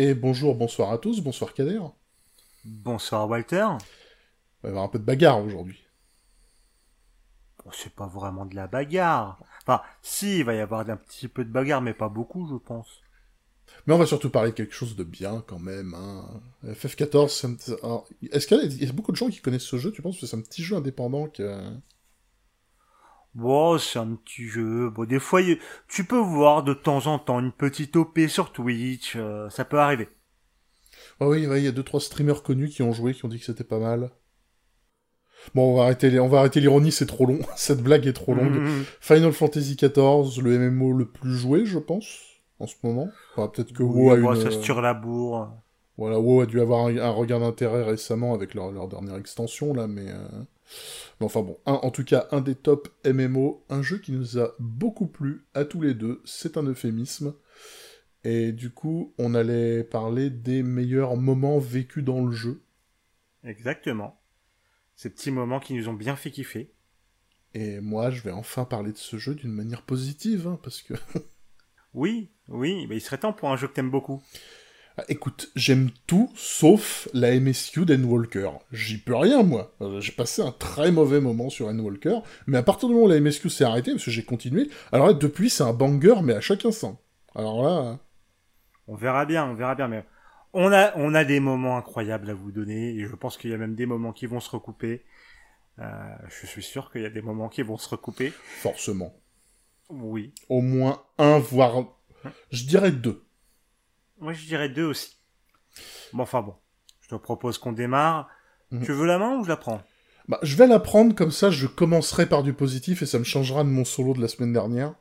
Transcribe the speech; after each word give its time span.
Et 0.00 0.14
bonjour, 0.14 0.54
bonsoir 0.54 0.92
à 0.92 0.98
tous, 0.98 1.20
bonsoir 1.20 1.52
Kader. 1.52 1.80
Bonsoir 2.64 3.28
Walter. 3.28 3.64
On 3.64 3.78
va 4.62 4.68
avoir 4.68 4.84
un 4.84 4.88
peu 4.88 5.00
de 5.00 5.04
bagarre 5.04 5.42
aujourd'hui. 5.42 5.82
Bon, 7.64 7.72
c'est 7.72 7.92
pas 7.92 8.06
vraiment 8.06 8.46
de 8.46 8.54
la 8.54 8.68
bagarre. 8.68 9.40
Enfin, 9.62 9.82
si, 10.00 10.38
il 10.38 10.44
va 10.44 10.54
y 10.54 10.60
avoir 10.60 10.88
un 10.88 10.96
petit 10.96 11.26
peu 11.26 11.44
de 11.44 11.50
bagarre, 11.50 11.82
mais 11.82 11.94
pas 11.94 12.08
beaucoup, 12.08 12.46
je 12.48 12.54
pense. 12.64 13.00
Mais 13.88 13.94
on 13.94 13.98
va 13.98 14.06
surtout 14.06 14.30
parler 14.30 14.52
de 14.52 14.54
quelque 14.54 14.72
chose 14.72 14.94
de 14.94 15.02
bien 15.02 15.42
quand 15.48 15.58
même. 15.58 15.92
Hein. 15.94 16.42
FF14, 16.64 17.28
c'est 17.30 17.72
un... 17.74 17.76
Alors, 17.82 18.06
est-ce 18.30 18.46
qu'il 18.46 18.80
y, 18.80 18.88
a 18.88 18.92
beaucoup 18.92 19.10
de 19.10 19.16
gens 19.16 19.30
qui 19.30 19.40
connaissent 19.40 19.62
ce 19.62 19.78
jeu 19.78 19.90
Tu 19.90 20.00
penses? 20.00 20.20
Que 20.20 20.26
c'est 20.26 20.36
un 20.36 20.42
petit 20.42 20.62
jeu 20.62 20.76
indépendant 20.76 21.26
que... 21.26 21.60
Bon, 23.38 23.78
c'est 23.78 24.00
un 24.00 24.16
petit 24.16 24.48
jeu. 24.48 24.90
Bon, 24.90 25.04
des 25.04 25.20
fois, 25.20 25.40
tu 25.86 26.04
peux 26.04 26.18
voir 26.18 26.64
de 26.64 26.74
temps 26.74 27.06
en 27.06 27.20
temps 27.20 27.38
une 27.38 27.52
petite 27.52 27.94
OP 27.94 28.18
sur 28.28 28.50
Twitch. 28.50 29.14
euh, 29.14 29.48
ça 29.48 29.64
peut 29.64 29.78
arriver. 29.78 30.08
Ah 31.20 31.28
oui, 31.28 31.46
ouais, 31.46 31.60
il 31.60 31.64
y 31.64 31.68
a 31.68 31.72
deux 31.72 31.84
trois 31.84 32.00
streamers 32.00 32.42
connus 32.42 32.68
qui 32.68 32.82
ont 32.82 32.92
joué, 32.92 33.14
qui 33.14 33.24
ont 33.24 33.28
dit 33.28 33.38
que 33.38 33.44
c'était 33.44 33.62
pas 33.62 33.78
mal. 33.78 34.10
Bon, 35.54 35.72
on 35.72 35.76
va 35.76 35.84
arrêter, 35.84 36.10
les- 36.10 36.18
on 36.18 36.26
va 36.26 36.40
arrêter 36.40 36.60
l'ironie, 36.60 36.90
c'est 36.90 37.06
trop 37.06 37.26
long. 37.26 37.38
Cette 37.56 37.80
blague 37.80 38.06
est 38.08 38.12
trop 38.12 38.34
longue. 38.34 38.56
Mhm. 38.56 38.84
Final 39.00 39.32
Fantasy 39.32 39.76
XIV, 39.76 40.42
le 40.42 40.58
MMO 40.58 40.92
le 40.92 41.06
plus 41.08 41.36
joué, 41.36 41.64
je 41.64 41.78
pense, 41.78 42.18
en 42.58 42.66
ce 42.66 42.74
moment. 42.82 43.08
Enfin, 43.36 43.46
peut-être 43.48 43.72
que 43.72 43.84
Oui, 43.84 44.02
WoW 44.02 44.10
a 44.10 44.16
bon, 44.16 44.34
une... 44.34 44.40
ça 44.40 44.50
se 44.50 44.58
tire 44.58 44.80
la 44.80 44.94
bourre. 44.94 45.48
Voilà, 45.96 46.18
WoW 46.18 46.40
a 46.40 46.46
dû 46.46 46.60
avoir 46.60 46.86
un, 46.86 46.96
un 46.98 47.10
regain 47.10 47.38
d'intérêt 47.38 47.84
récemment 47.84 48.34
avec 48.34 48.54
leur, 48.54 48.72
leur 48.72 48.88
dernière 48.88 49.14
extension, 49.16 49.72
là, 49.74 49.86
mais... 49.86 50.10
euh, 50.10 50.26
mais 51.20 51.26
enfin 51.26 51.42
bon, 51.42 51.58
un- 51.66 51.74
en 51.74 51.90
tout 51.90 52.04
cas, 52.04 52.28
un 52.30 52.40
des 52.40 52.54
top 52.54 52.88
MMO, 53.04 53.64
un 53.68 53.82
jeu 53.82 53.98
qui 53.98 54.12
nous 54.12 54.38
a 54.38 54.54
beaucoup 54.58 55.06
plu 55.06 55.44
à 55.54 55.64
tous 55.64 55.80
les 55.80 55.94
deux, 55.94 56.20
c'est 56.24 56.56
un 56.56 56.62
euphémisme. 56.64 57.34
Et 58.24 58.52
du 58.52 58.70
coup, 58.70 59.14
on 59.18 59.34
allait 59.34 59.84
parler 59.84 60.28
des 60.30 60.62
meilleurs 60.62 61.16
moments 61.16 61.58
vécus 61.58 62.04
dans 62.04 62.24
le 62.24 62.32
jeu. 62.32 62.62
Exactement. 63.44 64.20
Ces 64.96 65.10
petits 65.10 65.30
moments 65.30 65.60
qui 65.60 65.74
nous 65.74 65.88
ont 65.88 65.94
bien 65.94 66.16
fait 66.16 66.30
kiffer. 66.30 66.72
Et 67.54 67.80
moi, 67.80 68.10
je 68.10 68.22
vais 68.22 68.32
enfin 68.32 68.64
parler 68.64 68.92
de 68.92 68.98
ce 68.98 69.16
jeu 69.16 69.34
d'une 69.34 69.52
manière 69.52 69.82
positive, 69.82 70.46
hein, 70.46 70.58
parce 70.62 70.82
que... 70.82 70.94
Oui, 71.94 72.30
oui, 72.48 72.86
mais 72.86 72.96
il 72.96 73.00
serait 73.00 73.18
temps 73.18 73.32
pour 73.32 73.50
un 73.50 73.56
jeu 73.56 73.66
que 73.68 73.72
t'aimes 73.72 73.90
beaucoup. 73.90 74.22
Ah, 74.98 75.04
Écoute, 75.08 75.50
j'aime 75.54 75.90
tout 76.08 76.28
sauf 76.34 77.08
la 77.14 77.38
MSQ 77.38 77.84
d'Endwalker. 77.84 78.50
J'y 78.72 78.98
peux 78.98 79.14
rien, 79.14 79.44
moi. 79.44 79.72
Euh, 79.80 80.00
j'ai 80.00 80.10
passé 80.10 80.42
un 80.42 80.50
très 80.50 80.90
mauvais 80.90 81.20
moment 81.20 81.50
sur 81.50 81.68
Endwalker, 81.68 82.18
mais 82.48 82.58
à 82.58 82.62
partir 82.64 82.88
du 82.88 82.94
moment 82.94 83.06
où 83.06 83.08
la 83.08 83.20
MSQ 83.20 83.48
s'est 83.48 83.64
arrêtée, 83.64 83.92
parce 83.92 84.04
que 84.04 84.10
j'ai 84.10 84.24
continué, 84.24 84.68
alors 84.90 85.06
là, 85.06 85.12
depuis, 85.12 85.50
c'est 85.50 85.62
un 85.62 85.72
banger, 85.72 86.16
mais 86.24 86.34
à 86.34 86.40
chaque 86.40 86.64
instant. 86.64 87.00
Alors 87.36 87.62
là... 87.62 87.78
euh, 87.92 87.94
On 88.88 88.96
verra 88.96 89.24
bien, 89.24 89.46
on 89.46 89.54
verra 89.54 89.76
bien, 89.76 89.86
mais 89.86 90.04
on 90.52 90.72
a, 90.72 90.92
on 90.96 91.14
a 91.14 91.24
des 91.24 91.38
moments 91.38 91.76
incroyables 91.76 92.28
à 92.30 92.34
vous 92.34 92.50
donner, 92.50 92.96
et 92.96 93.06
je 93.06 93.14
pense 93.14 93.38
qu'il 93.38 93.50
y 93.50 93.54
a 93.54 93.58
même 93.58 93.76
des 93.76 93.86
moments 93.86 94.12
qui 94.12 94.26
vont 94.26 94.40
se 94.40 94.50
recouper. 94.50 95.04
Euh, 95.78 95.84
je 96.28 96.46
suis 96.46 96.62
sûr 96.62 96.90
qu'il 96.90 97.02
y 97.02 97.06
a 97.06 97.10
des 97.10 97.22
moments 97.22 97.48
qui 97.48 97.62
vont 97.62 97.78
se 97.78 97.88
recouper. 97.88 98.32
forcément. 98.60 99.14
Oui. 99.90 100.32
Au 100.48 100.60
moins 100.60 101.02
un, 101.18 101.38
voire... 101.38 101.84
Je 102.50 102.64
dirais 102.64 102.90
deux. 102.90 103.22
Moi, 104.20 104.32
je 104.32 104.46
dirais 104.46 104.68
deux 104.68 104.84
aussi. 104.84 105.16
Bon, 106.12 106.22
enfin 106.22 106.42
bon. 106.42 106.54
Je 107.00 107.08
te 107.08 107.14
propose 107.14 107.58
qu'on 107.58 107.72
démarre. 107.72 108.28
Mhm. 108.70 108.84
Tu 108.84 108.92
veux 108.92 109.06
la 109.06 109.18
main 109.18 109.38
ou 109.38 109.44
je 109.44 109.48
la 109.48 109.56
prends? 109.56 109.82
Bah, 110.28 110.38
je 110.42 110.56
vais 110.56 110.66
la 110.66 110.78
prendre, 110.78 111.14
comme 111.14 111.30
ça, 111.30 111.50
je 111.50 111.66
commencerai 111.66 112.26
par 112.26 112.42
du 112.42 112.52
positif, 112.52 113.00
et 113.00 113.06
ça 113.06 113.18
me 113.18 113.24
changera 113.24 113.64
de 113.64 113.70
mon 113.70 113.84
solo 113.84 114.12
de 114.12 114.20
la 114.20 114.28
semaine 114.28 114.52
dernière. 114.52 114.94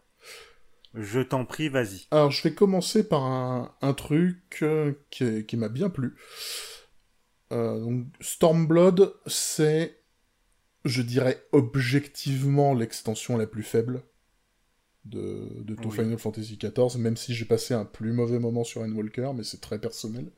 Je 0.94 1.20
t'en 1.20 1.44
prie, 1.44 1.68
vas-y. 1.68 2.08
Alors, 2.12 2.32
je 2.32 2.42
vais 2.44 2.54
commencer 2.54 3.08
par 3.08 3.24
un, 3.24 3.76
un 3.82 3.94
truc 3.94 4.60
euh, 4.62 4.94
qui, 5.10 5.46
qui 5.46 5.58
m'a 5.58 5.68
bien 5.68 5.90
plu. 5.90 6.16
Euh, 7.52 7.80
donc, 7.80 8.06
Stormblood, 8.22 9.16
c'est, 9.26 10.00
je 10.86 11.02
dirais, 11.02 11.46
objectivement 11.52 12.74
l'extension 12.74 13.38
la 13.38 13.48
plus 13.48 13.64
faible 13.64 14.04
de, 15.10 15.64
de 15.64 15.76
Oui. 15.86 15.92
Final 15.92 16.18
Fantasy 16.18 16.58
XIV, 16.58 17.00
même 17.00 17.18
si 17.18 17.34
j'ai 17.34 17.46
passé 17.46 17.74
un 17.74 17.86
plus 17.86 18.12
mauvais 18.12 18.40
moment 18.40 18.64
sur 18.64 18.82
Endwalker, 18.82 19.32
mais 19.36 19.44
c'est 19.44 19.62
très 19.62 19.80
personnel. 19.80 20.32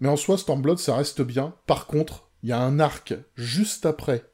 Mais 0.00 0.08
en 0.08 0.16
soi, 0.16 0.36
Stormblood, 0.38 0.78
ça 0.78 0.96
reste 0.96 1.22
bien. 1.22 1.54
Par 1.66 1.86
contre, 1.86 2.30
il 2.42 2.50
y 2.50 2.52
a 2.52 2.60
un 2.60 2.78
arc 2.78 3.14
juste 3.34 3.86
après 3.86 4.30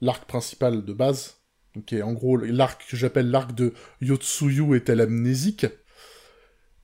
l'arc 0.00 0.26
principal 0.26 0.84
de 0.84 0.92
base, 0.92 1.36
qui 1.86 1.96
est 1.96 2.02
en 2.02 2.12
gros 2.12 2.36
l'arc 2.36 2.86
que 2.88 2.96
j'appelle 2.96 3.30
l'arc 3.30 3.54
de 3.54 3.74
Yotsuyu 4.00 4.76
est-elle 4.76 5.00
amnésique, 5.00 5.66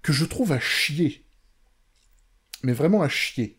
que 0.02 0.12
je 0.12 0.24
trouve 0.24 0.52
à 0.52 0.60
chier. 0.60 1.24
Mais 2.62 2.72
vraiment 2.72 3.02
à 3.02 3.08
chier. 3.08 3.58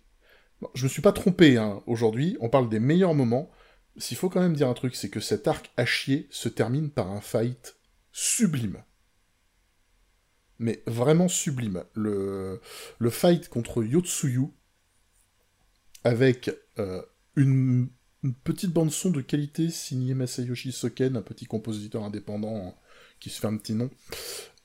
Je 0.75 0.83
me 0.83 0.89
suis 0.89 1.01
pas 1.01 1.11
trompé, 1.11 1.57
hein, 1.57 1.81
aujourd'hui, 1.87 2.37
on 2.39 2.49
parle 2.49 2.69
des 2.69 2.79
meilleurs 2.79 3.13
moments. 3.13 3.51
S'il 3.97 4.17
faut 4.17 4.29
quand 4.29 4.41
même 4.41 4.55
dire 4.55 4.69
un 4.69 4.73
truc, 4.73 4.95
c'est 4.95 5.09
que 5.09 5.19
cet 5.19 5.47
arc 5.47 5.71
à 5.77 5.85
chier 5.85 6.27
se 6.31 6.49
termine 6.49 6.89
par 6.89 7.11
un 7.11 7.21
fight 7.21 7.75
sublime. 8.13 8.81
Mais 10.59 10.81
vraiment 10.87 11.27
sublime. 11.27 11.83
Le, 11.95 12.61
le 12.99 13.09
fight 13.09 13.49
contre 13.49 13.83
Yotsuyu, 13.83 14.47
avec 16.05 16.51
euh, 16.79 17.01
une, 17.35 17.89
une 18.23 18.33
petite 18.33 18.71
bande-son 18.71 19.09
de 19.09 19.21
qualité 19.21 19.69
signée 19.69 20.13
Masayoshi 20.13 20.71
Soken, 20.71 21.17
un 21.17 21.21
petit 21.21 21.45
compositeur 21.45 22.03
indépendant 22.03 22.67
hein, 22.67 22.75
qui 23.19 23.29
se 23.29 23.39
fait 23.41 23.47
un 23.47 23.57
petit 23.57 23.73
nom. 23.73 23.89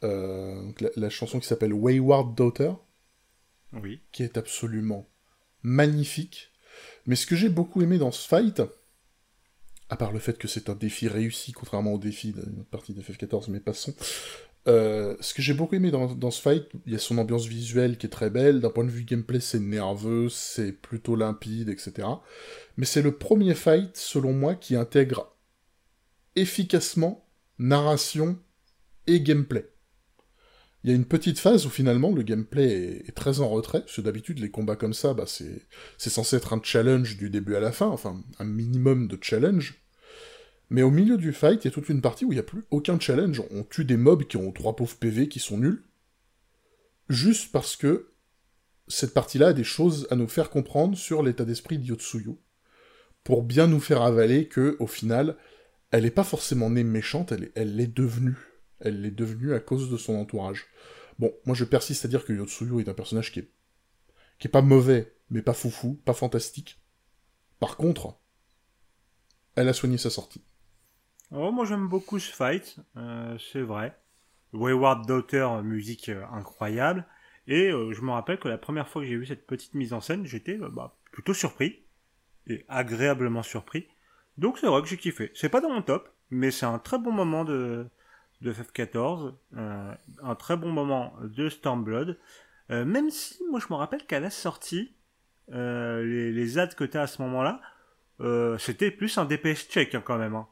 Euh, 0.04 0.62
donc 0.62 0.80
la, 0.80 0.90
la 0.94 1.10
chanson 1.10 1.40
qui 1.40 1.46
s'appelle 1.48 1.72
Wayward 1.72 2.36
Daughter, 2.36 2.72
Oui. 3.72 4.00
qui 4.12 4.22
est 4.22 4.36
absolument 4.36 5.08
magnifique. 5.62 6.52
Mais 7.06 7.16
ce 7.16 7.26
que 7.26 7.34
j'ai 7.34 7.48
beaucoup 7.48 7.82
aimé 7.82 7.98
dans 7.98 8.12
ce 8.12 8.28
fight, 8.28 8.62
à 9.90 9.96
part 9.96 10.12
le 10.12 10.18
fait 10.18 10.38
que 10.38 10.48
c'est 10.48 10.68
un 10.68 10.74
défi 10.74 11.08
réussi, 11.08 11.52
contrairement 11.52 11.94
au 11.94 11.98
défi 11.98 12.32
d'une 12.32 12.64
partie 12.64 12.92
de 12.92 13.00
FF14, 13.00 13.50
mais 13.50 13.60
passons, 13.60 13.94
euh, 14.66 15.16
ce 15.20 15.32
que 15.32 15.40
j'ai 15.40 15.54
beaucoup 15.54 15.76
aimé 15.76 15.90
dans, 15.90 16.14
dans 16.14 16.30
ce 16.30 16.42
fight, 16.42 16.68
il 16.86 16.92
y 16.92 16.96
a 16.96 16.98
son 16.98 17.16
ambiance 17.16 17.46
visuelle 17.46 17.96
qui 17.96 18.06
est 18.06 18.10
très 18.10 18.28
belle, 18.28 18.60
d'un 18.60 18.70
point 18.70 18.84
de 18.84 18.90
vue 18.90 19.04
gameplay 19.04 19.40
c'est 19.40 19.60
nerveux, 19.60 20.28
c'est 20.28 20.72
plutôt 20.72 21.16
limpide, 21.16 21.70
etc. 21.70 22.06
Mais 22.76 22.84
c'est 22.84 23.02
le 23.02 23.12
premier 23.12 23.54
fight, 23.54 23.96
selon 23.96 24.32
moi, 24.32 24.54
qui 24.54 24.76
intègre 24.76 25.34
efficacement 26.36 27.24
narration 27.58 28.38
et 29.06 29.20
gameplay. 29.20 29.68
Il 30.84 30.90
y 30.90 30.92
a 30.92 30.96
une 30.96 31.04
petite 31.04 31.40
phase 31.40 31.66
où 31.66 31.70
finalement 31.70 32.12
le 32.12 32.22
gameplay 32.22 33.02
est, 33.06 33.14
très 33.14 33.40
en 33.40 33.48
retrait, 33.48 33.80
parce 33.80 33.96
que 33.96 34.00
d'habitude 34.00 34.38
les 34.38 34.50
combats 34.50 34.76
comme 34.76 34.94
ça, 34.94 35.12
bah, 35.12 35.24
c'est 35.26 36.10
censé 36.10 36.36
être 36.36 36.52
un 36.52 36.60
challenge 36.62 37.16
du 37.16 37.30
début 37.30 37.56
à 37.56 37.60
la 37.60 37.72
fin, 37.72 37.88
enfin 37.88 38.22
un 38.38 38.44
minimum 38.44 39.08
de 39.08 39.18
challenge. 39.20 39.82
Mais 40.70 40.82
au 40.82 40.90
milieu 40.90 41.16
du 41.16 41.32
fight, 41.32 41.64
il 41.64 41.68
y 41.68 41.70
a 41.70 41.74
toute 41.74 41.88
une 41.88 42.02
partie 42.02 42.24
où 42.24 42.32
il 42.32 42.36
n'y 42.36 42.40
a 42.40 42.44
plus 42.44 42.64
aucun 42.70 43.00
challenge. 43.00 43.42
On 43.50 43.64
tue 43.64 43.84
des 43.84 43.96
mobs 43.96 44.24
qui 44.24 44.36
ont 44.36 44.52
trois 44.52 44.76
pauvres 44.76 44.96
PV 44.96 45.28
qui 45.28 45.40
sont 45.40 45.58
nuls. 45.58 45.82
Juste 47.08 47.50
parce 47.52 47.74
que 47.74 48.12
cette 48.86 49.14
partie-là 49.14 49.48
a 49.48 49.52
des 49.52 49.64
choses 49.64 50.06
à 50.10 50.16
nous 50.16 50.28
faire 50.28 50.50
comprendre 50.50 50.96
sur 50.96 51.22
l'état 51.22 51.44
d'esprit 51.44 51.78
de. 51.78 51.96
Pour 53.24 53.42
bien 53.42 53.66
nous 53.66 53.80
faire 53.80 54.02
avaler 54.02 54.46
que, 54.46 54.76
au 54.78 54.86
final, 54.86 55.36
elle 55.90 56.04
n'est 56.04 56.10
pas 56.10 56.24
forcément 56.24 56.70
née 56.70 56.84
méchante, 56.84 57.32
elle 57.54 57.76
l'est 57.76 57.86
devenue. 57.86 58.36
Elle 58.80 59.02
l'est 59.02 59.10
devenue 59.10 59.54
à 59.54 59.60
cause 59.60 59.90
de 59.90 59.96
son 59.96 60.14
entourage. 60.14 60.66
Bon, 61.18 61.32
moi 61.44 61.54
je 61.54 61.64
persiste 61.64 62.04
à 62.04 62.08
dire 62.08 62.24
que 62.24 62.32
Yotsuyu 62.32 62.80
est 62.80 62.88
un 62.88 62.94
personnage 62.94 63.32
qui 63.32 63.40
est, 63.40 63.50
qui 64.38 64.46
est 64.46 64.50
pas 64.50 64.62
mauvais, 64.62 65.14
mais 65.30 65.42
pas 65.42 65.54
foufou, 65.54 66.00
pas 66.04 66.14
fantastique. 66.14 66.80
Par 67.58 67.76
contre, 67.76 68.18
elle 69.56 69.68
a 69.68 69.72
soigné 69.72 69.98
sa 69.98 70.10
sortie. 70.10 70.44
Oh, 71.32 71.50
moi 71.50 71.64
j'aime 71.64 71.88
beaucoup 71.88 72.18
ce 72.18 72.32
fight, 72.32 72.76
euh, 72.96 73.36
c'est 73.52 73.62
vrai. 73.62 73.98
Wayward 74.52 75.06
Daughter, 75.06 75.48
musique 75.62 76.08
euh, 76.08 76.24
incroyable. 76.32 77.04
Et 77.46 77.70
euh, 77.70 77.92
je 77.92 78.02
me 78.02 78.12
rappelle 78.12 78.38
que 78.38 78.48
la 78.48 78.58
première 78.58 78.88
fois 78.88 79.02
que 79.02 79.08
j'ai 79.08 79.16
vu 79.16 79.26
cette 79.26 79.46
petite 79.46 79.74
mise 79.74 79.92
en 79.92 80.00
scène, 80.00 80.26
j'étais 80.26 80.56
bah, 80.56 80.96
plutôt 81.10 81.34
surpris. 81.34 81.84
Et 82.46 82.64
agréablement 82.68 83.42
surpris. 83.42 83.88
Donc 84.38 84.58
c'est 84.58 84.66
vrai 84.66 84.80
que 84.80 84.88
j'ai 84.88 84.96
kiffé. 84.96 85.30
C'est 85.34 85.48
pas 85.50 85.60
dans 85.60 85.70
mon 85.70 85.82
top, 85.82 86.08
mais 86.30 86.50
c'est 86.50 86.64
un 86.64 86.78
très 86.78 86.98
bon 86.98 87.12
moment 87.12 87.44
de, 87.44 87.86
de 88.40 88.52
FF14. 88.52 89.34
euh, 89.56 89.94
un 90.22 90.34
très 90.34 90.56
bon 90.56 90.70
moment 90.70 91.12
de 91.22 91.48
Stormblood. 91.48 92.18
Euh, 92.70 92.84
même 92.84 93.10
si, 93.10 93.38
moi 93.50 93.60
je 93.60 93.72
me 93.72 93.78
rappelle 93.78 94.04
qu'à 94.06 94.20
la 94.20 94.30
sortie, 94.30 94.92
euh, 95.52 96.04
les, 96.04 96.32
les 96.32 96.58
ads 96.58 96.68
que 96.68 96.84
t'as 96.84 97.02
à 97.02 97.06
ce 97.06 97.22
moment-là, 97.22 97.60
c'était 98.58 98.90
plus 98.90 99.16
un 99.18 99.24
DPS 99.24 99.68
check 99.68 99.94
hein, 99.94 100.02
quand 100.04 100.18
même. 100.18 100.34
Hein. 100.34 100.46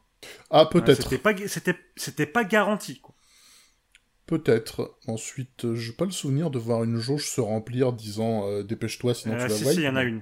Ah, 0.49 0.65
peut-être. 0.65 1.03
C'était 1.03 1.17
pas, 1.17 1.33
c'était, 1.95 2.25
pas 2.25 2.43
garanti, 2.43 2.99
quoi. 2.99 3.13
Peut-être. 4.25 4.97
Ensuite, 5.07 5.65
euh, 5.65 5.75
j'ai 5.75 5.93
pas 5.93 6.05
le 6.05 6.11
souvenir 6.11 6.51
de 6.51 6.59
voir 6.59 6.83
une 6.83 6.97
jauge 6.97 7.29
se 7.29 7.39
remplir 7.39 7.93
disant 7.93 8.47
euh, 8.47 8.63
dépêche-toi 8.63 9.13
sinon 9.13 9.35
Euh, 9.35 9.43
tu 9.47 9.63
vas 9.63 9.71
si, 9.71 9.77
il 9.77 9.83
y 9.83 9.87
en 9.87 9.95
a 9.95 10.03
une. 10.03 10.21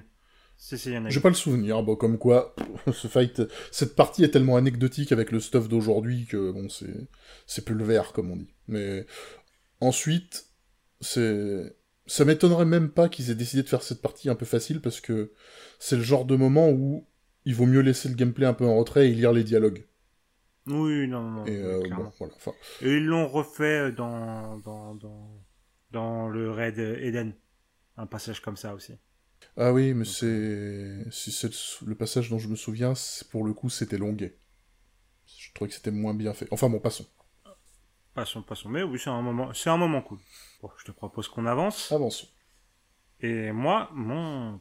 Si, 0.56 0.78
si, 0.78 0.90
y 0.90 0.98
en 0.98 1.04
a 1.04 1.10
J'ai 1.10 1.20
pas 1.20 1.28
le 1.28 1.34
souvenir, 1.34 1.82
bon, 1.82 1.96
comme 1.96 2.18
quoi, 2.18 2.54
ce 2.92 3.08
fight, 3.08 3.42
cette 3.70 3.94
partie 3.94 4.24
est 4.24 4.30
tellement 4.30 4.56
anecdotique 4.56 5.12
avec 5.12 5.30
le 5.30 5.40
stuff 5.40 5.68
d'aujourd'hui 5.68 6.26
que, 6.26 6.50
bon, 6.50 6.68
c'est, 6.68 7.08
c'est 7.46 7.64
plus 7.64 7.74
le 7.74 7.84
vert, 7.84 8.12
comme 8.12 8.30
on 8.30 8.36
dit. 8.36 8.54
Mais, 8.68 9.06
ensuite, 9.80 10.46
c'est, 11.00 11.76
ça 12.06 12.24
m'étonnerait 12.24 12.64
même 12.64 12.90
pas 12.90 13.08
qu'ils 13.08 13.30
aient 13.30 13.34
décidé 13.36 13.62
de 13.62 13.68
faire 13.68 13.82
cette 13.82 14.00
partie 14.00 14.30
un 14.30 14.34
peu 14.34 14.46
facile 14.46 14.80
parce 14.80 15.00
que 15.00 15.32
c'est 15.78 15.96
le 15.96 16.02
genre 16.02 16.24
de 16.24 16.36
moment 16.36 16.70
où 16.70 17.06
il 17.44 17.54
vaut 17.54 17.66
mieux 17.66 17.80
laisser 17.80 18.08
le 18.08 18.14
gameplay 18.14 18.46
un 18.46 18.54
peu 18.54 18.66
en 18.66 18.76
retrait 18.76 19.08
et 19.08 19.14
lire 19.14 19.32
les 19.32 19.44
dialogues. 19.44 19.86
Oui, 20.66 21.06
non, 21.06 21.22
non. 21.30 21.46
Et, 21.46 21.56
euh, 21.56 21.80
bon, 21.94 22.10
voilà, 22.18 22.34
Et 22.82 22.96
ils 22.96 23.04
l'ont 23.04 23.28
refait 23.28 23.92
dans, 23.92 24.58
dans, 24.58 24.96
dans, 24.96 25.44
dans 25.92 26.28
le 26.28 26.50
raid 26.50 26.78
Eden. 26.78 27.34
Un 27.96 28.06
passage 28.06 28.40
comme 28.40 28.56
ça 28.56 28.74
aussi. 28.74 28.94
Ah 29.56 29.72
oui, 29.72 29.94
mais 29.94 30.04
c'est 30.04 31.10
si 31.10 31.32
c'est 31.32 31.50
le 31.86 31.94
passage 31.94 32.28
dont 32.28 32.38
je 32.38 32.48
me 32.48 32.56
souviens, 32.56 32.92
pour 33.30 33.44
le 33.44 33.54
coup, 33.54 33.70
c'était 33.70 33.98
longuet. 33.98 34.38
Je 35.26 35.52
trouvais 35.54 35.68
que 35.68 35.74
c'était 35.74 35.90
moins 35.90 36.14
bien 36.14 36.34
fait. 36.34 36.46
Enfin 36.50 36.68
bon, 36.68 36.78
passons. 36.78 37.06
Passons, 38.14 38.42
passons. 38.42 38.68
Mais 38.68 38.82
oui, 38.82 38.98
c'est 38.98 39.10
un 39.10 39.22
moment, 39.22 39.52
c'est 39.54 39.70
un 39.70 39.76
moment 39.76 40.02
cool. 40.02 40.18
Bon, 40.62 40.70
je 40.78 40.84
te 40.84 40.90
propose 40.90 41.28
qu'on 41.28 41.46
avance. 41.46 41.90
Avançons. 41.92 42.28
Et 43.20 43.52
moi, 43.52 43.90
mon 43.92 44.60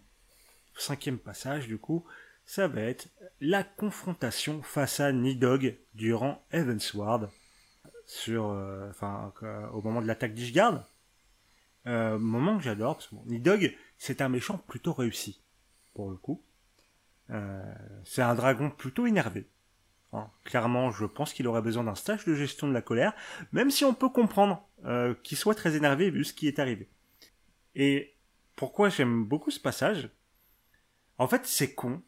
cinquième 0.77 1.19
passage, 1.19 1.67
du 1.67 1.77
coup, 1.77 2.05
ça 2.45 2.67
va 2.67 2.81
être 2.81 3.07
la 3.41 3.63
confrontation 3.63 4.61
face 4.61 4.99
à 4.99 5.11
Nidog 5.11 5.77
durant 5.93 6.45
Evansward, 6.51 7.29
sur, 8.05 8.49
euh, 8.49 8.89
enfin, 8.89 9.33
euh, 9.43 9.67
au 9.69 9.81
moment 9.81 10.01
de 10.01 10.07
l'attaque 10.07 10.33
d'Ishgard. 10.33 10.87
Euh, 11.87 12.17
moment 12.17 12.57
que 12.57 12.63
j'adore, 12.63 12.95
parce 12.95 13.07
que 13.07 13.15
bon, 13.15 13.23
Nidog, 13.25 13.75
c'est 13.97 14.21
un 14.21 14.29
méchant 14.29 14.57
plutôt 14.57 14.93
réussi, 14.93 15.41
pour 15.93 16.09
le 16.09 16.17
coup. 16.17 16.43
Euh, 17.29 17.73
c'est 18.03 18.21
un 18.21 18.35
dragon 18.35 18.69
plutôt 18.69 19.07
énervé. 19.07 19.47
Hein, 20.13 20.29
clairement, 20.43 20.91
je 20.91 21.05
pense 21.05 21.33
qu'il 21.33 21.47
aurait 21.47 21.61
besoin 21.61 21.83
d'un 21.83 21.95
stage 21.95 22.25
de 22.25 22.35
gestion 22.35 22.67
de 22.67 22.73
la 22.73 22.81
colère, 22.81 23.13
même 23.51 23.71
si 23.71 23.83
on 23.83 23.93
peut 23.93 24.09
comprendre 24.09 24.67
euh, 24.85 25.13
qu'il 25.23 25.37
soit 25.37 25.55
très 25.55 25.75
énervé 25.75 26.09
vu 26.09 26.23
ce 26.23 26.33
qui 26.33 26.47
est 26.47 26.59
arrivé. 26.59 26.89
Et 27.75 28.15
pourquoi 28.55 28.89
j'aime 28.89 29.25
beaucoup 29.25 29.51
ce 29.51 29.59
passage? 29.59 30.09
En 31.17 31.27
fait, 31.27 31.45
c'est 31.45 31.73
con, 31.73 32.01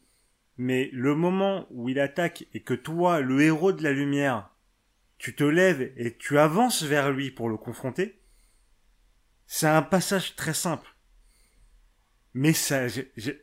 mais 0.56 0.90
le 0.92 1.14
moment 1.14 1.66
où 1.70 1.88
il 1.88 2.00
attaque 2.00 2.46
et 2.54 2.60
que 2.60 2.74
toi, 2.74 3.20
le 3.20 3.42
héros 3.42 3.72
de 3.72 3.82
la 3.82 3.92
lumière, 3.92 4.50
tu 5.18 5.34
te 5.34 5.44
lèves 5.44 5.92
et 5.96 6.16
tu 6.16 6.38
avances 6.38 6.82
vers 6.82 7.10
lui 7.10 7.30
pour 7.30 7.48
le 7.48 7.56
confronter, 7.56 8.20
c'est 9.46 9.66
un 9.66 9.82
passage 9.82 10.36
très 10.36 10.54
simple. 10.54 10.94
Mais 12.38 12.52
ça, 12.52 12.86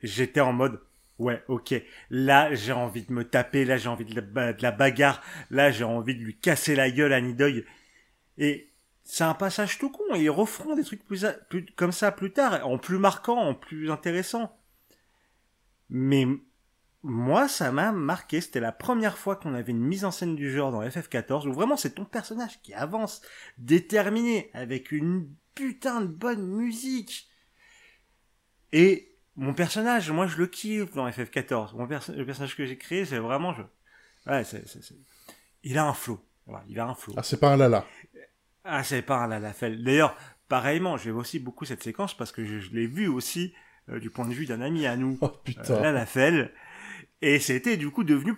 j'étais 0.03 0.39
en 0.39 0.53
mode, 0.53 0.79
ouais, 1.19 1.43
ok, 1.49 1.75
là 2.09 2.55
j'ai 2.55 2.71
envie 2.71 3.03
de 3.03 3.11
me 3.11 3.25
taper, 3.25 3.65
là 3.65 3.75
j'ai 3.75 3.89
envie 3.89 4.05
de 4.05 4.15
la, 4.15 4.53
de 4.53 4.63
la 4.63 4.71
bagarre, 4.71 5.21
là 5.51 5.69
j'ai 5.69 5.83
envie 5.83 6.15
de 6.15 6.21
lui 6.21 6.37
casser 6.37 6.77
la 6.77 6.89
gueule 6.89 7.11
à 7.11 7.19
Nidoy. 7.19 7.65
Et 8.37 8.71
c'est 9.03 9.25
un 9.25 9.33
passage 9.33 9.79
tout 9.79 9.89
con, 9.89 10.15
et 10.15 10.21
ils 10.21 10.29
referont 10.29 10.75
des 10.75 10.85
trucs 10.85 11.03
plus, 11.03 11.25
comme 11.75 11.91
ça 11.91 12.13
plus 12.13 12.31
tard, 12.31 12.65
en 12.65 12.77
plus 12.77 12.97
marquant, 12.97 13.37
en 13.37 13.53
plus 13.53 13.91
intéressant. 13.91 14.57
Mais 15.89 16.25
moi, 17.03 17.49
ça 17.49 17.73
m'a 17.73 17.91
marqué. 17.91 18.39
C'était 18.39 18.61
la 18.61 18.71
première 18.71 19.17
fois 19.17 19.35
qu'on 19.35 19.55
avait 19.55 19.73
une 19.73 19.83
mise 19.83 20.05
en 20.05 20.11
scène 20.11 20.37
du 20.37 20.49
genre 20.49 20.71
dans 20.71 20.81
FF14 20.81 21.49
où 21.49 21.53
vraiment 21.53 21.75
c'est 21.75 21.95
ton 21.95 22.05
personnage 22.05 22.61
qui 22.61 22.73
avance, 22.73 23.21
déterminé, 23.57 24.49
avec 24.53 24.93
une 24.93 25.27
putain 25.53 25.99
de 25.99 26.07
bonne 26.07 26.47
musique. 26.47 27.29
Et 28.71 29.15
mon 29.35 29.53
personnage, 29.53 30.09
moi 30.11 30.27
je 30.27 30.37
le 30.37 30.47
kiffe 30.47 30.93
dans 30.93 31.07
FF14. 31.09 31.75
Mon 31.75 31.87
perso- 31.87 32.13
le 32.13 32.25
personnage 32.25 32.55
que 32.55 32.65
j'ai 32.65 32.77
créé, 32.77 33.05
c'est 33.05 33.19
vraiment 33.19 33.53
je. 33.53 33.61
Ouais, 34.29 34.43
c'est, 34.43 34.67
c'est- 34.67 34.81
c'est- 34.81 34.95
Il 35.63 35.77
a 35.77 35.85
un 35.85 35.93
flow. 35.93 36.19
Voilà, 36.45 36.63
il 36.69 36.79
a 36.79 36.85
un 36.87 36.95
flow. 36.95 37.13
Ah, 37.17 37.23
c'est 37.23 37.39
pas 37.39 37.51
un 37.53 37.57
lala. 37.57 37.85
Ah, 38.63 38.83
c'est 38.83 39.01
pas 39.01 39.17
un 39.17 39.27
lalafel. 39.27 39.83
D'ailleurs, 39.83 40.15
pareillement, 40.47 40.97
j'aime 40.97 41.17
aussi 41.17 41.39
beaucoup 41.39 41.65
cette 41.65 41.83
séquence 41.83 42.15
parce 42.15 42.31
que 42.31 42.45
je, 42.45 42.59
je 42.59 42.71
l'ai 42.71 42.87
vue 42.87 43.07
aussi 43.07 43.53
euh, 43.89 43.99
du 43.99 44.09
point 44.09 44.27
de 44.27 44.33
vue 44.33 44.45
d'un 44.45 44.61
ami 44.61 44.85
à 44.87 44.95
nous, 44.95 45.17
Oh 45.21 45.25
euh, 45.25 45.29
putain. 45.43 45.79
Lalafel. 45.81 46.51
Et 47.21 47.39
c'était 47.39 47.77
du 47.77 47.89
coup 47.91 48.03
devenu 48.03 48.33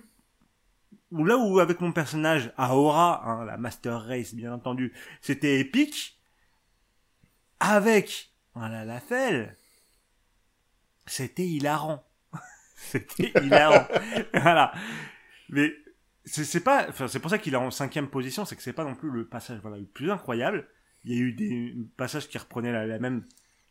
là 1.12 1.38
où 1.38 1.60
avec 1.60 1.80
mon 1.80 1.92
personnage 1.94 2.52
Aora, 2.58 3.24
hein, 3.26 3.46
la 3.46 3.58
Master 3.58 4.02
Race 4.06 4.34
bien 4.34 4.54
entendu, 4.54 4.94
c'était 5.22 5.60
épique. 5.60 6.20
Avec 7.60 8.32
un 8.56 8.70
Lalafel, 8.70 9.58
c'était 11.08 11.48
hilarant. 11.48 12.04
c'était 12.76 13.32
hilarant. 13.42 13.88
voilà. 14.34 14.74
Mais 15.50 15.72
c'est 16.26 16.64
pas, 16.64 16.88
enfin, 16.90 17.08
c'est 17.08 17.20
pour 17.20 17.30
ça 17.30 17.38
qu'il 17.38 17.54
est 17.54 17.58
en 17.58 17.72
cinquième 17.72 18.10
position, 18.10 18.46
c'est 18.46 18.56
que 18.56 18.62
c'est 18.62 18.74
pas 18.74 18.84
non 18.84 18.96
plus 18.96 19.10
le 19.10 19.26
passage 19.26 19.60
voilà, 19.62 19.78
le 19.78 19.86
plus 19.86 20.12
incroyable. 20.12 20.68
Il 21.06 21.14
y 21.14 21.18
a 21.18 21.22
eu 21.22 21.32
des 21.32 21.76
passages 21.96 22.28
qui 22.28 22.38
reprenaient 22.38 22.72
la, 22.72 22.86
la 22.86 23.00
même, 23.00 23.26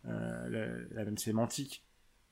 euh, 0.07 0.49
la, 0.49 0.97
la 0.99 1.05
même 1.05 1.19
sémantique 1.19 1.85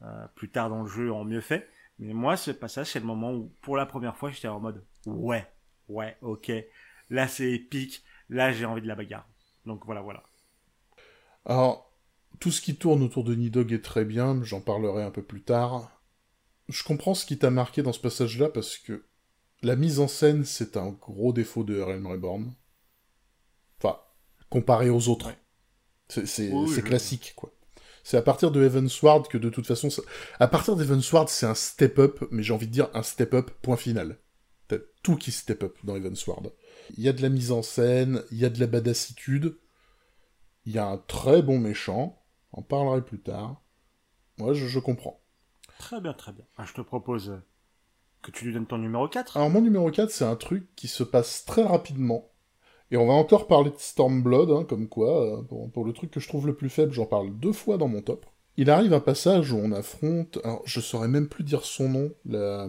euh, 0.03 0.27
plus 0.35 0.51
tard 0.51 0.71
dans 0.71 0.83
le 0.83 0.89
jeu 0.89 1.13
en 1.13 1.25
mieux 1.25 1.41
fait. 1.41 1.69
Mais 1.99 2.13
moi, 2.13 2.37
ce 2.37 2.51
passage, 2.51 2.89
c'est 2.89 3.01
le 3.01 3.07
moment 3.07 3.33
où, 3.33 3.53
pour 3.61 3.77
la 3.77 3.87
première 3.87 4.17
fois, 4.17 4.31
j'étais 4.31 4.49
en 4.49 4.61
mode 4.61 4.85
ouais, 5.07 5.47
ouais, 5.89 6.17
ok, 6.23 6.51
là 7.11 7.29
c'est 7.29 7.53
épique, 7.53 8.03
là 8.29 8.53
j'ai 8.53 8.65
envie 8.65 8.83
de 8.83 8.89
la 8.89 8.97
bagarre. 8.97 9.29
Donc 9.67 9.85
voilà, 9.87 10.01
voilà. 10.01 10.23
Alors, 11.45 11.84
tout 12.41 12.51
ce 12.51 12.61
qui 12.61 12.77
tourne 12.77 13.03
autour 13.03 13.25
de 13.25 13.35
Nidog 13.35 13.73
est 13.73 13.85
très 13.85 14.05
bien, 14.05 14.43
j'en 14.43 14.61
parlerai 14.61 15.03
un 15.03 15.11
peu 15.11 15.23
plus 15.23 15.43
tard. 15.43 15.91
Je 16.69 16.83
comprends 16.83 17.15
ce 17.15 17.27
qui 17.27 17.39
t'a 17.39 17.51
marqué 17.51 17.83
dans 17.83 17.93
ce 17.93 18.01
passage-là 18.01 18.49
parce 18.49 18.79
que 18.79 19.05
la 19.63 19.77
mise 19.77 20.01
en 20.01 20.09
scène, 20.09 20.45
c'est 20.45 20.77
un 20.77 20.91
gros 20.91 21.33
défaut 21.33 21.65
de 21.65 21.81
Realm 21.81 22.07
Reborn. 22.07 22.53
Enfin, 23.79 23.99
comparé 24.51 24.91
aux 24.91 25.09
autres. 25.09 25.29
Ouais. 25.29 26.25
C'est 26.27 26.51
Oui, 26.53 26.83
classique, 26.83 27.33
quoi. 27.37 27.53
C'est 28.03 28.19
à 28.19 28.23
partir 28.23 28.51
de 28.51 28.63
Heavensward 28.63 29.29
que 29.29 29.39
de 29.39 29.49
toute 29.49 29.67
façon... 29.67 29.89
ça- 29.89 30.03
À 30.39 30.47
partir 30.49 30.77
d'Heavensward, 30.77 31.29
c'est 31.29 31.47
un 31.47 31.55
step-up, 31.55 32.23
mais 32.31 32.43
j'ai 32.43 32.53
envie 32.53 32.67
de 32.67 32.73
dire 32.73 32.91
un 32.93 33.03
step-up, 33.03 33.51
point 33.63 33.79
final. 33.79 34.19
T'as 34.69 34.77
tout 35.03 35.17
qui 35.17 35.33
step-up 35.33 35.77
dans 35.85 35.97
Heavensward. 35.97 36.53
Il 36.97 37.03
y 37.03 37.09
a 37.09 37.15
de 37.15 37.23
la 37.23 37.31
mise 37.31 37.51
en 37.53 37.63
scène, 37.63 38.23
il 38.31 38.39
y 38.39 38.45
a 38.45 38.51
de 38.51 38.61
la 38.61 38.67
badassitude, 38.67 39.57
il 40.67 40.73
y 40.75 40.79
a 40.79 40.87
un 40.87 40.99
très 40.99 41.41
bon 41.41 41.59
méchant, 41.59 42.23
on 42.55 42.63
parlerai 42.63 43.03
plus 43.05 43.21
tard. 43.21 43.61
Moi, 44.39 44.55
je, 44.55 44.67
je 44.67 44.79
comprends. 44.81 45.21
Très 45.79 46.01
bien, 46.01 46.13
très 46.15 46.33
bien. 46.33 46.45
Ah, 46.57 46.65
je 46.67 46.73
te 46.73 46.81
propose 46.81 47.31
euh, 47.31 47.43
que 48.23 48.31
tu 48.31 48.47
lui 48.47 48.55
donnes 48.55 48.67
ton 48.67 48.79
numéro 48.79 49.09
4. 49.09 49.37
Alors, 49.37 49.51
mon 49.51 49.61
numéro 49.61 49.91
4, 49.91 50.11
c'est 50.11 50.25
un 50.25 50.37
truc 50.37 50.69
qui 50.77 50.89
se 50.89 51.03
passe 51.05 51.45
très 51.45 51.63
rapidement. 51.65 52.31
Et 52.91 52.97
on 52.97 53.07
va 53.07 53.15
encore 53.15 53.47
parler 53.49 53.71
de 53.71 53.79
Stormblood, 53.79 54.51
hein, 54.51 54.65
comme 54.65 54.89
quoi, 54.89 55.39
euh, 55.39 55.43
pour, 55.43 55.71
pour 55.73 55.85
le 55.85 55.93
truc 55.93 56.11
que 56.11 56.21
je 56.21 56.29
trouve 56.29 56.47
le 56.47 56.55
plus 56.57 56.71
faible, 56.71 56.93
j'en 56.93 57.07
parle 57.07 57.31
deux 57.39 57.53
fois 57.53 57.79
dans 57.79 57.89
mon 57.89 58.03
top. 58.03 58.27
Il 58.57 58.71
arrive 58.71 58.95
un 58.95 59.01
passage 59.01 59.53
où 59.53 59.59
on 59.59 59.73
affronte, 59.73 60.39
alors 60.45 60.63
je 60.65 60.81
saurais 60.81 61.09
même 61.09 61.29
plus 61.29 61.45
dire 61.45 61.65
son 61.65 61.89
nom, 61.89 62.13
la, 62.27 62.69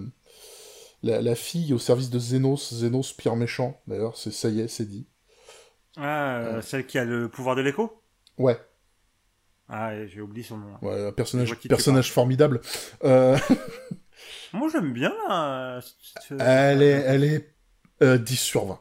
la, 1.04 1.22
la 1.22 1.36
fille 1.36 1.74
au 1.74 1.80
service 1.80 2.10
de 2.10 2.20
Xenos, 2.20 2.74
Xenos 2.74 3.14
pire 3.14 3.36
méchant, 3.38 3.80
d'ailleurs, 3.88 4.18
c'est 4.18 4.32
ça 4.32 4.50
y 4.50 4.60
est, 4.62 4.68
c'est 4.68 4.86
dit. 4.86 5.08
Ah, 5.98 6.38
euh, 6.40 6.62
celle 6.62 6.86
qui 6.88 6.98
a 6.98 7.04
le 7.06 7.28
pouvoir 7.30 7.56
de 7.58 7.62
l'écho? 7.62 8.02
Ouais, 8.38 8.58
Ah, 9.68 10.06
j'ai 10.06 10.22
oublié 10.22 10.44
son 10.44 10.58
nom. 10.58 10.78
ouais, 10.82 11.08
un 11.08 11.12
personnage, 11.12 11.56
personnage 11.68 12.12
formidable. 12.12 12.62
Euh, 13.04 13.38
Moi, 14.54 14.70
j'aime 14.72 14.94
bien 14.94 15.14
là. 15.28 15.82
elle 16.40 16.82
est, 16.82 17.04
elle 17.08 17.24
est 17.24 17.56
euh, 18.04 18.18
10 18.18 18.36
sur 18.36 18.66
20. 18.66 18.80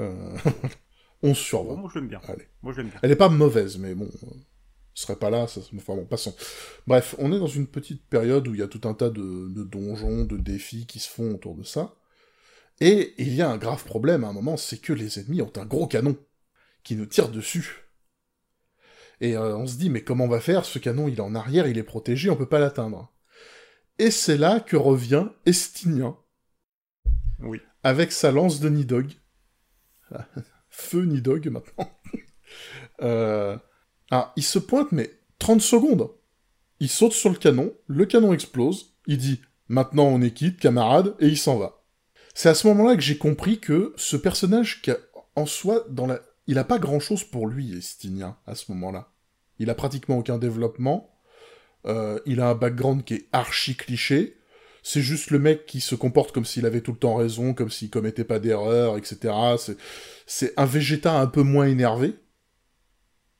Euh, 0.00 0.36
11 1.22 1.36
sur 1.36 1.64
20. 1.64 1.76
Moi, 1.76 1.90
je 1.92 1.98
l'aime 1.98 2.08
bien. 2.08 2.20
Allez. 2.28 2.48
Moi, 2.62 2.72
je 2.72 2.82
bien. 2.82 2.92
Elle 3.02 3.10
est 3.10 3.16
pas 3.16 3.28
mauvaise, 3.28 3.78
mais 3.78 3.94
bon, 3.94 4.06
euh, 4.06 4.26
ce 4.94 5.02
serait 5.04 5.16
pas 5.16 5.30
là, 5.30 5.46
ça, 5.46 5.60
enfin 5.76 5.94
bon, 5.94 6.06
passons. 6.06 6.34
Bref, 6.86 7.14
on 7.18 7.32
est 7.32 7.38
dans 7.38 7.46
une 7.46 7.66
petite 7.66 8.04
période 8.08 8.48
où 8.48 8.54
il 8.54 8.60
y 8.60 8.64
a 8.64 8.68
tout 8.68 8.86
un 8.88 8.94
tas 8.94 9.10
de, 9.10 9.48
de 9.48 9.64
donjons, 9.64 10.24
de 10.24 10.36
défis 10.36 10.86
qui 10.86 10.98
se 10.98 11.08
font 11.08 11.34
autour 11.34 11.54
de 11.54 11.62
ça. 11.62 11.94
Et 12.80 13.14
il 13.18 13.34
y 13.34 13.42
a 13.42 13.48
un 13.48 13.58
grave 13.58 13.84
problème 13.84 14.24
à 14.24 14.28
un 14.28 14.32
moment, 14.32 14.56
c'est 14.56 14.78
que 14.78 14.92
les 14.92 15.20
ennemis 15.20 15.42
ont 15.42 15.52
un 15.56 15.66
gros 15.66 15.86
canon 15.86 16.16
qui 16.82 16.96
nous 16.96 17.06
tire 17.06 17.28
dessus. 17.28 17.81
Et 19.22 19.36
euh, 19.36 19.56
on 19.56 19.66
se 19.68 19.76
dit, 19.76 19.88
mais 19.88 20.02
comment 20.02 20.24
on 20.24 20.28
va 20.28 20.40
faire? 20.40 20.64
Ce 20.64 20.80
canon, 20.80 21.06
il 21.06 21.14
est 21.14 21.20
en 21.20 21.36
arrière, 21.36 21.68
il 21.68 21.78
est 21.78 21.84
protégé, 21.84 22.28
on 22.28 22.36
peut 22.36 22.44
pas 22.44 22.58
l'atteindre. 22.58 23.10
Et 24.00 24.10
c'est 24.10 24.36
là 24.36 24.58
que 24.58 24.76
revient 24.76 25.28
Estinien, 25.46 26.18
Oui. 27.38 27.60
avec 27.84 28.10
sa 28.10 28.32
lance 28.32 28.58
de 28.58 28.68
Nidog. 28.68 29.12
Feu 30.68 31.04
Nidog 31.04 31.48
maintenant. 31.48 31.88
Euh, 33.00 33.56
Ah, 34.10 34.32
il 34.36 34.42
se 34.42 34.58
pointe, 34.58 34.92
mais 34.92 35.10
30 35.38 35.62
secondes. 35.62 36.10
Il 36.80 36.90
saute 36.90 37.14
sur 37.14 37.30
le 37.30 37.36
canon, 37.36 37.72
le 37.86 38.04
canon 38.04 38.34
explose, 38.34 38.94
il 39.06 39.16
dit 39.16 39.40
«Maintenant 39.68 40.04
on 40.04 40.20
est 40.20 40.32
quitte, 40.32 40.60
camarade», 40.60 41.14
et 41.20 41.28
il 41.28 41.38
s'en 41.38 41.56
va. 41.56 41.82
C'est 42.34 42.50
à 42.50 42.54
ce 42.54 42.66
moment-là 42.68 42.94
que 42.96 43.00
j'ai 43.00 43.16
compris 43.16 43.58
que 43.58 43.94
ce 43.96 44.16
personnage, 44.16 44.82
qui 44.82 44.90
a, 44.90 44.98
en 45.34 45.46
soi, 45.46 45.86
dans 45.88 46.06
la... 46.06 46.20
il 46.46 46.58
a 46.58 46.64
pas 46.64 46.78
grand-chose 46.78 47.24
pour 47.24 47.46
lui, 47.46 47.76
Estinien, 47.76 48.36
à 48.46 48.54
ce 48.54 48.70
moment-là. 48.72 49.11
Il 49.62 49.70
a 49.70 49.76
pratiquement 49.76 50.18
aucun 50.18 50.38
développement, 50.38 51.08
euh, 51.86 52.18
il 52.26 52.40
a 52.40 52.48
un 52.48 52.54
background 52.56 53.04
qui 53.04 53.14
est 53.14 53.28
archi 53.30 53.76
cliché, 53.76 54.36
c'est 54.82 55.02
juste 55.02 55.30
le 55.30 55.38
mec 55.38 55.66
qui 55.66 55.80
se 55.80 55.94
comporte 55.94 56.32
comme 56.32 56.44
s'il 56.44 56.66
avait 56.66 56.80
tout 56.80 56.90
le 56.90 56.98
temps 56.98 57.14
raison, 57.14 57.54
comme 57.54 57.70
s'il 57.70 57.88
commettait 57.88 58.24
pas 58.24 58.40
d'erreur, 58.40 58.98
etc. 58.98 59.32
C'est, 60.26 60.52
un 60.56 60.64
Vegeta 60.64 61.14
un 61.14 61.28
peu 61.28 61.42
moins 61.42 61.66
énervé, 61.66 62.16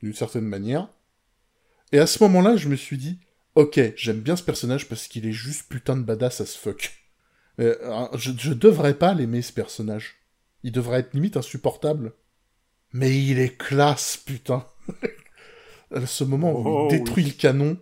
d'une 0.01 0.15
certaine 0.15 0.45
manière. 0.45 0.89
Et 1.91 1.99
à 1.99 2.07
ce 2.07 2.23
moment-là, 2.23 2.55
je 2.55 2.69
me 2.69 2.77
suis 2.77 2.99
dit, 2.99 3.19
ok, 3.57 3.81
j'aime 3.97 4.21
bien 4.21 4.37
ce 4.37 4.45
personnage 4.45 4.89
parce 4.89 5.09
qu'il 5.09 5.27
est 5.27 5.33
juste 5.33 5.69
putain 5.69 5.97
de 5.97 6.03
badass 6.03 6.41
as 6.41 6.55
fuck. 6.57 6.93
Euh, 7.59 7.75
je, 8.15 8.31
je 8.39 8.53
devrais 8.53 8.95
pas 8.95 9.13
l'aimer, 9.13 9.43
ce 9.43 9.53
personnage. 9.53 10.21
Il 10.63 10.71
devrait 10.71 11.01
être 11.01 11.15
limite 11.15 11.37
insupportable. 11.37 12.13
Mais 12.93 13.21
il 13.21 13.41
est 13.41 13.57
classe, 13.57 14.17
putain. 14.17 14.65
à 15.95 16.07
ce 16.07 16.25
moment 16.25 16.53
où 16.53 16.63
Oh, 16.67 16.89
il 16.91 16.99
détruit 16.99 17.25
le 17.25 17.33
canon, 17.33 17.77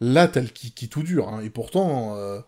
là, 0.00 0.28
t'as 0.28 0.40
le 0.40 0.48
qui, 0.48 0.72
qui 0.72 0.88
tout 0.88 1.02
dur. 1.02 1.28
Hein. 1.28 1.40
Et 1.42 1.50
pourtant, 1.50 2.16
euh, 2.16 2.40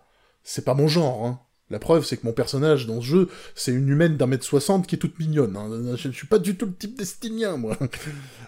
c'est 0.43 0.65
pas 0.65 0.75
mon 0.75 0.89
genre. 0.89 1.27
Hein. 1.27 1.41
La 1.69 1.81
preuve, 1.81 2.05
c'est 2.05 2.17
que 2.17 2.27
mon 2.27 2.33
personnage 2.33 2.87
dans 2.87 3.01
ce 3.01 3.07
jeu, 3.07 3.29
c'est 3.57 3.73
une 3.73 3.89
humaine 3.89 4.17
d'un 4.17 4.27
mètre 4.27 4.45
soixante 4.45 4.87
qui 4.87 4.95
est 4.95 4.99
toute 4.99 5.19
mignonne. 5.19 5.57
Hein. 5.57 5.97
Je 5.97 6.09
ne 6.09 6.13
suis 6.13 6.29
pas 6.29 6.39
du 6.39 6.57
tout 6.57 6.67
le 6.67 6.75
type 6.75 6.97
d'Estinien, 6.97 7.57
moi. 7.57 7.77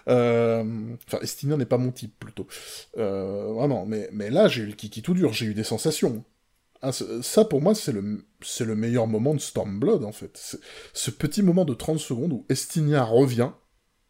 Euh, 0.07 0.63
Enfin, 1.05 1.19
Estinien 1.21 1.57
n'est 1.57 1.65
pas 1.65 1.77
mon 1.77 1.91
type, 1.91 2.17
plutôt. 2.19 2.47
Euh, 2.97 3.53
vraiment, 3.53 3.85
mais, 3.85 4.09
mais 4.11 4.31
là, 4.31 4.47
j'ai 4.47 4.63
eu 4.63 4.65
le 4.65 4.71
kiki 4.73 5.03
tout 5.03 5.13
dur, 5.13 5.33
j'ai 5.33 5.45
eu 5.45 5.53
des 5.53 5.63
sensations. 5.63 6.23
Ah, 6.81 6.91
ça, 6.91 7.45
pour 7.45 7.61
moi, 7.61 7.75
c'est 7.75 7.91
le, 7.91 8.25
c'est 8.41 8.65
le 8.65 8.75
meilleur 8.75 9.05
moment 9.05 9.35
de 9.35 9.39
Stormblood, 9.39 10.03
en 10.03 10.11
fait. 10.11 10.57
Ce 10.93 11.11
petit 11.11 11.43
moment 11.43 11.65
de 11.65 11.75
30 11.75 11.99
secondes 11.99 12.33
où 12.33 12.45
Estinia 12.49 13.03
revient, 13.03 13.51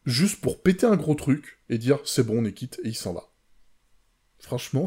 juste 0.06 0.40
pour 0.40 0.62
péter 0.62 0.86
un 0.86 0.96
gros 0.96 1.14
truc, 1.14 1.58
et 1.68 1.78
dire 1.78 1.98
«c'est 2.04 2.24
bon, 2.24 2.40
on 2.40 2.44
est 2.44 2.52
quitte», 2.52 2.80
et 2.84 2.88
il 2.88 2.94
s'en 2.94 3.12
va. 3.12 3.30
Franchement, 4.38 4.86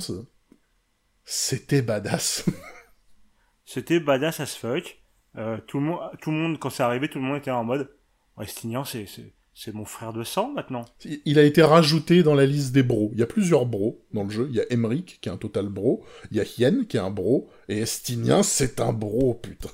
c'était 1.26 1.82
badass. 1.82 2.46
C'était 3.66 4.00
badass 4.00 4.42
as 4.42 4.56
fuck. 4.56 5.00
Euh, 5.38 5.58
tout, 5.66 5.80
le 5.80 5.86
monde, 5.86 6.00
tout 6.22 6.32
le 6.32 6.38
monde, 6.38 6.60
quand 6.60 6.70
c'est 6.70 6.84
arrivé, 6.84 7.10
tout 7.10 7.18
le 7.18 7.24
monde 7.24 7.38
était 7.38 7.50
en 7.50 7.64
mode 7.64 7.90
Westignan, 8.38 8.84
c'est, 8.84 9.06
c'est, 9.06 9.34
c'est 9.54 9.74
mon 9.74 9.86
frère 9.86 10.14
de 10.14 10.24
sang 10.24 10.52
maintenant. 10.52 10.86
Il 11.26 11.40
a 11.40 11.44
été 11.44 11.62
rajouté 11.62 12.24
dans 12.24 12.36
la 12.36 12.46
liste 12.46 12.72
des 12.74 12.84
bros. 12.84 13.10
Il 13.14 13.20
y 13.20 13.24
a 13.24 13.28
plusieurs 13.28 13.66
bros 13.66 14.04
dans 14.12 14.24
le 14.24 14.30
jeu. 14.30 14.48
Il 14.50 14.56
y 14.56 14.60
a 14.60 14.66
Emric, 14.72 15.20
qui 15.22 15.30
est 15.30 15.32
un 15.32 15.38
total 15.38 15.70
bro. 15.70 16.06
Il 16.32 16.38
y 16.38 16.40
a 16.40 16.44
Hien, 16.44 16.86
qui 16.86 16.98
est 16.98 17.00
un 17.00 17.12
bro. 17.12 17.50
Et 17.70 17.80
Estinien, 17.80 18.44
c'est 18.44 18.80
un 18.82 18.94
bro, 18.94 19.36
putain. 19.36 19.70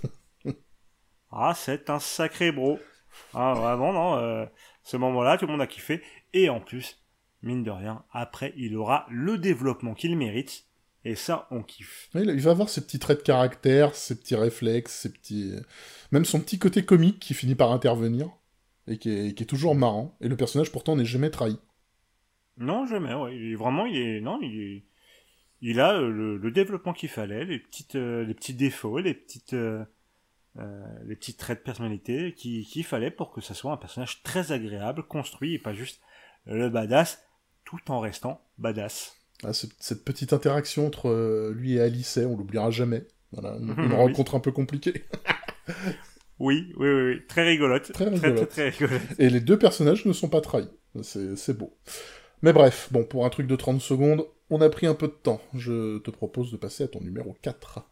Ah, 1.32 1.54
c'est 1.56 1.90
un 1.90 2.00
sacré 2.00 2.52
bro. 2.52 2.80
Ah, 3.34 3.54
vraiment, 3.54 3.94
non. 3.94 4.18
euh, 4.18 4.46
ce 4.90 4.98
moment-là, 4.98 5.38
tout 5.38 5.46
le 5.46 5.52
monde 5.52 5.62
a 5.62 5.68
kiffé. 5.68 6.02
Et 6.34 6.50
en 6.50 6.60
plus, 6.60 6.98
mine 7.44 7.64
de 7.64 7.70
rien, 7.70 8.04
après, 8.12 8.54
il 8.58 8.76
aura 8.76 9.06
le 9.12 9.38
développement 9.38 9.94
qu'il 9.94 10.18
mérite. 10.18 10.66
Et 11.06 11.16
ça, 11.16 11.48
on 11.52 11.62
kiffe. 11.62 12.10
Il 12.16 12.42
va 12.42 12.52
avoir 12.52 12.70
ses 12.70 12.82
petits 12.82 13.00
traits 13.00 13.20
de 13.20 13.24
caractère, 13.24 13.94
ses 13.96 14.18
petits 14.18 14.36
réflexes, 14.36 14.94
ses 14.94 15.14
petits... 15.14 15.54
Même 16.12 16.26
son 16.26 16.40
petit 16.42 16.58
côté 16.58 16.84
comique 16.84 17.20
qui 17.20 17.34
finit 17.34 17.56
par 17.56 17.72
intervenir. 17.72 18.32
Et 18.88 18.98
qui 18.98 19.12
est, 19.12 19.34
qui 19.36 19.44
est 19.44 19.46
toujours 19.46 19.76
marrant. 19.76 20.18
Et 20.22 20.28
le 20.28 20.36
personnage, 20.36 20.72
pourtant, 20.72 20.96
n'est 20.96 21.06
jamais 21.06 21.30
trahi. 21.30 21.58
Non, 22.58 22.88
jamais, 22.88 23.14
ouais. 23.14 23.38
Il 23.38 23.52
est 23.52 23.56
vraiment, 23.56 23.86
il 23.86 23.96
est, 23.96 24.22
non, 24.22 24.40
il 24.42 24.60
est, 24.60 24.84
il 25.62 25.80
a 25.80 26.00
euh, 26.00 26.10
le, 26.10 26.38
le 26.38 26.52
développement 26.52 26.94
qu'il 26.94 27.10
fallait, 27.10 27.46
les 27.46 27.60
petites, 27.60 27.96
euh, 27.96 28.26
les 28.26 28.34
petits 28.34 28.56
défauts, 28.56 28.98
les 28.98 29.14
petites, 29.14 29.54
euh, 29.54 29.86
euh, 30.58 30.82
les 31.06 31.16
petits 31.16 31.36
traits 31.36 31.60
de 31.60 31.64
personnalité 31.64 32.34
qui- 32.36 32.66
qu'il 32.66 32.84
fallait 32.84 33.12
pour 33.12 33.32
que 33.32 33.42
ça 33.42 33.54
soit 33.54 33.72
un 33.72 33.78
personnage 33.78 34.24
très 34.24 34.52
agréable, 34.52 35.04
construit 35.04 35.54
et 35.54 35.60
pas 35.60 35.74
juste 35.74 36.02
le 36.46 36.70
badass, 36.70 37.22
tout 37.66 37.80
en 37.90 38.00
restant 38.00 38.42
badass. 38.58 39.16
Ah, 39.44 39.54
ce- 39.54 39.68
cette 39.80 40.04
petite 40.04 40.34
interaction 40.34 40.88
entre 40.88 41.08
euh, 41.10 41.54
lui 41.56 41.74
et 41.76 41.82
Alice, 41.82 42.18
on 42.18 42.36
l'oubliera 42.36 42.72
jamais. 42.72 43.06
Voilà, 43.32 43.58
une, 43.58 43.70
une 43.70 43.92
Oui. 43.92 43.96
rencontre 43.96 44.36
un 44.36 44.40
peu 44.40 44.52
compliquée. 44.52 45.06
Oui, 46.40 46.74
oui, 46.78 46.88
oui, 46.90 47.02
oui. 47.16 47.28
très 47.28 47.44
rigolote. 47.44 47.92
Très 47.92 48.06
Très, 48.06 48.18
très, 48.18 48.28
rigolote. 48.30 48.50
très, 48.50 48.70
rigolote. 48.70 49.02
Et 49.20 49.30
les 49.30 49.42
deux 49.42 49.60
personnages 49.60 50.06
ne 50.06 50.14
sont 50.14 50.30
pas 50.30 50.40
trahis. 50.42 50.70
C'est 51.04 51.36
c'est 51.36 51.58
beau. 51.58 51.78
Mais 52.42 52.54
bref, 52.54 52.88
bon, 52.92 53.04
pour 53.04 53.26
un 53.26 53.30
truc 53.30 53.46
de 53.46 53.56
30 53.58 53.82
secondes, 53.82 54.26
on 54.50 54.62
a 54.62 54.70
pris 54.70 54.88
un 54.88 54.96
peu 54.96 55.08
de 55.08 55.14
temps. 55.14 55.42
Je 55.54 55.98
te 56.00 56.10
propose 56.12 56.50
de 56.52 56.58
passer 56.58 56.86
à 56.86 56.88
ton 56.88 57.02
numéro 57.02 57.36
4. 57.42 57.86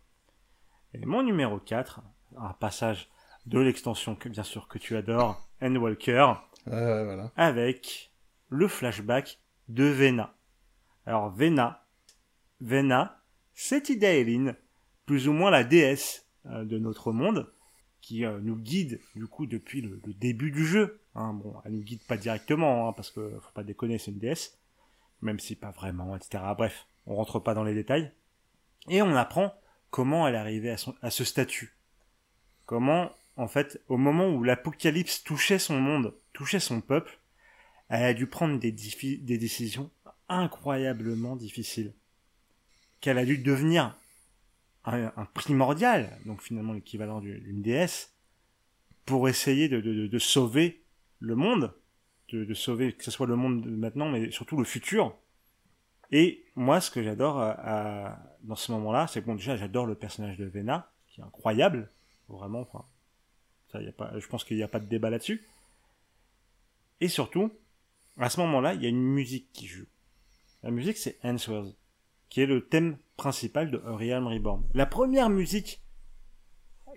Et 0.93 1.05
mon 1.05 1.23
numéro 1.23 1.59
4, 1.59 2.01
un 2.39 2.53
passage 2.53 3.09
de 3.45 3.59
l'extension 3.59 4.15
que, 4.15 4.29
bien 4.29 4.43
sûr, 4.43 4.67
que 4.67 4.77
tu 4.77 4.95
adores, 4.97 5.47
Endwalker. 5.61 6.33
Voilà. 6.65 7.31
avec 7.37 8.11
le 8.49 8.67
flashback 8.67 9.39
de 9.69 9.85
Vena. 9.85 10.33
Alors 11.05 11.29
Vena, 11.29 11.85
Vena, 12.59 13.21
c'est 13.53 13.89
Idaeline, 13.89 14.55
plus 15.05 15.27
ou 15.29 15.33
moins 15.33 15.49
la 15.51 15.63
déesse 15.63 16.25
euh, 16.47 16.65
de 16.65 16.77
notre 16.77 17.11
monde, 17.13 17.51
qui 18.01 18.25
euh, 18.25 18.39
nous 18.41 18.55
guide 18.57 18.99
du 19.15 19.27
coup 19.27 19.45
depuis 19.45 19.81
le, 19.81 20.01
le 20.05 20.13
début 20.13 20.51
du 20.51 20.65
jeu. 20.65 20.99
Hein, 21.15 21.33
bon, 21.33 21.55
elle 21.65 21.73
nous 21.73 21.81
guide 21.83 22.03
pas 22.07 22.17
directement, 22.17 22.89
hein, 22.89 22.93
parce 22.93 23.11
que 23.11 23.39
faut 23.39 23.51
pas 23.53 23.63
déconner, 23.63 23.97
c'est 23.97 24.11
une 24.11 24.19
déesse, 24.19 24.57
même 25.21 25.39
si 25.39 25.55
pas 25.55 25.71
vraiment, 25.71 26.15
etc. 26.15 26.43
Bref, 26.57 26.85
on 27.05 27.15
rentre 27.15 27.39
pas 27.39 27.53
dans 27.53 27.63
les 27.63 27.73
détails. 27.73 28.11
Et 28.89 29.01
on 29.01 29.15
apprend 29.15 29.53
comment 29.89 30.27
elle 30.27 30.35
est 30.35 30.39
arrivée 30.39 30.69
à, 30.71 30.77
son- 30.77 30.95
à 31.01 31.09
ce 31.11 31.23
statut. 31.23 31.76
Comment, 32.67 33.15
en 33.37 33.47
fait, 33.47 33.81
au 33.87 33.95
moment 33.95 34.29
où 34.29 34.43
l'apocalypse 34.43 35.23
touchait 35.23 35.57
son 35.57 35.79
monde, 35.79 36.13
touchait 36.33 36.59
son 36.59 36.81
peuple, 36.81 37.17
elle 37.87 38.03
a 38.03 38.13
dû 38.13 38.27
prendre 38.27 38.59
des, 38.59 38.73
décisions 38.73 39.89
incroyablement 40.27 41.37
difficiles. 41.37 41.93
Qu'elle 42.99 43.17
a 43.17 43.25
dû 43.25 43.37
devenir 43.37 43.97
un, 44.83 45.25
primordial, 45.33 46.19
donc 46.25 46.41
finalement 46.41 46.73
l'équivalent 46.73 47.21
du- 47.21 47.39
d'une 47.39 47.61
déesse, 47.61 48.13
pour 49.05 49.29
essayer 49.29 49.69
de, 49.69 50.19
sauver 50.19 50.83
le 51.19 51.35
monde, 51.35 51.73
de, 52.33 52.53
sauver 52.53 52.91
que 52.91 53.05
ce 53.05 53.11
soit 53.11 53.27
le 53.27 53.37
monde 53.37 53.61
de 53.61 53.69
maintenant, 53.69 54.09
mais 54.09 54.29
surtout 54.29 54.57
le 54.57 54.65
futur. 54.65 55.15
Et 56.11 56.43
moi, 56.55 56.81
ce 56.81 56.91
que 56.91 57.01
j'adore 57.01 57.39
à- 57.39 58.19
dans 58.43 58.55
ce 58.57 58.73
moment-là, 58.73 59.07
c'est 59.07 59.21
que 59.21 59.25
bon, 59.25 59.35
déjà, 59.35 59.55
j'adore 59.55 59.85
le 59.85 59.95
personnage 59.95 60.37
de 60.37 60.45
Vena, 60.45 60.91
qui 61.07 61.21
est 61.21 61.23
incroyable, 61.23 61.89
vraiment. 62.27 62.61
Enfin, 62.61 62.85
ça, 63.71 63.81
y 63.81 63.87
a 63.87 63.91
pas, 63.91 64.17
je 64.19 64.27
pense 64.27 64.43
qu'il 64.43 64.57
n'y 64.57 64.63
a 64.63 64.67
pas 64.67 64.79
de 64.79 64.87
débat 64.87 65.09
là-dessus. 65.09 65.43
Et 66.99 67.07
surtout, 67.07 67.51
à 68.17 68.29
ce 68.29 68.39
moment-là, 68.41 68.73
il 68.73 68.81
y 68.81 68.85
a 68.85 68.89
une 68.89 69.03
musique 69.03 69.51
qui 69.53 69.67
joue. 69.67 69.85
La 70.63 70.71
musique, 70.71 70.97
c'est 70.97 71.19
Answers, 71.23 71.75
qui 72.29 72.41
est 72.41 72.45
le 72.45 72.67
thème 72.67 72.97
principal 73.15 73.69
de 73.71 73.77
A 73.85 73.95
Realm 73.95 74.27
Reborn. 74.27 74.67
La 74.73 74.85
première 74.85 75.29
musique 75.29 75.83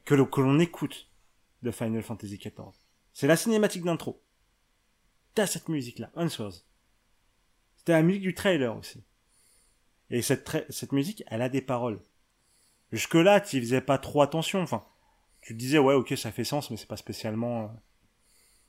que 0.04 0.14
l'on 0.14 0.58
écoute 0.58 1.10
de 1.62 1.70
Final 1.70 2.02
Fantasy 2.02 2.38
XIV, 2.38 2.72
c'est 3.12 3.26
la 3.26 3.37
cinématique 3.37 3.84
d'intro. 3.84 4.22
T'as 5.34 5.46
cette 5.46 5.68
musique-là, 5.68 6.10
Answers. 6.16 6.64
C'était 7.76 7.92
la 7.92 8.02
musique 8.02 8.22
du 8.22 8.34
trailer 8.34 8.76
aussi. 8.76 9.02
Et 10.10 10.22
cette, 10.22 10.66
cette 10.70 10.92
musique, 10.92 11.22
elle 11.28 11.42
a 11.42 11.49
des 11.49 11.62
paroles. 11.62 12.00
Jusque-là, 12.92 13.40
tu 13.40 13.60
faisais 13.60 13.80
pas 13.80 13.99
trop 13.99 14.22
attention. 14.22 14.60
Enfin, 14.60 14.84
tu 15.42 15.54
disais, 15.54 15.78
ouais, 15.78 15.94
ok, 15.94 16.14
ça 16.16 16.32
fait 16.32 16.44
sens, 16.44 16.70
mais 16.70 16.76
c'est 16.76 16.88
pas 16.88 16.97
spécialement... 16.97 17.75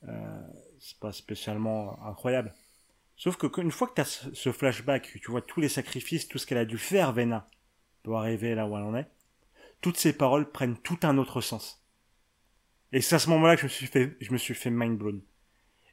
euh, 0.08 0.46
c'est 0.80 0.98
pas 0.98 1.12
spécialement 1.12 2.04
incroyable. 2.04 2.54
Sauf 3.16 3.36
que 3.36 3.46
une 3.60 3.70
fois 3.70 3.86
que 3.88 3.94
tu 3.94 4.00
as 4.00 4.30
ce 4.32 4.52
flashback, 4.52 5.18
tu 5.20 5.30
vois 5.30 5.42
tous 5.42 5.60
les 5.60 5.68
sacrifices, 5.68 6.26
tout 6.26 6.38
ce 6.38 6.46
qu'elle 6.46 6.58
a 6.58 6.64
dû 6.64 6.78
faire, 6.78 7.12
Vena, 7.12 7.48
pour 8.02 8.18
arriver 8.18 8.54
là 8.54 8.66
où 8.66 8.76
elle 8.76 8.82
en 8.82 8.96
est, 8.96 9.08
toutes 9.80 9.96
ces 9.96 10.12
paroles 10.12 10.50
prennent 10.50 10.76
tout 10.78 10.98
un 11.02 11.18
autre 11.18 11.40
sens. 11.40 11.84
Et 12.90 13.00
c'est 13.00 13.14
à 13.14 13.18
ce 13.18 13.30
moment-là 13.30 13.54
que 13.54 13.60
je 13.60 13.66
me 13.66 13.70
suis 13.70 13.86
fait, 13.86 14.16
je 14.20 14.32
me 14.32 14.38
suis 14.38 14.54
fait 14.54 14.70
mind 14.70 14.98
blown. 14.98 15.22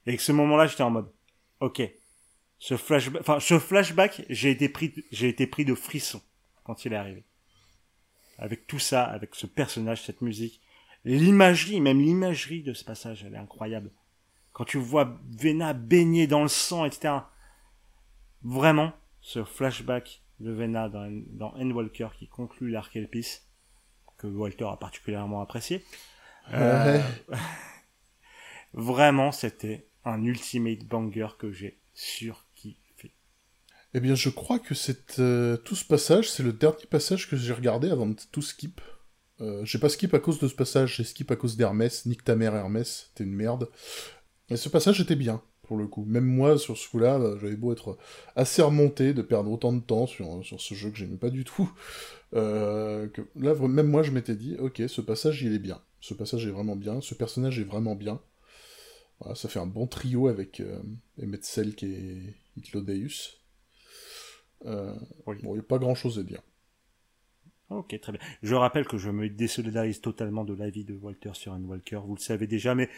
Et 0.05 0.17
que 0.17 0.23
ce 0.23 0.31
moment-là, 0.31 0.65
j'étais 0.67 0.83
en 0.83 0.89
mode, 0.89 1.11
ok, 1.59 1.81
ce 2.57 2.77
flashback, 2.77 3.21
enfin, 3.21 3.39
ce 3.39 3.59
flashback, 3.59 4.25
j'ai 4.29 4.51
été 4.51 4.67
pris, 4.69 4.93
j'ai 5.11 5.29
été 5.29 5.45
pris 5.45 5.65
de 5.65 5.75
frisson 5.75 6.21
quand 6.63 6.83
il 6.85 6.93
est 6.93 6.97
arrivé. 6.97 7.25
Avec 8.37 8.65
tout 8.65 8.79
ça, 8.79 9.03
avec 9.03 9.35
ce 9.35 9.45
personnage, 9.45 10.01
cette 10.03 10.21
musique, 10.21 10.61
l'imagerie, 11.05 11.81
même 11.81 12.01
l'imagerie 12.01 12.63
de 12.63 12.73
ce 12.73 12.83
passage, 12.83 13.23
elle 13.25 13.35
est 13.35 13.37
incroyable 13.37 13.91
quand 14.59 14.65
tu 14.65 14.77
vois 14.77 15.17
Vena 15.29 15.71
baigner 15.71 16.27
dans 16.27 16.41
le 16.41 16.49
sang, 16.49 16.83
etc. 16.83 17.13
Vraiment, 18.43 18.91
ce 19.21 19.45
flashback 19.45 20.21
de 20.41 20.51
Vena 20.51 20.89
dans, 20.89 21.09
dans 21.31 21.53
Endwalker 21.55 22.09
qui 22.17 22.27
conclut 22.27 22.69
l'arc 22.69 22.93
Elpis, 22.95 23.39
que 24.17 24.27
Walter 24.27 24.65
a 24.65 24.75
particulièrement 24.75 25.41
apprécié. 25.41 25.83
Euh, 26.51 27.01
vraiment, 28.73 29.31
c'était 29.31 29.87
un 30.03 30.25
ultimate 30.25 30.83
banger 30.85 31.27
que 31.37 31.53
j'ai 31.53 31.79
surkiffé. 31.93 33.13
Eh 33.93 34.01
bien, 34.01 34.15
je 34.15 34.27
crois 34.27 34.59
que 34.59 34.75
c'est 34.75 35.19
euh, 35.19 35.55
tout 35.55 35.75
ce 35.75 35.85
passage, 35.85 36.29
c'est 36.29 36.43
le 36.43 36.53
dernier 36.53 36.85
passage 36.85 37.29
que 37.29 37.37
j'ai 37.37 37.53
regardé 37.53 37.89
avant 37.89 38.07
de 38.07 38.15
tout 38.31 38.41
skip. 38.41 38.81
Euh, 39.41 39.63
j'ai 39.63 39.79
pas 39.79 39.89
skip 39.89 40.13
à 40.13 40.19
cause 40.19 40.39
de 40.39 40.47
ce 40.47 40.55
passage, 40.55 40.97
j'ai 40.97 41.03
skip 41.03 41.31
à 41.31 41.35
cause 41.35 41.57
d'Hermès. 41.57 42.05
Nique 42.05 42.23
ta 42.23 42.35
mère, 42.35 42.55
Hermès, 42.55 43.11
t'es 43.15 43.23
une 43.23 43.33
merde. 43.33 43.69
Mais 44.49 44.57
ce 44.57 44.69
passage 44.69 44.99
était 44.99 45.15
bien, 45.15 45.41
pour 45.63 45.77
le 45.77 45.87
coup. 45.87 46.05
Même 46.05 46.25
moi, 46.25 46.57
sur 46.57 46.77
ce 46.77 46.89
coup-là, 46.89 47.19
euh, 47.19 47.37
j'avais 47.39 47.55
beau 47.55 47.71
être 47.71 47.97
assez 48.35 48.61
remonté 48.61 49.13
de 49.13 49.21
perdre 49.21 49.51
autant 49.51 49.73
de 49.73 49.79
temps 49.79 50.07
sur, 50.07 50.43
sur 50.43 50.59
ce 50.59 50.73
jeu 50.73 50.89
que 50.89 50.97
j'aimais 50.97 51.17
pas 51.17 51.29
du 51.29 51.43
tout. 51.43 51.71
euh, 52.35 53.07
que 53.07 53.21
là, 53.35 53.53
même 53.55 53.87
moi, 53.87 54.03
je 54.03 54.11
m'étais 54.11 54.35
dit, 54.35 54.55
ok, 54.59 54.83
ce 54.87 55.01
passage, 55.01 55.41
il 55.41 55.53
est 55.53 55.59
bien. 55.59 55.81
Ce 56.01 56.13
passage 56.13 56.45
est 56.45 56.51
vraiment 56.51 56.75
bien. 56.75 57.01
Ce 57.01 57.13
personnage 57.13 57.59
est 57.59 57.63
vraiment 57.63 57.95
bien. 57.95 58.19
Voilà, 59.19 59.35
ça 59.35 59.49
fait 59.49 59.59
un 59.59 59.65
bon 59.65 59.85
trio 59.87 60.27
avec 60.27 60.59
euh, 60.61 60.79
Emmett 61.21 61.43
Selk 61.43 61.83
et 61.83 62.35
Hitlodeus. 62.57 63.39
Euh, 64.65 64.93
Bon, 65.25 65.33
il 65.33 65.53
n'y 65.53 65.59
a 65.59 65.63
pas 65.63 65.77
grand-chose 65.77 66.19
à 66.19 66.23
dire. 66.23 66.41
Ok, 67.69 67.99
très 67.99 68.11
bien. 68.11 68.21
Je 68.41 68.55
rappelle 68.55 68.85
que 68.85 68.97
je 68.97 69.09
me 69.09 69.29
désolidarise 69.29 70.01
totalement 70.01 70.43
de 70.43 70.55
l'avis 70.55 70.85
de 70.85 70.95
Walter 70.95 71.31
sur 71.33 71.53
un 71.53 71.63
Walker. 71.63 71.99
Vous 72.03 72.15
le 72.15 72.21
savez 72.21 72.47
déjà, 72.47 72.73
mais 72.73 72.89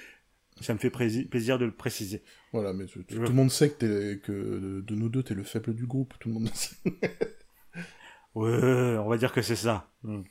ça 0.61 0.73
me 0.73 0.79
fait 0.79 0.89
plaisir 0.89 1.59
de 1.59 1.65
le 1.65 1.71
préciser. 1.71 2.23
Voilà, 2.53 2.73
mais 2.73 2.85
tout, 2.85 3.03
le 3.09 3.29
monde 3.29 3.51
sait 3.51 3.71
que, 3.71 4.15
que 4.15 4.81
de 4.81 4.95
nous 4.95 5.09
deux, 5.09 5.23
t'es 5.23 5.33
le 5.33 5.43
faible 5.43 5.73
du 5.73 5.85
groupe. 5.85 6.13
Tout 6.19 6.29
le 6.29 6.35
monde 6.35 6.49
sait. 6.53 6.75
ouais, 8.35 8.97
on 8.97 9.09
va 9.09 9.17
dire 9.17 9.33
que 9.33 9.41
c'est 9.41 9.55
ça. 9.55 9.89
Hmm. 10.03 10.21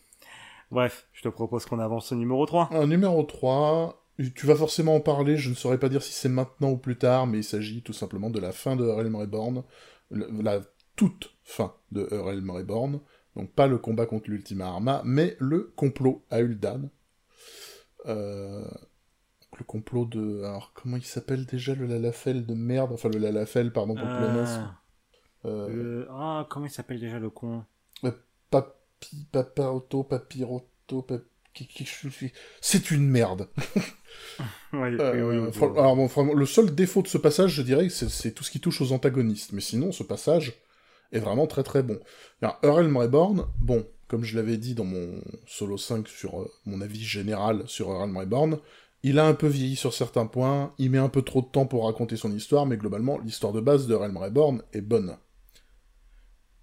Bref, 0.71 1.09
je 1.13 1.23
te 1.23 1.29
propose 1.29 1.67
qu'on 1.67 1.81
avance 1.81 2.13
au 2.13 2.15
numéro 2.15 2.47
3. 2.47 2.71
Un 2.73 2.87
numéro 2.87 3.23
3, 3.25 4.07
tu 4.35 4.47
vas 4.47 4.55
forcément 4.55 4.95
en 4.95 5.01
parler, 5.01 5.37
je 5.37 5.51
ne 5.51 5.55
saurais 5.55 5.79
pas 5.79 5.89
dire 5.89 6.03
si 6.03 6.13
c'est 6.13 6.29
maintenant 6.29 6.71
ou 6.71 6.77
plus 6.77 6.97
tard, 6.97 7.27
mais 7.27 7.39
il 7.39 7.45
s'agit 7.45 7.83
tout 7.83 7.93
simplement 7.93 8.31
de 8.31 8.39
la 8.39 8.53
fin 8.53 8.77
de 8.77 8.85
Realm 8.85 9.17
Reborn, 9.17 9.65
la 10.11 10.61
toute 10.95 11.35
fin 11.43 11.75
de 11.91 12.07
Realm 12.11 12.51
Reborn, 12.51 13.01
donc 13.41 13.51
pas 13.53 13.67
le 13.67 13.79
combat 13.79 14.05
contre 14.05 14.29
l'Ultima 14.29 14.67
Arma, 14.67 15.01
mais 15.05 15.35
le 15.39 15.73
complot 15.75 16.23
à 16.31 16.41
Ul'dan. 16.41 16.91
Euh, 18.07 18.69
le 19.59 19.65
complot 19.65 20.05
de... 20.05 20.43
Alors, 20.45 20.73
comment 20.75 20.99
il 20.99 21.05
s'appelle 21.05 21.47
déjà 21.47 21.75
le 21.75 21.87
Lalafel 21.87 22.45
de 22.45 22.53
merde? 22.53 22.93
Enfin, 22.93 23.09
le 23.09 23.19
Lalafel, 23.19 23.73
pardon, 23.73 23.95
pour 23.95 24.05
ah. 24.07 24.75
Euh... 25.47 26.05
Ah, 26.11 26.47
comment 26.51 26.67
il 26.67 26.71
s'appelle 26.71 27.01
déjà 27.01 27.19
le 27.19 27.31
con? 27.31 27.65
Papi, 28.51 29.27
Paparoto, 29.33 30.03
Papiroto, 30.03 31.07
C'est 32.61 32.91
une 32.91 33.09
merde. 33.09 33.49
Euh, 34.75 35.51
alors, 35.61 35.97
bon, 35.97 36.35
le 36.35 36.47
seul 36.47 36.75
défaut 36.75 37.03
de 37.03 37.09
ce 37.09 37.19
passage, 37.19 37.53
je 37.53 37.63
dirais, 37.63 37.89
c'est 37.89 38.33
tout 38.33 38.43
ce 38.43 38.51
qui 38.51 38.61
touche 38.61 38.81
aux 38.81 38.93
antagonistes. 38.93 39.53
Mais 39.53 39.61
sinon, 39.61 39.93
ce 39.93 40.03
passage 40.03 40.61
est 41.13 41.19
vraiment 41.19 41.47
très 41.47 41.63
très 41.63 41.83
bon. 41.83 41.99
Alors, 42.43 42.77
Reborn, 42.77 43.47
bon, 43.61 43.87
comme 44.09 44.25
je 44.25 44.37
l'avais 44.37 44.57
dit 44.57 44.75
dans 44.75 44.85
mon 44.85 45.21
solo 45.47 45.79
5 45.79 46.09
sur 46.09 46.41
euh, 46.41 46.51
mon 46.67 46.81
avis 46.81 47.03
général 47.03 47.63
sur 47.67 47.91
Earl 47.91 48.17
Reborn, 48.17 48.59
il 49.03 49.19
a 49.19 49.27
un 49.27 49.35
peu 49.35 49.47
vieilli 49.47 49.77
sur 49.77 49.95
certains 49.95 50.27
points, 50.27 50.75
il 50.79 50.91
met 50.91 50.99
un 50.99 51.09
peu 51.09 51.23
trop 51.23 51.41
de 51.41 51.47
temps 51.47 51.67
pour 51.67 51.87
raconter 51.87 52.17
son 52.17 52.33
histoire, 52.35 52.67
mais 52.67 52.77
globalement, 52.77 53.19
l'histoire 53.19 53.53
de 53.53 53.61
base 53.61 53.87
de 53.87 53.95
Realm 53.95 54.17
Reborn 54.17 54.63
est 54.73 54.83
bonne. 54.83 55.17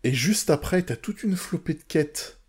Et 0.04 0.14
juste 0.14 0.50
après, 0.50 0.84
t'as 0.84 0.96
toute 0.96 1.24
une 1.24 1.36
flopée 1.36 1.74
de 1.74 1.84
quêtes 1.84 2.40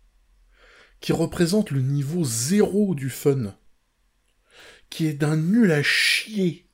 qui 0.99 1.13
représentent 1.13 1.71
le 1.71 1.81
niveau 1.81 2.23
zéro 2.23 2.93
du 2.93 3.09
fun, 3.09 3.55
qui 4.89 5.07
est 5.07 5.13
d'un 5.13 5.37
nul 5.37 5.71
à 5.71 5.81
chier. 5.81 6.68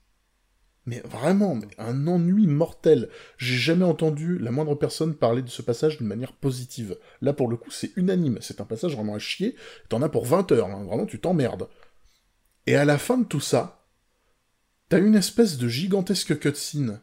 Mais 0.86 1.00
vraiment, 1.00 1.60
un 1.80 2.08
ennui 2.08 2.46
mortel. 2.46 3.10
J'ai 3.38 3.56
jamais 3.56 3.86
entendu 3.86 4.38
la 4.38 4.51
moindre 4.51 4.75
personne 4.75 5.15
parler 5.15 5.42
de 5.42 5.50
ce 5.50 5.63
passage 5.63 5.98
d'une 5.98 6.08
manière 6.08 6.34
positive. 6.34 6.98
Là, 7.22 7.34
pour 7.34 7.48
le 7.48 7.58
coup, 7.58 7.72
c'est 7.72 7.92
unanime. 7.96 8.38
C'est 8.42 8.62
un 8.62 8.65
passage 8.65 8.96
vraiment 8.96 9.15
à 9.15 9.20
chier. 9.20 9.56
T'en 9.89 10.04
as 10.04 10.10
pour 10.10 10.25
20 10.25 10.51
heures. 10.51 10.70
Hein. 10.70 10.84
Vraiment, 10.84 11.08
tu 11.08 11.20
t'emmerdes. 11.20 11.68
Et 12.68 12.75
à 12.75 12.86
la 12.86 12.98
fin 12.98 13.18
de 13.18 13.25
tout 13.25 13.39
ça, 13.39 13.86
t'as 14.89 15.00
une 15.00 15.15
espèce 15.15 15.58
de 15.58 15.68
gigantesque 15.68 16.38
cutscene 16.39 17.01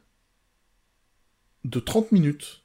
de 1.65 1.81
30 1.81 2.12
minutes 2.12 2.65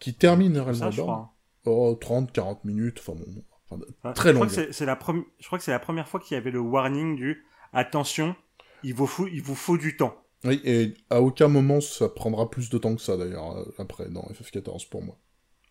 qui 0.00 0.14
termine 0.14 0.58
réellement 0.58 1.34
Oh, 1.64 1.94
30, 2.00 2.32
40 2.32 2.64
minutes, 2.64 2.98
enfin 3.00 3.18
bon, 3.18 3.84
très 4.14 4.32
long. 4.32 4.44
La 4.44 4.48
Je 4.48 5.46
crois 5.46 5.58
que 5.58 5.64
c'est 5.64 5.70
la 5.70 5.78
première 5.78 6.08
fois 6.08 6.18
qu'il 6.18 6.34
y 6.34 6.38
avait 6.38 6.50
le 6.50 6.60
warning 6.60 7.16
du 7.16 7.44
attention, 7.72 8.34
il 8.82 8.94
vous 8.94 9.06
faut, 9.06 9.26
il 9.26 9.42
vous 9.42 9.54
faut 9.54 9.78
du 9.78 9.96
temps. 9.96 10.16
Oui, 10.44 10.60
et 10.64 10.94
à 11.10 11.20
aucun 11.20 11.48
moment 11.48 11.80
ça 11.80 12.08
prendra 12.08 12.48
plus 12.48 12.70
de 12.70 12.78
temps 12.78 12.94
que 12.94 13.02
ça 13.02 13.16
d'ailleurs, 13.16 13.56
euh, 13.56 13.64
après, 13.78 14.08
dans 14.08 14.22
FF14 14.22 14.88
pour 14.88 15.02
moi. 15.02 15.18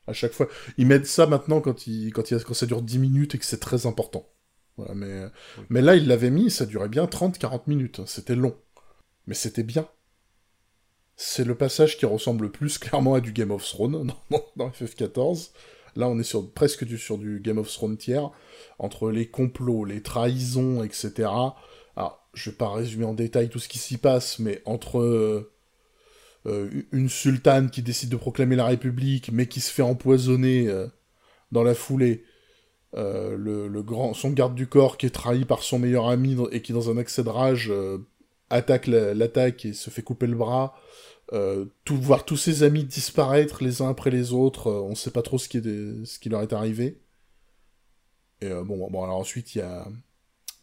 À 0.07 0.13
chaque 0.13 0.33
fois, 0.33 0.47
ils 0.77 0.87
mettent 0.87 1.07
ça 1.07 1.25
maintenant 1.25 1.61
quand, 1.61 1.87
il, 1.87 2.11
quand, 2.11 2.31
il, 2.31 2.41
quand 2.43 2.53
ça 2.53 2.65
dure 2.65 2.81
10 2.81 2.99
minutes 2.99 3.35
et 3.35 3.37
que 3.37 3.45
c'est 3.45 3.59
très 3.59 3.85
important 3.85 4.25
mais, 4.95 5.25
mais 5.69 5.81
là, 5.81 5.95
il 5.95 6.07
l'avait 6.07 6.29
mis, 6.29 6.49
ça 6.49 6.65
durait 6.65 6.89
bien 6.89 7.05
30-40 7.05 7.61
minutes. 7.67 8.01
C'était 8.05 8.35
long. 8.35 8.55
Mais 9.25 9.33
c'était 9.33 9.63
bien. 9.63 9.87
C'est 11.15 11.43
le 11.43 11.55
passage 11.55 11.97
qui 11.97 12.05
ressemble 12.05 12.45
le 12.45 12.51
plus 12.51 12.77
clairement 12.77 13.15
à 13.15 13.21
du 13.21 13.31
Game 13.31 13.51
of 13.51 13.65
Thrones 13.65 14.11
dans, 14.55 14.69
FF14. 14.69 15.51
Là, 15.95 16.07
on 16.07 16.19
est 16.19 16.23
sur, 16.23 16.51
presque 16.51 16.85
du, 16.85 16.97
sur 16.97 17.17
du 17.17 17.39
Game 17.39 17.57
of 17.57 17.71
Thrones 17.71 17.97
tiers, 17.97 18.29
entre 18.77 19.09
les 19.09 19.27
complots, 19.27 19.83
les 19.83 20.03
trahisons, 20.03 20.83
etc. 20.83 21.29
Je 22.33 22.49
vais 22.49 22.55
pas 22.55 22.69
résumer 22.69 23.05
en 23.05 23.13
détail 23.13 23.49
tout 23.49 23.59
ce 23.59 23.67
qui 23.67 23.79
s'y 23.79 23.97
passe, 23.97 24.39
mais 24.39 24.61
entre 24.65 24.99
euh, 24.99 25.51
une 26.91 27.09
sultane 27.09 27.69
qui 27.69 27.81
décide 27.81 28.09
de 28.09 28.15
proclamer 28.15 28.55
la 28.55 28.65
République, 28.65 29.31
mais 29.31 29.47
qui 29.47 29.59
se 29.59 29.71
fait 29.71 29.81
empoisonner 29.81 30.67
euh, 30.67 30.87
dans 31.51 31.63
la 31.63 31.73
foulée, 31.73 32.23
euh, 32.95 33.37
le, 33.37 33.83
grand, 33.83 34.13
son 34.13 34.31
garde 34.31 34.55
du 34.55 34.67
corps 34.67 34.97
qui 34.97 35.05
est 35.05 35.11
trahi 35.11 35.45
par 35.45 35.61
son 35.61 35.79
meilleur 35.79 36.07
ami 36.07 36.37
et 36.51 36.61
qui, 36.61 36.73
dans 36.73 36.89
un 36.89 36.97
accès 36.97 37.23
de 37.23 37.29
rage, 37.29 37.69
euh, 37.69 37.99
attaque 38.49 38.87
l'attaque 38.87 39.65
et 39.65 39.73
se 39.73 39.89
fait 39.89 40.01
couper 40.01 40.27
le 40.27 40.35
bras. 40.35 40.75
Euh, 41.33 41.65
voir 41.89 42.23
tous 42.25 42.37
ses 42.37 42.63
amis 42.63 42.85
disparaître 42.85 43.63
les 43.63 43.81
uns 43.81 43.89
après 43.89 44.09
les 44.09 44.31
autres, 44.31 44.71
on 44.71 44.95
sait 44.95 45.11
pas 45.11 45.21
trop 45.21 45.37
ce 45.37 45.49
qui, 45.49 46.29
leur 46.29 46.41
est 46.41 46.53
arrivé. 46.53 47.01
Et 48.41 48.49
bon, 48.49 48.87
alors 49.03 49.17
ensuite, 49.17 49.55
il 49.55 49.59
y 49.59 49.61
a, 49.61 49.87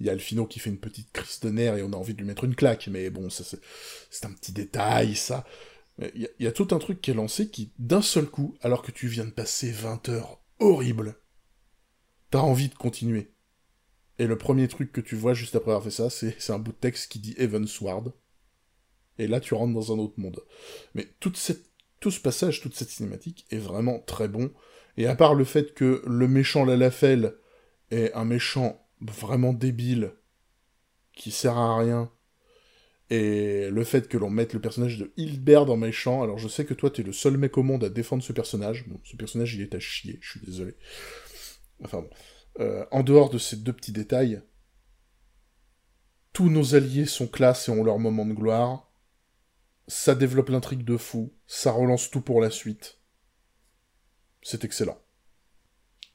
y 0.00 0.08
a 0.08 0.12
Alfino 0.12 0.46
qui 0.46 0.58
fait 0.58 0.70
une 0.70 0.78
petite 0.78 1.12
crise 1.12 1.40
de 1.40 1.50
nerfs 1.50 1.76
et 1.76 1.82
on 1.82 1.92
a 1.92 1.96
envie 1.96 2.14
de 2.14 2.18
lui 2.18 2.26
mettre 2.26 2.44
une 2.44 2.54
claque, 2.54 2.88
mais 2.88 3.10
bon, 3.10 3.28
c'est 3.30 4.24
un 4.24 4.32
petit 4.32 4.52
détail, 4.52 5.14
ça. 5.14 5.44
Il 6.14 6.28
y, 6.40 6.46
a 6.48 6.52
tout 6.52 6.68
un 6.72 6.78
truc 6.78 7.00
qui 7.00 7.12
est 7.12 7.14
lancé 7.14 7.48
qui, 7.48 7.72
d'un 7.78 8.02
seul 8.02 8.26
coup, 8.26 8.56
alors 8.62 8.82
que 8.82 8.90
tu 8.90 9.06
viens 9.06 9.24
de 9.24 9.30
passer 9.30 9.70
20 9.70 10.08
heures 10.08 10.40
horribles, 10.58 11.14
t'as 12.30 12.40
envie 12.40 12.68
de 12.68 12.74
continuer. 12.74 13.32
Et 14.18 14.26
le 14.26 14.36
premier 14.36 14.66
truc 14.66 14.90
que 14.90 15.00
tu 15.00 15.14
vois 15.14 15.34
juste 15.34 15.54
après 15.54 15.70
avoir 15.70 15.84
fait 15.84 15.90
ça, 15.90 16.10
c'est 16.10 16.50
un 16.50 16.58
bout 16.58 16.72
de 16.72 16.76
texte 16.76 17.12
qui 17.12 17.20
dit 17.20 17.36
Sword. 17.66 18.12
Et 19.18 19.28
là, 19.28 19.38
tu 19.38 19.54
rentres 19.54 19.74
dans 19.74 19.92
un 19.92 19.98
autre 19.98 20.18
monde. 20.18 20.40
Mais 20.94 21.06
tout 21.20 21.32
ce 21.34 22.20
passage, 22.20 22.60
toute 22.60 22.74
cette 22.74 22.90
cinématique 22.90 23.46
est 23.50 23.58
vraiment 23.58 24.00
très 24.00 24.26
bon. 24.26 24.52
Et 24.96 25.06
à 25.06 25.14
part 25.14 25.34
le 25.34 25.44
fait 25.44 25.74
que 25.74 26.02
le 26.06 26.26
méchant 26.28 26.64
Lalafel 26.64 27.34
est 27.90 28.12
un 28.14 28.24
méchant 28.24 28.83
vraiment 29.04 29.52
débile, 29.52 30.14
qui 31.12 31.30
sert 31.30 31.56
à 31.56 31.78
rien, 31.78 32.10
et 33.10 33.68
le 33.70 33.84
fait 33.84 34.08
que 34.08 34.16
l'on 34.16 34.30
mette 34.30 34.54
le 34.54 34.60
personnage 34.60 34.98
de 34.98 35.12
Hildebert 35.16 35.70
en 35.70 35.76
méchant, 35.76 36.22
alors 36.22 36.38
je 36.38 36.48
sais 36.48 36.64
que 36.64 36.74
toi 36.74 36.90
t'es 36.90 37.02
le 37.02 37.12
seul 37.12 37.36
mec 37.36 37.58
au 37.58 37.62
monde 37.62 37.84
à 37.84 37.90
défendre 37.90 38.22
ce 38.22 38.32
personnage, 38.32 38.86
ce 39.04 39.16
personnage 39.16 39.54
il 39.54 39.60
est 39.60 39.74
à 39.74 39.80
chier, 39.80 40.18
je 40.20 40.30
suis 40.30 40.40
désolé. 40.40 40.74
Enfin 41.82 42.00
bon. 42.00 42.10
Euh, 42.60 42.86
en 42.92 43.02
dehors 43.02 43.30
de 43.30 43.38
ces 43.38 43.56
deux 43.56 43.72
petits 43.72 43.92
détails, 43.92 44.42
tous 46.32 46.48
nos 46.48 46.74
alliés 46.74 47.04
sont 47.04 47.26
classe 47.26 47.68
et 47.68 47.72
ont 47.72 47.84
leur 47.84 47.98
moment 47.98 48.24
de 48.24 48.32
gloire. 48.32 48.90
Ça 49.86 50.14
développe 50.14 50.48
l'intrigue 50.48 50.84
de 50.84 50.96
fou, 50.96 51.34
ça 51.46 51.72
relance 51.72 52.10
tout 52.10 52.22
pour 52.22 52.40
la 52.40 52.50
suite. 52.50 53.00
C'est 54.40 54.64
excellent. 54.64 54.98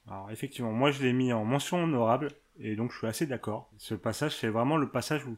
Alors 0.08 0.30
effectivement, 0.30 0.72
moi 0.72 0.90
je 0.90 1.02
l'ai 1.02 1.12
mis 1.12 1.32
en 1.32 1.44
mention 1.44 1.84
honorable, 1.84 2.32
et 2.60 2.76
donc 2.76 2.92
je 2.92 2.98
suis 2.98 3.06
assez 3.06 3.26
d'accord. 3.26 3.70
Ce 3.78 3.94
passage, 3.94 4.36
c'est 4.36 4.48
vraiment 4.48 4.76
le 4.76 4.90
passage 4.90 5.26
où 5.26 5.36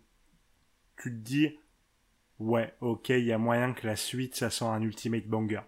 tu 1.01 1.11
te 1.11 1.17
dis, 1.17 1.57
ouais, 2.39 2.75
ok, 2.81 3.11
il 3.11 3.25
y 3.25 3.33
a 3.33 3.39
moyen 3.39 3.73
que 3.73 3.87
la 3.87 3.97
suite, 3.97 4.35
ça 4.35 4.51
soit 4.51 4.69
un 4.69 4.83
ultimate 4.83 5.27
banger. 5.27 5.63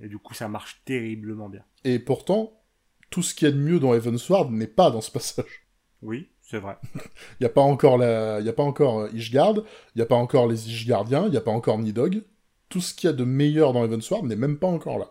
Et 0.00 0.08
du 0.08 0.18
coup, 0.18 0.34
ça 0.34 0.48
marche 0.48 0.82
terriblement 0.84 1.48
bien. 1.48 1.64
Et 1.84 1.98
pourtant, 1.98 2.62
tout 3.10 3.22
ce 3.22 3.34
qu'il 3.34 3.48
y 3.48 3.50
a 3.50 3.54
de 3.54 3.60
mieux 3.60 3.80
dans 3.80 3.94
Heavensward 3.94 4.50
n'est 4.52 4.66
pas 4.66 4.90
dans 4.90 5.00
ce 5.00 5.10
passage. 5.10 5.66
Oui, 6.02 6.30
c'est 6.42 6.58
vrai. 6.58 6.76
Il 6.94 7.40
n'y 7.40 7.46
a 7.46 7.50
pas 7.50 7.62
encore 7.62 7.98
la, 7.98 8.40
il 8.40 8.46
y 8.46 8.48
a 8.48 8.52
pas 8.52 8.62
encore 8.62 9.00
euh, 9.00 9.10
Ishgard, 9.12 9.54
il 9.56 9.96
n'y 9.96 10.02
a 10.02 10.06
pas 10.06 10.16
encore 10.16 10.46
les 10.46 10.68
Ishgardiens, 10.68 11.24
il 11.26 11.30
n'y 11.30 11.36
a 11.36 11.42
pas 11.42 11.50
encore 11.50 11.78
Nidog. 11.78 12.22
Tout 12.68 12.80
ce 12.80 12.94
qu'il 12.94 13.08
y 13.08 13.12
a 13.12 13.16
de 13.16 13.24
meilleur 13.24 13.72
dans 13.72 13.84
Heavensward 13.84 14.26
n'est 14.26 14.36
même 14.36 14.58
pas 14.58 14.66
encore 14.66 14.98
là. 14.98 15.10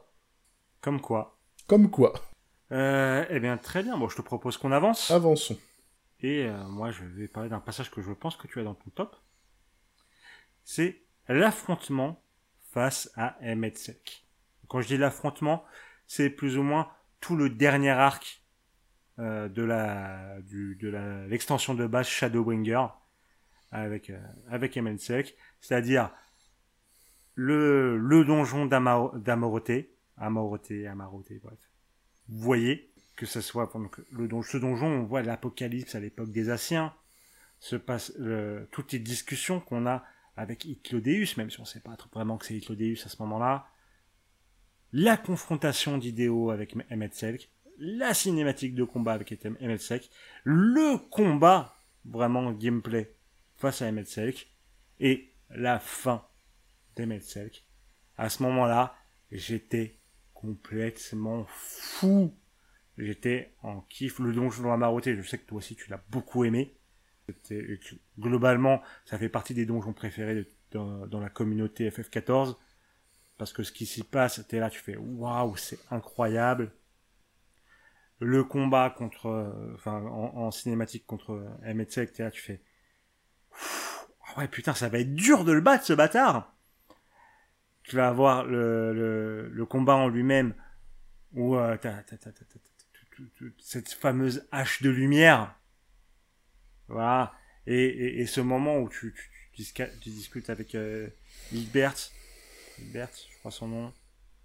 Comme 0.81 1.01
quoi. 1.01 1.39
Comme 1.67 1.89
quoi. 1.89 2.13
Euh, 2.71 3.25
eh 3.29 3.39
bien, 3.39 3.57
très 3.57 3.83
bien. 3.83 3.97
Bon, 3.97 4.09
je 4.09 4.15
te 4.15 4.21
propose 4.21 4.57
qu'on 4.57 4.71
avance. 4.71 5.11
Avançons. 5.11 5.57
Et 6.19 6.45
euh, 6.45 6.63
moi, 6.67 6.91
je 6.91 7.03
vais 7.03 7.27
parler 7.27 7.49
d'un 7.49 7.59
passage 7.59 7.91
que 7.91 8.01
je 8.01 8.11
pense 8.11 8.35
que 8.35 8.47
tu 8.47 8.59
as 8.59 8.63
dans 8.63 8.73
ton 8.73 8.89
top. 8.91 9.15
C'est 10.63 11.01
l'affrontement 11.27 12.21
face 12.71 13.11
à 13.15 13.37
Emetsek. 13.41 14.25
Quand 14.67 14.81
je 14.81 14.87
dis 14.87 14.97
l'affrontement, 14.97 15.63
c'est 16.07 16.29
plus 16.29 16.57
ou 16.57 16.63
moins 16.63 16.89
tout 17.19 17.35
le 17.35 17.49
dernier 17.49 17.91
arc 17.91 18.43
euh, 19.19 19.49
de 19.49 19.63
la 19.63 20.39
du, 20.41 20.75
de 20.75 20.89
l'extension 21.27 21.73
de 21.73 21.87
base 21.87 22.07
Shadowbringer 22.07 22.85
avec 23.71 24.09
euh, 24.09 24.19
avec 24.49 24.79
c'est-à-dire 25.59 26.11
le 27.33 27.97
le 27.97 28.25
donjon 28.25 28.65
d'Amoroté, 28.65 29.95
Amoroté, 30.17 30.87
Amoroté, 30.87 31.39
bref. 31.43 31.66
Vous 32.29 32.39
voyez 32.39 32.91
que 33.15 33.25
ce 33.25 33.41
soit 33.41 33.71
donc 33.73 33.99
le 34.11 34.27
don, 34.27 34.43
ce 34.43 34.57
donjon, 34.57 34.87
on 34.87 35.03
voit 35.03 35.23
l'apocalypse 35.23 35.95
à 35.95 35.99
l'époque 35.99 36.31
des 36.31 36.49
Asiens, 36.49 36.93
se 37.59 37.75
passe 37.75 38.13
toutes 38.71 38.91
les 38.91 38.99
discussions 38.99 39.59
qu'on 39.59 39.87
a 39.87 40.03
avec 40.35 40.65
Hitlodeus, 40.65 41.35
même 41.37 41.49
si 41.49 41.59
on 41.59 41.65
sait 41.65 41.79
pas 41.79 41.97
vraiment 42.13 42.37
que 42.37 42.45
c'est 42.45 42.55
Hitlodeus 42.55 43.05
à 43.05 43.09
ce 43.09 43.21
moment-là, 43.23 43.67
la 44.93 45.17
confrontation 45.17 45.97
d'idéaux 45.97 46.51
avec 46.51 46.75
Emmett 46.91 47.13
Selk, 47.13 47.49
la 47.79 48.13
cinématique 48.13 48.75
de 48.75 48.83
combat 48.83 49.13
avec 49.13 49.33
Emmett 49.45 49.81
Selk, 49.81 50.09
le 50.43 50.97
combat 51.09 51.75
vraiment 52.05 52.51
gameplay 52.51 53.15
face 53.55 53.81
à 53.81 53.87
Emmett 53.87 54.07
Selk. 54.07 54.47
Et 54.99 55.33
la 55.49 55.79
fin 55.79 56.25
d'Emmett 56.95 57.23
Selk. 57.23 57.63
À 58.17 58.29
ce 58.29 58.41
moment-là, 58.43 58.95
j'étais 59.31 59.96
complètement 60.47 61.45
fou. 61.49 62.33
J'étais 62.97 63.53
en 63.61 63.81
kiff. 63.81 64.19
Le 64.19 64.33
donjon 64.33 64.63
dans 64.63 64.69
la 64.69 64.77
maroté, 64.77 65.15
je 65.15 65.21
sais 65.21 65.37
que 65.37 65.45
toi 65.45 65.57
aussi 65.57 65.75
tu 65.75 65.89
l'as 65.89 66.01
beaucoup 66.09 66.45
aimé. 66.45 66.73
Globalement, 68.17 68.81
ça 69.05 69.17
fait 69.17 69.29
partie 69.29 69.53
des 69.53 69.65
donjons 69.65 69.93
préférés 69.93 70.47
dans, 70.71 71.19
la 71.19 71.29
communauté 71.29 71.89
FF14. 71.89 72.55
Parce 73.37 73.53
que 73.53 73.63
ce 73.63 73.71
qui 73.71 73.85
s'y 73.85 74.03
passe, 74.03 74.43
t'es 74.47 74.59
là, 74.59 74.69
tu 74.69 74.79
fais 74.79 74.95
waouh, 74.97 75.55
c'est 75.57 75.79
incroyable. 75.91 76.71
Le 78.19 78.43
combat 78.43 78.89
contre, 78.89 79.27
euh, 79.27 79.75
en, 79.85 80.49
cinématique 80.49 81.05
contre 81.05 81.45
Emetsek, 81.63 82.13
t'es 82.13 82.23
là, 82.23 82.31
tu 82.31 82.41
fais 82.41 82.63
ah 84.27 84.39
ouais, 84.39 84.47
putain, 84.47 84.73
ça 84.73 84.89
va 84.89 84.99
être 84.99 85.13
dur 85.13 85.45
de 85.45 85.51
le 85.51 85.61
battre, 85.61 85.85
ce 85.85 85.93
bâtard. 85.93 86.56
Tu 87.87 87.95
vas 87.95 88.09
avoir 88.09 88.43
le, 88.43 89.49
le, 89.49 89.65
combat 89.65 89.95
en 89.95 90.09
lui-même 90.09 90.53
où 91.33 91.55
euh, 91.55 91.77
t'as, 91.77 92.03
cette 93.59 93.93
fameuse 93.93 94.45
hache 94.51 94.81
de 94.81 94.89
lumière. 94.89 95.55
Voilà. 96.89 97.33
Et, 97.65 98.19
et, 98.21 98.25
ce 98.25 98.41
moment 98.41 98.79
où 98.79 98.89
tu, 98.89 99.15
tu, 99.53 99.63
tu, 99.63 100.09
discutes 100.09 100.49
avec 100.49 100.75
euh, 100.75 101.07
Hilbert, 101.51 101.95
Hilbert, 102.79 103.09
je 103.13 103.37
crois 103.39 103.51
son 103.51 103.69
nom, 103.69 103.93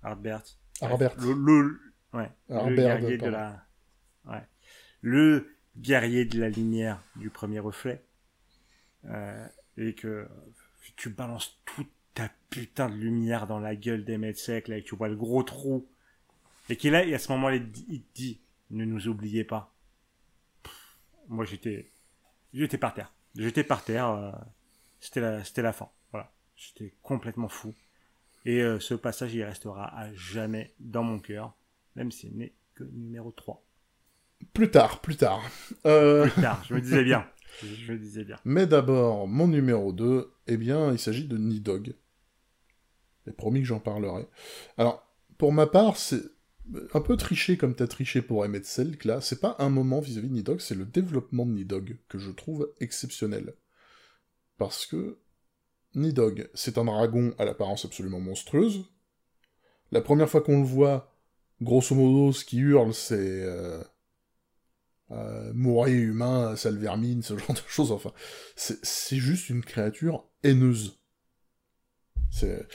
Harbert. 0.03 0.43
Harbert. 0.81 1.15
Le, 1.19 1.81
ouais, 2.13 2.31
le 2.49 2.77
guerrier 2.77 3.19
de 3.19 3.29
la, 3.29 3.67
ouais, 4.25 4.43
le 5.01 5.57
guerrier 5.77 6.25
de 6.25 6.41
la 6.41 6.49
lumière 6.49 7.03
du 7.17 7.31
premier 7.31 7.59
reflet, 7.59 8.05
euh, 9.07 9.47
et 9.77 9.95
que 9.95 10.29
tu 10.97 11.11
balances 11.11 11.61
toute 11.65 11.91
ta 12.15 12.31
putain 12.51 12.89
de 12.89 12.95
lumière 12.95 13.47
dans 13.47 13.59
la 13.59 13.75
gueule 13.77 14.05
des 14.05 14.35
sec 14.35 14.69
là, 14.69 14.77
et 14.77 14.83
tu 14.83 14.95
vois 14.95 15.09
le 15.09 15.17
gros 15.17 15.43
trou, 15.43 15.89
et 16.69 16.77
qu'il 16.77 16.95
a, 16.95 17.05
et 17.05 17.15
à 17.15 17.19
ce 17.19 17.33
moment-là, 17.33 17.57
il 17.57 18.03
te 18.03 18.15
dit, 18.15 18.41
ne 18.71 18.85
nous 18.85 19.09
oubliez 19.09 19.45
pas. 19.45 19.75
moi, 21.29 21.45
j'étais, 21.45 21.91
j'étais 22.53 22.79
par 22.79 22.95
terre. 22.95 23.13
J'étais 23.37 23.65
par 23.65 23.85
terre. 23.85 24.09
Euh, 24.11 24.33
c'était 25.01 25.21
la, 25.21 25.45
c'était 25.45 25.63
la 25.63 25.73
fin. 25.73 25.91
Voilà. 26.11 26.33
J'étais 26.57 26.95
complètement 27.03 27.49
fou. 27.49 27.75
Et 28.45 28.63
euh, 28.63 28.81
ce 28.81 28.95
passage, 28.95 29.35
il 29.35 29.45
restera 29.45 29.97
à 29.99 30.13
jamais 30.15 30.75
dans 30.81 31.03
mon 31.03 31.19
cœur, 31.19 31.55
même 31.97 32.11
s'il 32.11 32.37
n'est 32.37 32.55
que 32.75 32.85
numéro 32.85 33.31
3. 33.31 33.63
Plus 34.53 34.71
tard, 34.71 35.01
plus 35.01 35.17
tard. 35.17 35.43
Euh, 35.87 36.29
plus 36.29 36.43
tard, 36.43 36.65
je 36.69 36.75
me 36.75 36.81
disais 36.81 37.05
bien. 37.05 37.27
Je 37.63 37.93
me 37.93 37.99
disais 37.99 38.25
bien. 38.25 38.39
Mais 38.47 38.67
d'abord, 38.67 39.29
mon 39.29 39.47
numéro 39.47 39.93
2, 39.93 40.33
eh 40.47 40.57
bien, 40.57 40.91
il 40.91 40.99
s'agit 40.99 41.27
de 41.27 41.37
Nidog. 41.37 41.95
J'ai 43.27 43.33
promis 43.33 43.61
que 43.61 43.67
j'en 43.67 43.81
parlerai. 43.81 44.27
Alors, 44.79 45.07
pour 45.39 45.53
ma 45.53 45.67
part, 45.67 45.97
c'est 45.97 46.23
un 46.95 47.01
peu 47.01 47.17
triché 47.17 47.57
comme 47.57 47.75
t'as 47.75 47.87
triché 47.87 48.23
pour 48.23 48.45
Emmett 48.45 48.65
Selk, 48.65 49.05
là, 49.05 49.21
c'est 49.21 49.41
pas 49.41 49.57
un 49.59 49.69
moment 49.69 50.01
vis-à-vis 50.01 50.29
de 50.29 50.35
Nidog, 50.35 50.61
c'est 50.61 50.75
le 50.75 50.85
développement 50.85 51.47
de 51.47 51.53
Nidog 51.53 51.99
que 52.09 52.19
je 52.19 52.31
trouve 52.31 52.73
exceptionnel. 52.81 53.55
Parce 54.59 54.87
que 54.87 55.19
Nidog, 55.95 56.49
c'est 56.55 56.79
un 56.79 56.85
dragon 56.85 57.35
à 57.39 57.45
l'apparence 57.45 57.85
absolument 57.85 58.21
monstrueuse. 58.21 58.85
La 59.91 60.01
première 60.01 60.31
fois 60.31 60.41
qu'on 60.41 60.61
le 60.61 60.67
voit, 60.67 61.13
grosso 61.61 61.95
modo, 61.95 62.33
ce 62.33 62.45
qui 62.45 62.59
hurle, 62.59 62.95
c'est... 62.95 63.17
Euh, 63.19 63.83
euh, 65.11 65.53
mourir 65.53 65.95
humain, 65.95 66.57
sale 66.57 66.79
vermine, 66.79 67.23
ce 67.23 67.37
genre 67.39 67.55
de 67.55 67.61
choses, 67.69 67.93
enfin... 67.93 68.13
C'est 68.57 69.17
juste 69.17 69.51
une 69.51 69.63
créature 69.63 70.27
haineuse. 70.43 70.99
C'est... 72.31 72.67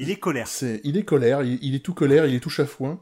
Il 0.00 0.10
est 0.10 0.16
colère. 0.16 0.48
C'est, 0.48 0.80
il 0.82 0.96
est 0.96 1.04
colère, 1.04 1.42
il, 1.42 1.74
est 1.74 1.84
tout 1.84 1.92
colère, 1.92 2.24
il 2.24 2.34
est 2.34 2.40
tout 2.40 2.48
chafouin. 2.48 2.98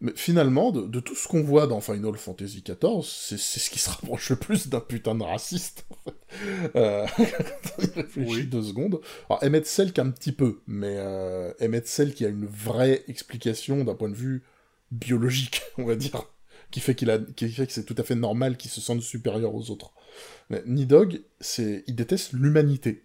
Mais 0.00 0.12
finalement, 0.14 0.72
de, 0.72 1.00
tout 1.00 1.14
ce 1.14 1.28
qu'on 1.28 1.42
voit 1.42 1.66
dans 1.66 1.82
Final 1.82 2.16
Fantasy 2.16 2.64
XIV, 2.64 3.04
c'est, 3.04 3.36
ce 3.36 3.68
qui 3.68 3.78
se 3.78 3.90
rapproche 3.90 4.30
le 4.30 4.36
plus 4.36 4.68
d'un 4.68 4.80
putain 4.80 5.14
de 5.14 5.24
raciste. 5.24 5.84
En 5.90 5.96
fait. 6.04 6.76
euh, 6.76 7.06
réfléchit 7.96 8.46
deux 8.46 8.62
secondes. 8.62 9.00
Alors, 9.28 9.44
Emmett 9.44 9.66
Selk 9.66 9.98
un 9.98 10.10
petit 10.10 10.32
peu, 10.32 10.60
mais 10.66 10.94
euh, 10.96 11.52
Emmett 11.60 11.86
Selk 11.86 12.14
qui 12.14 12.24
a 12.24 12.28
une 12.28 12.46
vraie 12.46 13.04
explication 13.08 13.84
d'un 13.84 13.94
point 13.94 14.08
de 14.08 14.16
vue 14.16 14.42
biologique, 14.90 15.60
on 15.76 15.84
va 15.84 15.96
dire, 15.96 16.24
qui 16.70 16.80
fait 16.80 16.94
qu'il 16.94 17.10
a, 17.10 17.18
qui 17.18 17.50
fait 17.50 17.66
que 17.66 17.72
c'est 17.74 17.84
tout 17.84 17.96
à 17.98 18.04
fait 18.04 18.14
normal 18.14 18.56
qu'il 18.56 18.70
se 18.70 18.80
sente 18.80 19.02
supérieur 19.02 19.54
aux 19.54 19.70
autres. 19.70 19.92
Mais 20.48 20.62
Nidog, 20.64 21.20
c'est, 21.40 21.84
il 21.86 21.94
déteste 21.94 22.32
l'humanité. 22.32 23.04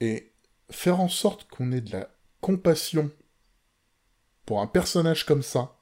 Et 0.00 0.32
faire 0.70 1.00
en 1.00 1.08
sorte 1.08 1.48
qu'on 1.48 1.72
ait 1.72 1.80
de 1.80 1.92
la 1.92 2.10
compassion 2.40 3.10
pour 4.46 4.60
un 4.60 4.66
personnage 4.66 5.26
comme 5.26 5.42
ça, 5.42 5.78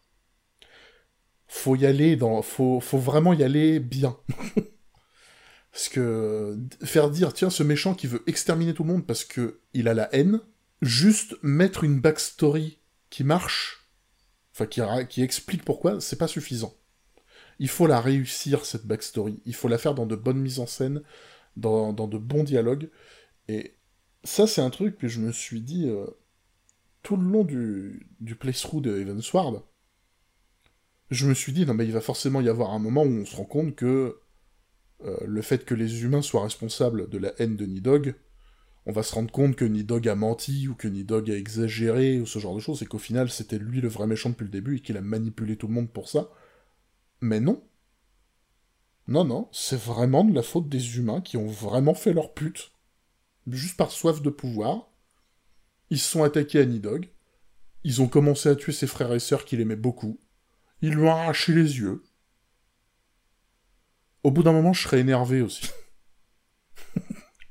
faut 1.47 1.77
y 1.77 1.87
aller 1.87 2.17
dans, 2.17 2.43
faut, 2.43 2.81
vraiment 2.93 3.33
y 3.33 3.43
aller 3.43 3.79
bien. 3.81 4.17
parce 5.73 5.89
que 5.89 6.59
faire 6.83 7.11
dire 7.11 7.33
tiens 7.33 7.51
ce 7.51 7.63
méchant 7.63 7.95
qui 7.95 8.07
veut 8.07 8.25
exterminer 8.27 8.75
tout 8.75 8.83
le 8.83 8.93
monde 8.93 9.07
parce 9.07 9.25
que 9.25 9.61
il 9.75 9.89
a 9.89 9.95
la 9.95 10.13
haine, 10.15 10.41
juste 10.83 11.37
mettre 11.43 11.85
une 11.85 12.01
backstory 12.01 12.81
qui 13.11 13.25
marche, 13.25 13.89
enfin 14.53 14.67
qui, 14.67 14.81
qui 15.09 15.23
explique 15.23 15.65
pourquoi, 15.65 16.01
c'est 16.01 16.17
pas 16.17 16.29
suffisant. 16.29 16.75
Il 17.59 17.69
faut 17.69 17.87
la 17.87 18.01
réussir 18.01 18.65
cette 18.67 18.87
backstory, 18.87 19.41
il 19.47 19.55
faut 19.55 19.69
la 19.69 19.79
faire 19.79 19.95
dans 19.95 20.07
de 20.07 20.17
bonnes 20.17 20.41
mises 20.41 20.59
en 20.59 20.67
scène, 20.67 21.03
dans, 21.57 21.93
dans 21.93 22.09
de 22.09 22.19
bons 22.19 22.43
dialogues, 22.43 22.91
et 23.49 23.76
ça, 24.27 24.47
c'est 24.47 24.61
un 24.61 24.71
truc 24.71 24.99
que 24.99 25.09
je 25.09 25.21
me 25.21 25.33
suis 25.33 25.61
dit 25.61 25.89
euh, 25.89 26.07
tout 27.03 27.17
le 27.17 27.23
long 27.23 27.45
du, 27.45 28.09
playthrough 28.39 28.83
de 28.83 28.99
Evansward. 28.99 29.63
Je 31.11 31.29
me 31.29 31.35
suis 31.35 31.53
dit, 31.53 31.65
non, 31.65 31.75
mais 31.75 31.87
il 31.87 31.93
va 31.93 32.01
forcément 32.01 32.41
y 32.41 32.49
avoir 32.49 32.73
un 32.73 32.81
moment 32.81 33.03
où 33.03 33.21
on 33.21 33.25
se 33.25 33.37
rend 33.37 33.45
compte 33.45 33.77
que 33.77 34.19
euh, 35.05 35.17
le 35.25 35.43
fait 35.43 35.65
que 35.65 35.75
les 35.75 36.03
humains 36.03 36.23
soient 36.23 36.43
responsables 36.43 37.09
de 37.09 37.19
la 37.19 37.33
haine 37.39 37.57
de 37.57 37.67
Nidog, 37.67 38.15
on 38.87 38.93
va 38.93 39.03
se 39.03 39.15
rendre 39.15 39.31
compte 39.31 39.57
que 39.57 39.65
Nidog 39.65 40.09
a 40.09 40.15
menti 40.17 40.69
ou 40.69 40.75
que 40.75 40.89
Nidog 40.89 41.31
a 41.31 41.37
exagéré 41.37 42.21
ou 42.21 42.27
ce 42.27 42.39
genre 42.39 42.55
de 42.55 42.61
choses, 42.61 42.83
et 42.83 42.87
qu'au 42.87 42.99
final 42.99 43.31
c'était 43.31 43.59
lui 43.59 43.81
le 43.81 43.89
vrai 43.89 44.07
méchant 44.07 44.31
depuis 44.31 44.45
le 44.45 44.51
début 44.51 44.77
et 44.77 44.81
qu'il 44.81 44.97
a 44.97 45.01
manipulé 45.01 45.57
tout 45.57 45.69
le 45.69 45.75
monde 45.75 45.91
pour 45.91 46.09
ça. 46.09 46.31
Mais 47.21 47.41
non. 47.41 47.63
Non, 49.09 49.25
non, 49.25 49.49
c'est 49.53 49.79
vraiment 49.79 50.25
de 50.25 50.35
la 50.35 50.43
faute 50.43 50.69
des 50.69 50.99
humains 50.99 51.21
qui 51.21 51.37
ont 51.37 51.47
vraiment 51.47 51.95
fait 51.95 52.13
leur 52.13 52.35
pute 52.35 52.73
juste 53.47 53.77
par 53.77 53.91
soif 53.91 54.23
de 54.23 54.31
pouvoir. 54.31 54.91
Ils 55.91 55.99
se 55.99 56.11
sont 56.11 56.23
attaqués 56.23 56.61
à 56.61 56.65
Nidog. 56.65 57.09
Ils 57.85 58.03
ont 58.03 58.09
commencé 58.09 58.49
à 58.49 58.57
tuer 58.57 58.73
ses 58.73 58.87
frères 58.87 59.13
et 59.13 59.21
sœurs 59.21 59.45
qu'il 59.45 59.61
aimait 59.61 59.77
beaucoup. 59.77 60.19
Ils 60.83 60.95
lui 60.95 61.05
ont 61.05 61.11
arraché 61.11 61.53
les 61.53 61.79
yeux. 61.79 62.03
Au 64.25 64.31
bout 64.31 64.43
d'un 64.43 64.53
moment, 64.53 64.73
je 64.73 64.83
serais 64.83 65.01
énervé 65.01 65.41
aussi. 65.41 65.71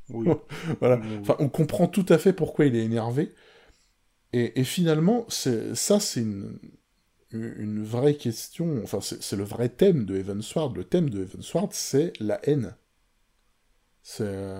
oui. 0.10 0.28
voilà. 0.82 1.02
Enfin, 1.22 1.38
on 1.40 1.48
comprend 1.48 1.88
tout 1.88 2.06
à 2.10 2.18
fait 2.18 2.34
pourquoi 2.34 2.66
il 2.66 2.76
est 2.76 2.84
énervé. 2.84 3.34
Et, 4.34 4.66
finalement, 4.66 5.26
ça, 5.30 6.02
c'est 6.02 6.20
une, 6.20 6.60
une 7.32 7.86
vraie 7.86 8.16
question. 8.16 8.82
Enfin, 8.84 9.00
c'est 9.00 9.38
le 9.38 9.46
vrai 9.46 9.70
thème 9.70 10.04
de 10.04 10.18
Evansward. 10.18 10.76
Le 10.76 10.84
thème 10.84 11.10
de 11.10 11.24
Evansward, 11.24 11.72
c'est 11.72 12.12
la 12.20 12.42
haine. 12.44 12.76
C'est. 14.04 14.58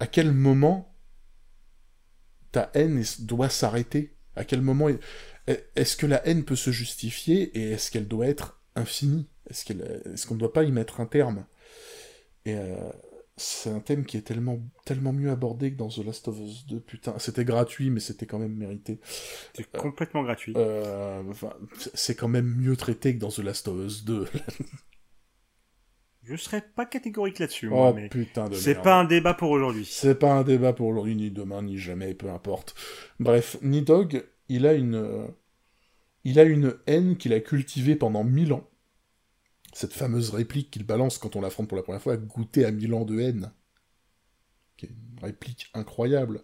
À 0.00 0.06
quel 0.06 0.32
moment 0.32 0.94
ta 2.52 2.70
haine 2.74 3.02
doit 3.20 3.48
s'arrêter? 3.48 4.16
À 4.34 4.44
quel 4.44 4.62
moment 4.62 4.88
est-ce 5.46 5.96
que 5.96 6.06
la 6.06 6.26
haine 6.26 6.44
peut 6.44 6.56
se 6.56 6.70
justifier 6.70 7.56
et 7.58 7.72
est-ce 7.72 7.90
qu'elle 7.90 8.08
doit 8.08 8.26
être 8.26 8.60
infinie? 8.74 9.28
Est-ce 9.48 10.26
qu'on 10.26 10.34
ne 10.34 10.40
doit 10.40 10.52
pas 10.52 10.64
y 10.64 10.72
mettre 10.72 11.00
un 11.00 11.06
terme? 11.06 11.44
Et 12.46 12.54
euh, 12.54 12.76
c'est 13.36 13.70
un 13.70 13.80
thème 13.80 14.04
qui 14.04 14.16
est 14.16 14.22
tellement, 14.22 14.60
tellement 14.84 15.12
mieux 15.12 15.30
abordé 15.30 15.72
que 15.72 15.76
dans 15.76 15.88
The 15.88 16.04
Last 16.04 16.28
of 16.28 16.38
Us 16.38 16.66
2. 16.66 16.80
Putain, 16.80 17.18
c'était 17.18 17.44
gratuit, 17.44 17.90
mais 17.90 18.00
c'était 18.00 18.26
quand 18.26 18.38
même 18.38 18.54
mérité. 18.54 19.00
C'est 19.54 19.70
complètement 19.72 20.22
gratuit. 20.22 20.52
Euh, 20.56 21.22
c'est 21.94 22.14
quand 22.14 22.28
même 22.28 22.54
mieux 22.56 22.76
traité 22.76 23.14
que 23.14 23.20
dans 23.20 23.30
The 23.30 23.38
Last 23.38 23.68
of 23.68 23.78
Us 23.84 24.04
2. 24.04 24.26
Je 26.22 26.36
serais 26.36 26.62
pas 26.62 26.86
catégorique 26.86 27.38
là-dessus. 27.38 27.68
Oh 27.72 27.92
mais 27.94 28.08
putain 28.08 28.48
de 28.48 28.54
C'est 28.54 28.82
pas 28.82 29.00
un 29.00 29.04
débat 29.04 29.34
pour 29.34 29.50
aujourd'hui. 29.50 29.86
C'est 29.90 30.14
pas 30.14 30.32
un 30.32 30.42
débat 30.42 30.72
pour 30.72 30.86
aujourd'hui, 30.86 31.16
ni 31.16 31.30
demain, 31.30 31.62
ni 31.62 31.78
jamais, 31.78 32.14
peu 32.14 32.30
importe. 32.30 32.74
Bref, 33.18 33.56
Nidog, 33.62 34.24
il 34.48 34.66
a 34.66 34.74
une, 34.74 35.28
il 36.24 36.38
a 36.38 36.44
une 36.44 36.76
haine 36.86 37.16
qu'il 37.16 37.32
a 37.32 37.40
cultivée 37.40 37.96
pendant 37.96 38.22
mille 38.22 38.52
ans. 38.52 38.68
Cette 39.72 39.92
fameuse 39.92 40.30
réplique 40.30 40.70
qu'il 40.70 40.84
balance 40.84 41.16
quand 41.18 41.36
on 41.36 41.40
l'affronte 41.40 41.68
pour 41.68 41.76
la 41.76 41.82
première 41.82 42.02
fois, 42.02 42.16
goûter 42.16 42.64
à 42.64 42.70
mille 42.70 42.92
ans 42.92 43.04
de 43.04 43.18
haine. 43.20 43.52
Qui 44.76 44.86
est 44.86 44.90
une 44.90 45.20
réplique 45.22 45.70
incroyable. 45.74 46.42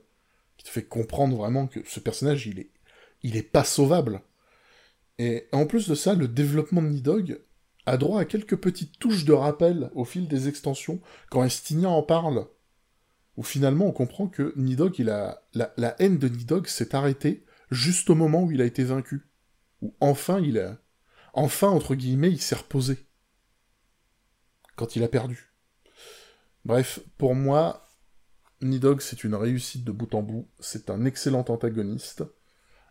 qui 0.56 0.64
te 0.64 0.70
fait 0.70 0.84
comprendre 0.84 1.36
vraiment 1.36 1.66
que 1.66 1.80
ce 1.86 2.00
personnage, 2.00 2.46
il 2.46 2.60
est, 2.60 2.70
il 3.22 3.36
est 3.36 3.42
pas 3.42 3.64
sauvable. 3.64 4.22
Et 5.18 5.48
en 5.52 5.66
plus 5.66 5.88
de 5.88 5.94
ça, 5.94 6.14
le 6.14 6.28
développement 6.28 6.82
de 6.82 6.88
Nidog 6.88 7.40
a 7.86 7.96
droit 7.96 8.20
à 8.20 8.24
quelques 8.24 8.56
petites 8.56 8.98
touches 8.98 9.24
de 9.24 9.32
rappel 9.32 9.90
au 9.94 10.04
fil 10.04 10.26
des 10.28 10.48
extensions, 10.48 11.00
quand 11.30 11.44
Estinia 11.44 11.88
en 11.88 12.02
parle, 12.02 12.46
où 13.36 13.42
finalement 13.42 13.86
on 13.86 13.92
comprend 13.92 14.26
que 14.26 14.52
Nidog, 14.56 14.98
il 14.98 15.08
a, 15.08 15.42
la, 15.54 15.72
la 15.76 15.94
haine 16.00 16.18
de 16.18 16.28
Nidog 16.28 16.66
s'est 16.66 16.94
arrêtée 16.94 17.46
juste 17.70 18.10
au 18.10 18.14
moment 18.14 18.42
où 18.42 18.52
il 18.52 18.60
a 18.60 18.64
été 18.66 18.84
vaincu. 18.84 19.28
Où 19.82 19.94
enfin 20.00 20.40
il 20.40 20.58
a, 20.58 20.78
enfin 21.32 21.68
entre 21.68 21.94
guillemets, 21.94 22.30
il 22.30 22.40
s'est 22.40 22.56
reposé. 22.56 22.98
Quand 24.76 24.96
il 24.96 25.04
a 25.04 25.08
perdu. 25.08 25.52
Bref, 26.64 27.00
pour 27.18 27.34
moi, 27.34 27.88
Nidog 28.62 29.00
c'est 29.00 29.22
une 29.22 29.34
réussite 29.34 29.84
de 29.84 29.92
bout 29.92 30.12
en 30.14 30.22
bout, 30.22 30.48
c'est 30.58 30.90
un 30.90 31.04
excellent 31.04 31.44
antagoniste, 31.48 32.24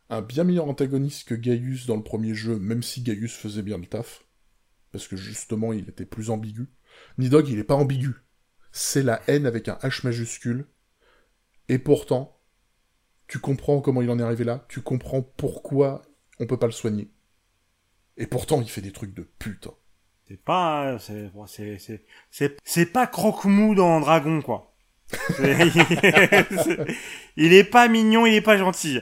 un 0.09 0.21
bien 0.21 0.43
meilleur 0.45 0.69
antagoniste 0.69 1.27
que 1.27 1.35
Gaius 1.35 1.85
dans 1.85 1.97
le 1.97 2.03
premier 2.03 2.33
jeu, 2.33 2.57
même 2.59 2.83
si 2.83 3.01
Gaius 3.01 3.33
faisait 3.33 3.63
bien 3.63 3.77
le 3.77 3.87
taf, 3.87 4.24
parce 4.95 5.09
que 5.09 5.17
justement 5.17 5.73
il 5.73 5.89
était 5.89 6.05
plus 6.05 6.29
ambigu. 6.29 6.69
Nidog 7.17 7.49
il 7.49 7.59
est 7.59 7.65
pas 7.65 7.75
ambigu, 7.75 8.13
c'est 8.71 9.03
la 9.03 9.21
haine 9.27 9.45
avec 9.45 9.67
un 9.67 9.73
H 9.83 10.05
majuscule, 10.05 10.67
et 11.67 11.79
pourtant, 11.79 12.39
tu 13.27 13.39
comprends 13.39 13.81
comment 13.81 14.01
il 14.01 14.09
en 14.09 14.19
est 14.19 14.23
arrivé 14.23 14.45
là, 14.45 14.65
tu 14.69 14.79
comprends 14.79 15.21
pourquoi 15.21 16.01
on 16.39 16.45
peut 16.45 16.55
pas 16.57 16.67
le 16.67 16.71
soigner. 16.71 17.11
Et 18.15 18.25
pourtant 18.25 18.61
il 18.61 18.69
fait 18.69 18.79
des 18.79 18.93
trucs 18.93 19.13
de 19.13 19.23
pute. 19.37 19.67
C'est 20.29 20.41
pas, 20.41 20.97
c'est, 20.97 21.29
c'est, 22.31 22.57
c'est, 22.63 22.85
pas 22.85 23.05
croque-mou 23.05 23.75
dans 23.75 23.99
Dragon, 23.99 24.41
quoi. 24.41 24.73
il 27.35 27.53
est 27.53 27.69
pas 27.69 27.89
mignon, 27.89 28.25
il 28.25 28.35
est 28.35 28.41
pas 28.41 28.57
gentil. 28.57 29.01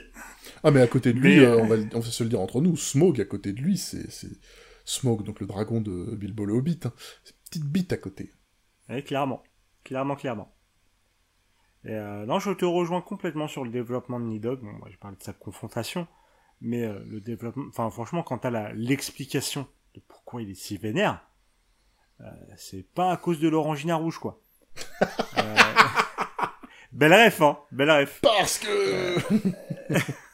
Ah 0.64 0.72
mais 0.72 0.82
à 0.82 0.88
côté 0.88 1.14
de 1.14 1.20
lui, 1.20 1.40
euh, 1.40 1.56
on, 1.60 1.68
va, 1.68 1.76
on 1.94 2.00
va 2.00 2.10
se 2.10 2.24
le 2.24 2.30
dire 2.30 2.42
entre 2.42 2.62
nous, 2.62 2.76
Smog 2.76 3.22
à 3.22 3.26
côté 3.26 3.54
de 3.54 3.62
lui, 3.62 3.78
c'est, 3.78 4.10
Smog, 4.86 5.24
donc 5.24 5.40
le 5.40 5.48
dragon 5.48 5.82
de 5.82 6.16
Bilbo 6.16 6.46
le 6.46 6.54
Hobbit. 6.54 6.80
Hein. 6.86 6.94
C'est 7.24 7.32
une 7.34 7.44
petite 7.46 7.66
bite 7.66 7.94
à 7.94 7.98
côté. 7.98 8.34
Oui, 8.90 9.04
clairement. 9.04 9.44
Clairement, 9.84 10.16
clairement. 10.16 10.54
Et 11.86 11.92
euh, 11.92 12.26
non, 12.26 12.40
je 12.40 12.52
te 12.52 12.66
rejoins 12.66 13.02
complètement 13.02 13.48
sur 13.48 13.64
le 13.64 13.72
développement 13.72 14.20
de 14.20 14.26
Nidog. 14.26 14.62
Bon, 14.62 14.72
moi, 14.72 14.90
je 14.90 14.98
parle 14.98 15.18
de 15.18 15.24
sa 15.24 15.34
confrontation. 15.34 16.08
Mais 16.62 16.84
euh, 16.84 17.04
le 17.08 17.20
développement... 17.20 17.66
Enfin, 17.68 17.90
franchement, 17.90 18.24
quand 18.24 18.38
t'as 18.40 18.72
l'explication 18.74 19.68
de 19.96 20.02
pourquoi 20.08 20.42
il 20.42 20.50
est 20.50 20.56
si 20.56 20.78
vénère, 20.78 21.28
euh, 22.22 22.32
c'est 22.56 22.84
pas 22.94 23.12
à 23.12 23.18
cause 23.18 23.40
de 23.40 23.50
l'orangina 23.50 23.96
rouge, 23.96 24.18
quoi. 24.18 24.42
euh... 25.38 25.56
Belle 26.94 27.14
ref, 27.14 27.42
hein 27.42 27.58
Belle 27.72 27.92
ref. 27.92 28.22
Parce 28.22 28.60
que... 28.60 29.18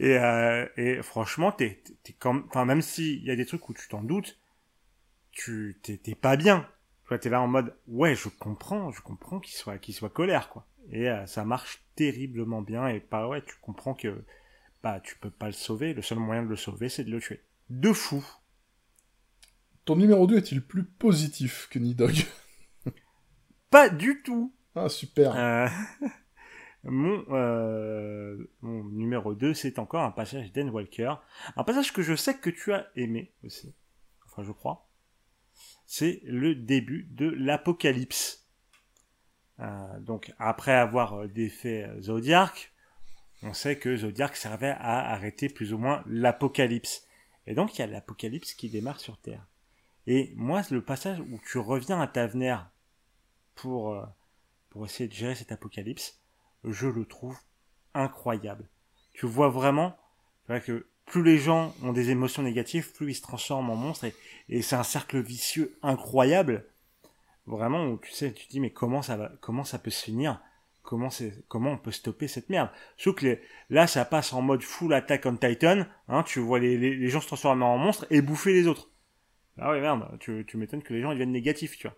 et, 0.00 0.16
euh, 0.16 0.66
et 0.78 1.02
franchement, 1.02 1.52
t'es, 1.52 1.82
t'es 2.02 2.14
comme... 2.14 2.46
Enfin, 2.48 2.64
même 2.64 2.80
s'il 2.80 3.22
y 3.22 3.30
a 3.30 3.36
des 3.36 3.44
trucs 3.44 3.68
où 3.68 3.74
tu 3.74 3.86
t'en 3.86 4.02
doutes, 4.02 4.40
tu 5.30 5.78
t'es, 5.82 5.98
t'es 5.98 6.14
pas 6.14 6.36
bien. 6.36 6.66
Tu 7.06 7.18
t'es 7.18 7.28
là 7.28 7.42
en 7.42 7.48
mode, 7.48 7.76
ouais, 7.86 8.14
je 8.14 8.30
comprends, 8.30 8.90
je 8.92 9.02
comprends 9.02 9.40
qu'il 9.40 9.54
soit, 9.54 9.76
qu'il 9.76 9.94
soit 9.94 10.08
colère, 10.08 10.48
quoi. 10.48 10.66
Et 10.90 11.10
euh, 11.10 11.26
ça 11.26 11.44
marche 11.44 11.84
terriblement 11.96 12.62
bien, 12.62 12.88
et 12.88 12.98
pas, 12.98 13.28
ouais, 13.28 13.42
tu 13.42 13.54
comprends 13.60 13.92
que, 13.92 14.24
bah, 14.82 15.00
tu 15.00 15.18
peux 15.18 15.30
pas 15.30 15.46
le 15.46 15.52
sauver, 15.52 15.92
le 15.92 16.00
seul 16.00 16.18
moyen 16.18 16.44
de 16.44 16.48
le 16.48 16.56
sauver, 16.56 16.88
c'est 16.88 17.04
de 17.04 17.10
le 17.10 17.20
tuer. 17.20 17.42
De 17.68 17.92
fou. 17.92 18.24
Ton 19.84 19.96
numéro 19.96 20.26
2 20.26 20.38
est-il 20.38 20.62
plus 20.62 20.84
positif 20.84 21.68
que 21.70 21.78
Nidog? 21.78 22.24
Pas 23.70 23.90
du 23.90 24.22
tout. 24.22 24.54
Ah, 24.74 24.88
super. 24.88 25.36
Euh, 25.36 25.68
mon, 26.84 27.24
euh, 27.30 28.50
mon 28.62 28.84
numéro 28.84 29.34
2, 29.34 29.54
c'est 29.54 29.78
encore 29.78 30.02
un 30.02 30.10
passage 30.10 30.52
d'En 30.52 30.68
Walker. 30.68 31.14
Un 31.56 31.64
passage 31.64 31.92
que 31.92 32.02
je 32.02 32.14
sais 32.14 32.38
que 32.38 32.50
tu 32.50 32.72
as 32.72 32.88
aimé 32.96 33.32
aussi. 33.44 33.74
Enfin, 34.26 34.42
je 34.42 34.52
crois. 34.52 34.88
C'est 35.86 36.20
le 36.24 36.54
début 36.54 37.08
de 37.10 37.26
l'Apocalypse. 37.26 38.48
Euh, 39.58 40.00
donc, 40.00 40.32
après 40.38 40.72
avoir 40.72 41.28
défait 41.28 41.90
Zodiac, 42.00 42.72
on 43.42 43.52
sait 43.52 43.78
que 43.78 43.96
Zodiac 43.96 44.36
servait 44.36 44.76
à 44.78 45.10
arrêter 45.12 45.48
plus 45.48 45.72
ou 45.72 45.78
moins 45.78 46.02
l'Apocalypse. 46.06 47.06
Et 47.46 47.54
donc, 47.54 47.76
il 47.76 47.80
y 47.80 47.84
a 47.84 47.86
l'Apocalypse 47.86 48.54
qui 48.54 48.70
démarre 48.70 49.00
sur 49.00 49.18
Terre. 49.18 49.46
Et 50.06 50.32
moi, 50.36 50.62
le 50.70 50.82
passage 50.82 51.20
où 51.20 51.38
tu 51.50 51.58
reviens 51.58 52.00
à 52.00 52.06
Tavener 52.06 52.56
pour, 53.54 53.94
euh, 53.94 54.04
pour 54.70 54.84
essayer 54.84 55.08
de 55.08 55.14
gérer 55.14 55.34
cet 55.34 55.52
apocalypse, 55.52 56.19
je 56.64 56.86
le 56.86 57.04
trouve 57.04 57.38
incroyable. 57.94 58.68
Tu 59.12 59.26
vois 59.26 59.48
vraiment 59.48 59.96
que 60.58 60.86
plus 61.06 61.22
les 61.22 61.38
gens 61.38 61.72
ont 61.82 61.92
des 61.92 62.10
émotions 62.10 62.42
négatives, 62.42 62.92
plus 62.92 63.12
ils 63.12 63.14
se 63.14 63.22
transforment 63.22 63.70
en 63.70 63.76
monstres 63.76 64.06
et, 64.48 64.62
c'est 64.62 64.76
un 64.76 64.82
cercle 64.82 65.20
vicieux 65.20 65.78
incroyable. 65.82 66.66
Vraiment, 67.46 67.86
où 67.86 67.98
tu 67.98 68.10
sais, 68.10 68.32
tu 68.32 68.46
te 68.46 68.50
dis 68.50 68.60
mais 68.60 68.70
comment 68.70 69.02
ça 69.02 69.16
va, 69.16 69.32
comment 69.40 69.64
ça 69.64 69.78
peut 69.78 69.90
se 69.90 70.04
finir? 70.04 70.40
Comment 70.82 71.10
c'est, 71.10 71.44
comment 71.46 71.72
on 71.72 71.78
peut 71.78 71.92
stopper 71.92 72.26
cette 72.26 72.48
merde? 72.48 72.70
Sauf 72.96 73.14
que 73.16 73.38
là, 73.68 73.86
ça 73.86 74.04
passe 74.04 74.32
en 74.32 74.42
mode 74.42 74.62
full 74.62 74.92
attack 74.92 75.26
on 75.26 75.36
Titan. 75.36 75.84
Hein, 76.08 76.22
tu 76.24 76.40
vois 76.40 76.58
les, 76.58 77.08
gens 77.08 77.20
se 77.20 77.26
transformer 77.26 77.64
en 77.64 77.76
monstres 77.78 78.06
et 78.10 78.22
bouffer 78.22 78.52
les 78.52 78.66
autres. 78.66 78.90
Ah 79.58 79.70
ouais, 79.70 79.80
merde, 79.80 80.16
tu, 80.20 80.46
m'étonnes 80.54 80.82
que 80.82 80.94
les 80.94 81.02
gens 81.02 81.10
deviennent 81.10 81.32
négatifs, 81.32 81.76
tu 81.76 81.86
vois. 81.86 81.96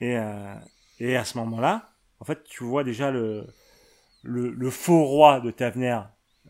Et, 0.00 0.16
euh, 0.16 0.54
et 0.98 1.16
à 1.16 1.24
ce 1.24 1.36
moment-là, 1.38 1.91
en 2.22 2.24
fait, 2.24 2.44
tu 2.44 2.62
vois 2.62 2.84
déjà 2.84 3.10
le, 3.10 4.70
faux 4.70 5.04
roi 5.04 5.40
de 5.40 5.50
Tavener 5.50 5.98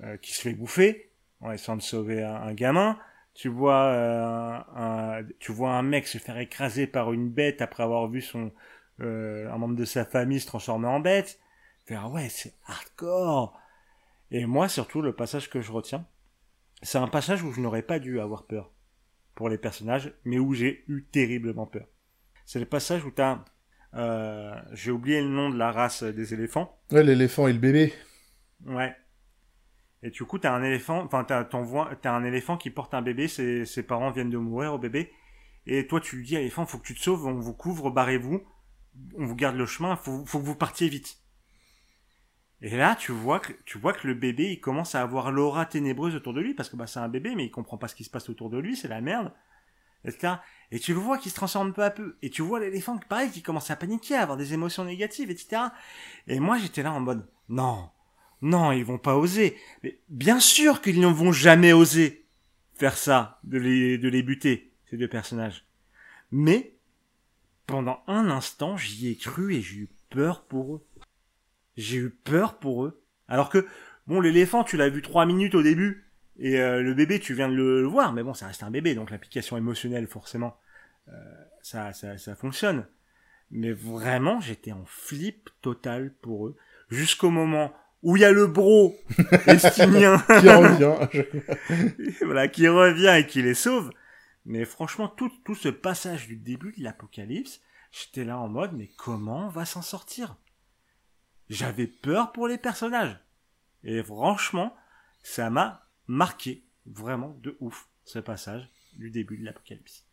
euh, 0.02 0.18
qui 0.18 0.34
se 0.34 0.42
fait 0.42 0.52
bouffer 0.52 1.10
en 1.40 1.50
essayant 1.50 1.78
de 1.78 1.82
sauver 1.82 2.22
un, 2.22 2.52
gamin. 2.52 2.98
Tu 3.32 3.48
vois, 3.48 3.84
euh, 3.86 4.58
un, 4.76 5.22
tu 5.38 5.50
vois 5.50 5.70
un 5.70 5.80
mec 5.80 6.06
se 6.06 6.18
faire 6.18 6.36
écraser 6.36 6.86
par 6.86 7.14
une 7.14 7.30
bête 7.30 7.62
après 7.62 7.84
avoir 7.84 8.06
vu 8.06 8.20
son 8.20 8.52
euh, 9.00 9.50
un 9.50 9.56
membre 9.56 9.74
de 9.74 9.86
sa 9.86 10.04
famille 10.04 10.40
se 10.40 10.46
transformer 10.46 10.88
en 10.88 11.00
bête. 11.00 11.40
Fait, 11.86 11.94
ah 11.94 12.10
ouais, 12.10 12.28
c'est 12.28 12.52
hardcore. 12.66 13.58
Et 14.30 14.44
moi, 14.44 14.68
surtout, 14.68 15.00
le 15.00 15.14
passage 15.14 15.48
que 15.48 15.62
je 15.62 15.72
retiens, 15.72 16.04
c'est 16.82 16.98
un 16.98 17.08
passage 17.08 17.42
où 17.42 17.50
je 17.50 17.62
n'aurais 17.62 17.80
pas 17.80 17.98
dû 17.98 18.20
avoir 18.20 18.44
peur 18.44 18.70
pour 19.34 19.48
les 19.48 19.56
personnages, 19.56 20.12
mais 20.26 20.38
où 20.38 20.52
j'ai 20.52 20.84
eu 20.88 21.04
terriblement 21.04 21.64
peur. 21.64 21.86
C'est 22.44 22.60
le 22.60 22.66
passage 22.66 23.06
où 23.06 23.10
t'as... 23.10 23.42
Euh, 23.94 24.54
j'ai 24.72 24.90
oublié 24.90 25.20
le 25.20 25.28
nom 25.28 25.50
de 25.50 25.58
la 25.58 25.70
race 25.70 26.02
des 26.02 26.34
éléphants. 26.34 26.78
Ouais, 26.90 27.02
l'éléphant 27.02 27.46
et 27.48 27.52
le 27.52 27.58
bébé. 27.58 27.92
Ouais. 28.64 28.96
Et 30.02 30.10
du 30.10 30.24
coup, 30.24 30.38
t'as 30.38 30.52
un 30.52 30.62
éléphant, 30.62 31.04
enfin, 31.04 31.24
t'as, 31.24 31.44
t'as 31.44 32.12
un 32.12 32.24
éléphant 32.24 32.56
qui 32.56 32.70
porte 32.70 32.94
un 32.94 33.02
bébé, 33.02 33.28
ses, 33.28 33.64
ses 33.64 33.82
parents 33.82 34.10
viennent 34.10 34.30
de 34.30 34.38
mourir 34.38 34.74
au 34.74 34.78
bébé. 34.78 35.12
Et 35.66 35.86
toi, 35.86 36.00
tu 36.00 36.16
lui 36.16 36.24
dis 36.24 36.36
à 36.36 36.40
l'éléphant, 36.40 36.66
faut 36.66 36.78
que 36.78 36.86
tu 36.86 36.94
te 36.94 37.00
sauves, 37.00 37.26
on 37.26 37.34
vous 37.34 37.54
couvre, 37.54 37.90
barrez-vous, 37.90 38.42
on 39.16 39.26
vous 39.26 39.36
garde 39.36 39.56
le 39.56 39.66
chemin, 39.66 39.94
faut, 39.94 40.24
faut 40.26 40.40
que 40.40 40.44
vous 40.44 40.56
partiez 40.56 40.88
vite. 40.88 41.18
Et 42.62 42.76
là, 42.76 42.96
tu 42.96 43.12
vois 43.12 43.40
que, 43.40 43.52
tu 43.64 43.78
vois 43.78 43.92
que 43.92 44.06
le 44.06 44.14
bébé, 44.14 44.50
il 44.50 44.60
commence 44.60 44.94
à 44.94 45.02
avoir 45.02 45.30
l'aura 45.30 45.66
ténébreuse 45.66 46.16
autour 46.16 46.32
de 46.32 46.40
lui, 46.40 46.54
parce 46.54 46.68
que 46.68 46.76
bah, 46.76 46.86
c'est 46.86 47.00
un 47.00 47.08
bébé, 47.08 47.34
mais 47.36 47.44
il 47.44 47.50
comprend 47.50 47.78
pas 47.78 47.88
ce 47.88 47.94
qui 47.94 48.04
se 48.04 48.10
passe 48.10 48.28
autour 48.28 48.50
de 48.50 48.58
lui, 48.58 48.76
c'est 48.76 48.88
la 48.88 49.00
merde. 49.00 49.32
Etc. 50.04 50.34
Et 50.70 50.78
tu 50.78 50.94
le 50.94 51.00
vois 51.00 51.18
qui 51.18 51.30
se 51.30 51.34
transforme 51.34 51.72
peu 51.72 51.84
à 51.84 51.90
peu. 51.90 52.16
Et 52.22 52.30
tu 52.30 52.42
vois 52.42 52.60
l'éléphant, 52.60 52.98
pareil, 53.08 53.30
qui 53.30 53.42
commence 53.42 53.70
à 53.70 53.76
paniquer, 53.76 54.14
à 54.14 54.22
avoir 54.22 54.38
des 54.38 54.54
émotions 54.54 54.84
négatives, 54.84 55.30
etc. 55.30 55.62
Et 56.26 56.40
moi, 56.40 56.58
j'étais 56.58 56.82
là 56.82 56.92
en 56.92 57.00
mode, 57.00 57.26
non, 57.48 57.90
non, 58.40 58.72
ils 58.72 58.84
vont 58.84 58.98
pas 58.98 59.16
oser. 59.16 59.56
Mais 59.82 60.00
bien 60.08 60.40
sûr 60.40 60.80
qu'ils 60.80 61.00
ne 61.00 61.06
vont 61.06 61.32
jamais 61.32 61.72
oser 61.72 62.26
faire 62.74 62.96
ça, 62.96 63.38
de 63.44 63.58
les, 63.58 63.98
de 63.98 64.08
les 64.08 64.22
buter, 64.22 64.72
ces 64.90 64.96
deux 64.96 65.08
personnages. 65.08 65.66
Mais, 66.32 66.74
pendant 67.66 68.02
un 68.08 68.28
instant, 68.30 68.76
j'y 68.76 69.08
ai 69.08 69.16
cru 69.16 69.54
et 69.54 69.62
j'ai 69.62 69.76
eu 69.76 69.90
peur 70.10 70.44
pour 70.44 70.76
eux. 70.76 70.86
J'ai 71.76 71.98
eu 71.98 72.10
peur 72.10 72.58
pour 72.58 72.84
eux. 72.84 73.02
Alors 73.28 73.50
que, 73.50 73.66
bon, 74.06 74.20
l'éléphant, 74.20 74.64
tu 74.64 74.76
l'as 74.76 74.88
vu 74.88 75.02
trois 75.02 75.26
minutes 75.26 75.54
au 75.54 75.62
début, 75.62 76.01
et 76.38 76.60
euh, 76.60 76.82
le 76.82 76.94
bébé, 76.94 77.20
tu 77.20 77.34
viens 77.34 77.48
de 77.48 77.54
le, 77.54 77.82
le, 77.82 77.86
voir, 77.86 78.12
mais 78.12 78.22
bon, 78.22 78.34
ça 78.34 78.46
reste 78.46 78.62
un 78.62 78.70
bébé, 78.70 78.94
donc 78.94 79.10
l'application 79.10 79.56
émotionnelle, 79.56 80.06
forcément, 80.06 80.56
euh, 81.08 81.12
ça, 81.62 81.92
ça, 81.92 82.16
ça 82.18 82.34
fonctionne. 82.34 82.86
Mais 83.50 83.72
vraiment, 83.72 84.40
j'étais 84.40 84.72
en 84.72 84.84
flip 84.86 85.50
total 85.60 86.12
pour 86.22 86.46
eux, 86.46 86.56
jusqu'au 86.88 87.30
moment 87.30 87.72
où 88.02 88.16
il 88.16 88.20
y 88.20 88.24
a 88.24 88.32
le 88.32 88.46
bro 88.46 88.96
estimien 89.46 90.18
qui 90.18 90.48
revient, 90.48 92.16
voilà, 92.24 92.48
qui 92.48 92.66
revient 92.66 93.14
et 93.18 93.26
qui 93.26 93.42
les 93.42 93.54
sauve. 93.54 93.92
Mais 94.44 94.64
franchement, 94.64 95.08
tout, 95.08 95.30
tout 95.44 95.54
ce 95.54 95.68
passage 95.68 96.26
du 96.26 96.36
début 96.36 96.72
de 96.72 96.82
l'apocalypse, 96.82 97.60
j'étais 97.92 98.24
là 98.24 98.38
en 98.38 98.48
mode, 98.48 98.72
mais 98.72 98.88
comment 98.96 99.46
on 99.46 99.50
va 99.50 99.64
s'en 99.64 99.82
sortir? 99.82 100.36
J'avais 101.48 101.86
peur 101.86 102.32
pour 102.32 102.48
les 102.48 102.58
personnages. 102.58 103.20
Et 103.84 104.02
franchement, 104.02 104.74
ça 105.22 105.50
m'a 105.50 105.81
marqué 106.06 106.64
vraiment 106.86 107.36
de 107.42 107.56
ouf 107.60 107.88
ce 108.04 108.18
passage 108.18 108.68
du 108.94 109.10
début 109.10 109.36
de 109.36 109.44
l'apocalypse. 109.44 110.06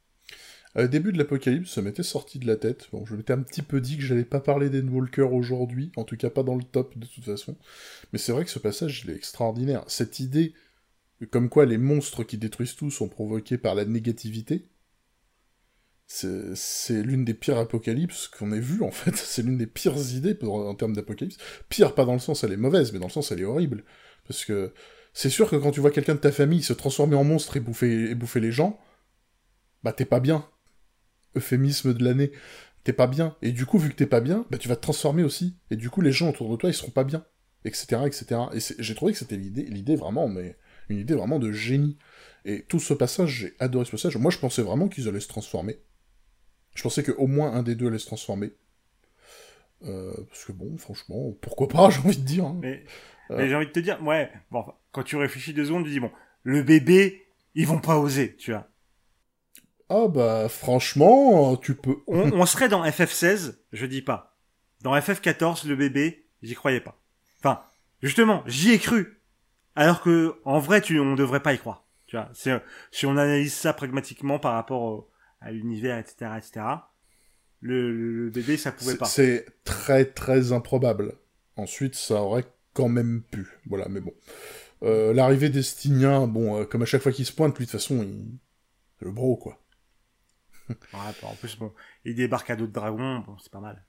À 0.76 0.88
début 0.88 1.12
de 1.12 1.18
l'apocalypse, 1.18 1.72
ça 1.72 1.82
m'était 1.82 2.04
sorti 2.04 2.38
de 2.38 2.46
la 2.46 2.56
tête. 2.56 2.90
Bon, 2.92 3.04
je 3.06 3.16
m'étais 3.16 3.34
un 3.34 3.42
petit 3.42 3.64
peu 3.64 3.82
dit 3.82 3.98
que 3.98 4.04
j'allais 4.04 4.24
pas 4.24 4.40
parler 4.40 4.70
d'Endwalker 4.70 5.24
aujourd'hui, 5.24 5.92
en 5.96 6.04
tout 6.04 6.16
cas 6.16 6.30
pas 6.30 6.44
dans 6.44 6.56
le 6.56 6.64
top 6.64 6.98
de 6.98 7.08
toute 7.08 7.26
façon. 7.26 7.58
Mais 8.14 8.20
c'est 8.20 8.32
vrai 8.32 8.46
que 8.46 8.52
ce 8.52 8.60
passage, 8.60 9.02
il 9.04 9.10
est 9.10 9.16
extraordinaire. 9.16 9.84
Cette 9.88 10.20
idée, 10.20 10.54
comme 11.32 11.50
quoi 11.50 11.66
les 11.66 11.80
monstres 11.80 12.24
qui 12.24 12.38
détruisent 12.38 12.76
tout 12.76 12.92
sont 12.92 13.10
provoqués 13.10 13.58
par 13.58 13.74
la 13.74 13.86
négativité, 13.86 14.68
c'est 16.06 17.04
l'une 17.04 17.26
des 17.26 17.36
pires 17.36 17.58
apocalypses 17.58 18.28
qu'on 18.28 18.52
ait 18.52 18.60
vues, 18.60 18.84
en 18.84 18.92
fait. 18.92 19.16
C'est 19.16 19.44
l'une 19.44 19.60
des 19.60 19.68
pires 19.68 19.96
idées 20.16 20.36
en 20.44 20.74
termes 20.74 20.94
d'apocalypse. 20.94 21.38
Pire, 21.70 21.94
pas 21.94 22.04
dans 22.06 22.14
le 22.14 22.20
sens 22.20 22.44
elle 22.44 22.52
est 22.52 22.58
mauvaise, 22.58 22.92
mais 22.94 23.00
dans 23.00 23.08
le 23.08 23.12
sens 23.12 23.32
elle 23.32 23.42
est 23.42 23.46
horrible. 23.46 23.84
Parce 24.28 24.44
que 24.44 24.74
c'est 25.20 25.30
sûr 25.30 25.50
que 25.50 25.58
quand 25.58 25.72
tu 25.72 25.82
vois 25.82 25.92
quelqu'un 25.92 26.16
de 26.16 26.22
ta 26.22 26.32
famille 26.32 26.64
se 26.64 26.72
transformer 26.72 27.18
en 27.18 27.26
monstre 27.26 27.58
et 27.58 27.60
bouffer, 27.60 28.10
et 28.10 28.16
bouffer 28.16 28.40
les 28.40 28.54
gens, 28.54 28.80
bah 29.84 29.92
t'es 29.92 30.06
pas 30.06 30.22
bien. 30.22 30.48
Euphémisme 31.36 31.94
de 31.94 32.06
l'année. 32.06 32.32
T'es 32.86 32.94
pas 32.94 33.06
bien. 33.06 33.36
Et 33.42 33.52
du 33.52 33.66
coup, 33.66 33.80
vu 33.80 33.90
que 33.90 33.96
t'es 33.96 34.06
pas 34.06 34.22
bien, 34.22 34.46
bah 34.50 34.58
tu 34.58 34.70
vas 34.70 34.78
te 34.78 34.82
transformer 34.82 35.24
aussi. 35.24 35.58
Et 35.72 35.76
du 35.76 35.90
coup, 35.90 36.00
les 36.00 36.14
gens 36.14 36.30
autour 36.30 36.50
de 36.50 36.56
toi, 36.56 36.70
ils 36.70 36.74
seront 36.74 36.92
pas 36.92 37.04
bien. 37.04 37.26
Etc, 37.66 38.02
etc. 38.06 38.44
Et 38.54 38.60
j'ai 38.82 38.96
trouvé 38.96 39.12
que 39.12 39.20
c'était 39.20 39.36
l'idée, 39.36 39.64
l'idée 39.64 39.98
vraiment, 39.98 40.30
mais 40.30 40.56
une 40.88 41.00
idée 41.00 41.16
vraiment 41.16 41.38
de 41.38 41.52
génie. 41.52 41.98
Et 42.46 42.64
tout 42.70 42.80
ce 42.80 42.94
passage, 42.94 43.30
j'ai 43.30 43.56
adoré 43.60 43.84
ce 43.84 43.92
passage. 43.92 44.16
Moi, 44.16 44.32
je 44.32 44.38
pensais 44.38 44.62
vraiment 44.62 44.88
qu'ils 44.88 45.10
allaient 45.10 45.20
se 45.20 45.28
transformer. 45.28 45.82
Je 46.76 46.82
pensais 46.82 47.04
qu'au 47.04 47.28
moins 47.28 47.52
un 47.52 47.64
des 47.64 47.76
deux 47.76 47.88
allait 47.88 48.00
se 48.00 48.06
transformer. 48.06 48.54
Euh, 49.84 50.14
parce 50.30 50.46
que 50.46 50.54
bon, 50.54 50.78
franchement, 50.78 51.34
pourquoi 51.42 51.68
pas, 51.68 51.90
j'ai 51.90 52.00
envie 52.00 52.16
de 52.16 52.24
dire. 52.24 52.46
Hein. 52.46 52.62
Mais, 52.62 52.86
j'ai 53.30 53.56
envie 53.56 53.68
de 53.68 53.72
te 53.74 53.82
dire, 53.82 54.02
ouais, 54.02 54.32
bon, 54.50 54.64
quand 54.92 55.04
tu 55.04 55.16
réfléchis 55.16 55.54
deux 55.54 55.66
secondes, 55.66 55.86
tu 55.86 55.92
dis, 55.92 56.00
bon, 56.00 56.12
le 56.44 56.64
bébé, 56.64 57.28
ils 57.56 57.68
vont 57.68 57.80
pas 57.80 57.98
oser, 57.98 58.36
tu 58.36 58.52
vois. 58.52 58.68
Ah 59.90 60.08
bah, 60.08 60.48
franchement, 60.50 61.58
tu 61.58 61.76
peux... 61.76 61.98
on, 62.08 62.32
on 62.34 62.46
serait 62.46 62.70
dans 62.70 62.84
FF16, 62.86 63.58
je 63.72 63.86
dis 63.86 64.02
pas. 64.02 64.38
Dans 64.82 64.96
FF14, 64.96 65.68
le 65.68 65.76
bébé, 65.76 66.28
j'y 66.42 66.56
croyais 66.56 66.82
pas. 66.82 67.02
Enfin, 67.40 67.62
justement, 68.02 68.44
j'y 68.46 68.72
ai 68.72 68.80
cru. 68.80 69.22
Alors 69.76 70.02
que, 70.02 70.36
en 70.46 70.60
vrai, 70.60 70.82
tu, 70.82 71.00
on 71.00 71.16
devrait 71.16 71.42
pas 71.42 71.54
y 71.54 71.58
croire. 71.58 71.86
Tu 72.06 72.16
vois, 72.16 72.30
si 72.92 73.06
on 73.06 73.18
analyse 73.18 73.54
ça 73.54 73.72
pragmatiquement 73.72 74.40
par 74.40 74.54
rapport 74.54 74.82
au, 74.82 75.10
à 75.42 75.52
l'univers, 75.52 75.98
etc., 75.98 76.32
etc. 76.38 76.66
Le, 77.62 78.30
bébé, 78.30 78.58
ça 78.58 78.72
pouvait 78.72 78.96
pas. 78.96 79.06
C'est 79.06 79.46
très 79.64 80.06
très 80.06 80.52
improbable. 80.52 81.14
Ensuite, 81.56 81.96
ça 81.96 82.16
aurait 82.16 82.46
quand 82.74 82.90
même 82.90 83.22
pu. 83.22 83.48
Voilà, 83.68 83.88
mais 83.90 84.00
bon. 84.00 84.14
Euh, 84.84 85.14
l'arrivée 85.14 85.50
d'Estinien, 85.50 86.28
bon, 86.28 86.62
euh, 86.62 86.66
comme 86.66 86.82
à 86.84 86.86
chaque 86.86 87.02
fois 87.02 87.12
qu'il 87.12 87.26
se 87.26 87.34
pointe, 87.34 87.58
lui, 87.58 87.66
de 87.66 87.72
toute 87.72 87.80
façon, 87.80 88.02
il... 88.02 88.40
c'est 88.98 89.06
le 89.06 89.12
bro, 89.12 89.36
quoi. 89.38 89.62
ouais, 90.70 90.76
en 91.24 91.36
plus, 91.36 91.58
bon, 91.58 91.74
il 92.06 92.16
débarque 92.16 92.50
à 92.50 92.56
d'autres 92.56 92.72
dragons, 92.72 93.20
bon, 93.20 93.38
c'est 93.40 93.52
pas 93.52 93.60
mal. 93.60 93.86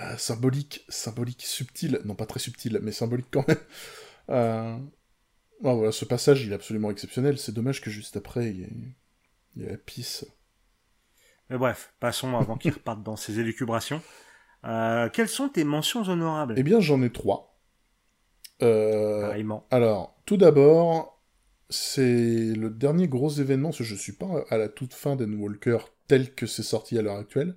Euh, 0.00 0.16
symbolique, 0.16 0.84
symbolique, 0.88 1.42
subtil, 1.42 2.00
non 2.04 2.14
pas 2.14 2.26
très 2.26 2.40
subtil, 2.40 2.78
mais 2.82 2.92
symbolique 2.92 3.28
quand 3.30 3.46
même. 3.46 3.58
Euh... 4.30 4.78
voilà, 5.60 5.92
ce 5.92 6.04
passage, 6.04 6.42
il 6.42 6.52
est 6.52 6.54
absolument 6.54 6.90
exceptionnel. 6.90 7.38
C'est 7.38 7.52
dommage 7.52 7.80
que 7.80 7.90
juste 7.90 8.16
après, 8.16 8.50
il 8.50 8.60
y 8.60 8.62
ait, 8.62 8.96
il 9.56 9.62
y 9.62 9.64
ait 9.66 9.70
la 9.70 9.76
pisse. 9.76 10.24
Mais 11.50 11.58
bref, 11.58 11.92
passons 12.00 12.36
avant 12.36 12.56
qu'il 12.56 12.72
reparte 12.72 13.02
dans 13.02 13.16
ses 13.16 13.38
élucubrations. 13.38 14.00
Euh, 14.64 15.08
quelles 15.10 15.28
sont 15.28 15.48
tes 15.48 15.64
mentions 15.64 16.02
honorables? 16.02 16.54
Eh 16.56 16.62
bien, 16.62 16.80
j'en 16.80 17.02
ai 17.02 17.10
trois. 17.10 17.51
Euh, 18.62 19.32
alors, 19.70 20.16
tout 20.24 20.36
d'abord, 20.36 21.20
c'est 21.68 22.54
le 22.54 22.70
dernier 22.70 23.08
gros 23.08 23.30
événement, 23.30 23.70
parce 23.70 23.78
que 23.78 23.84
je 23.84 23.94
suis 23.94 24.12
pas 24.12 24.44
à 24.50 24.56
la 24.56 24.68
toute 24.68 24.94
fin 24.94 25.16
d'Endwalker 25.16 25.78
tel 26.06 26.34
que 26.34 26.46
c'est 26.46 26.62
sorti 26.62 26.98
à 26.98 27.02
l'heure 27.02 27.16
actuelle, 27.16 27.56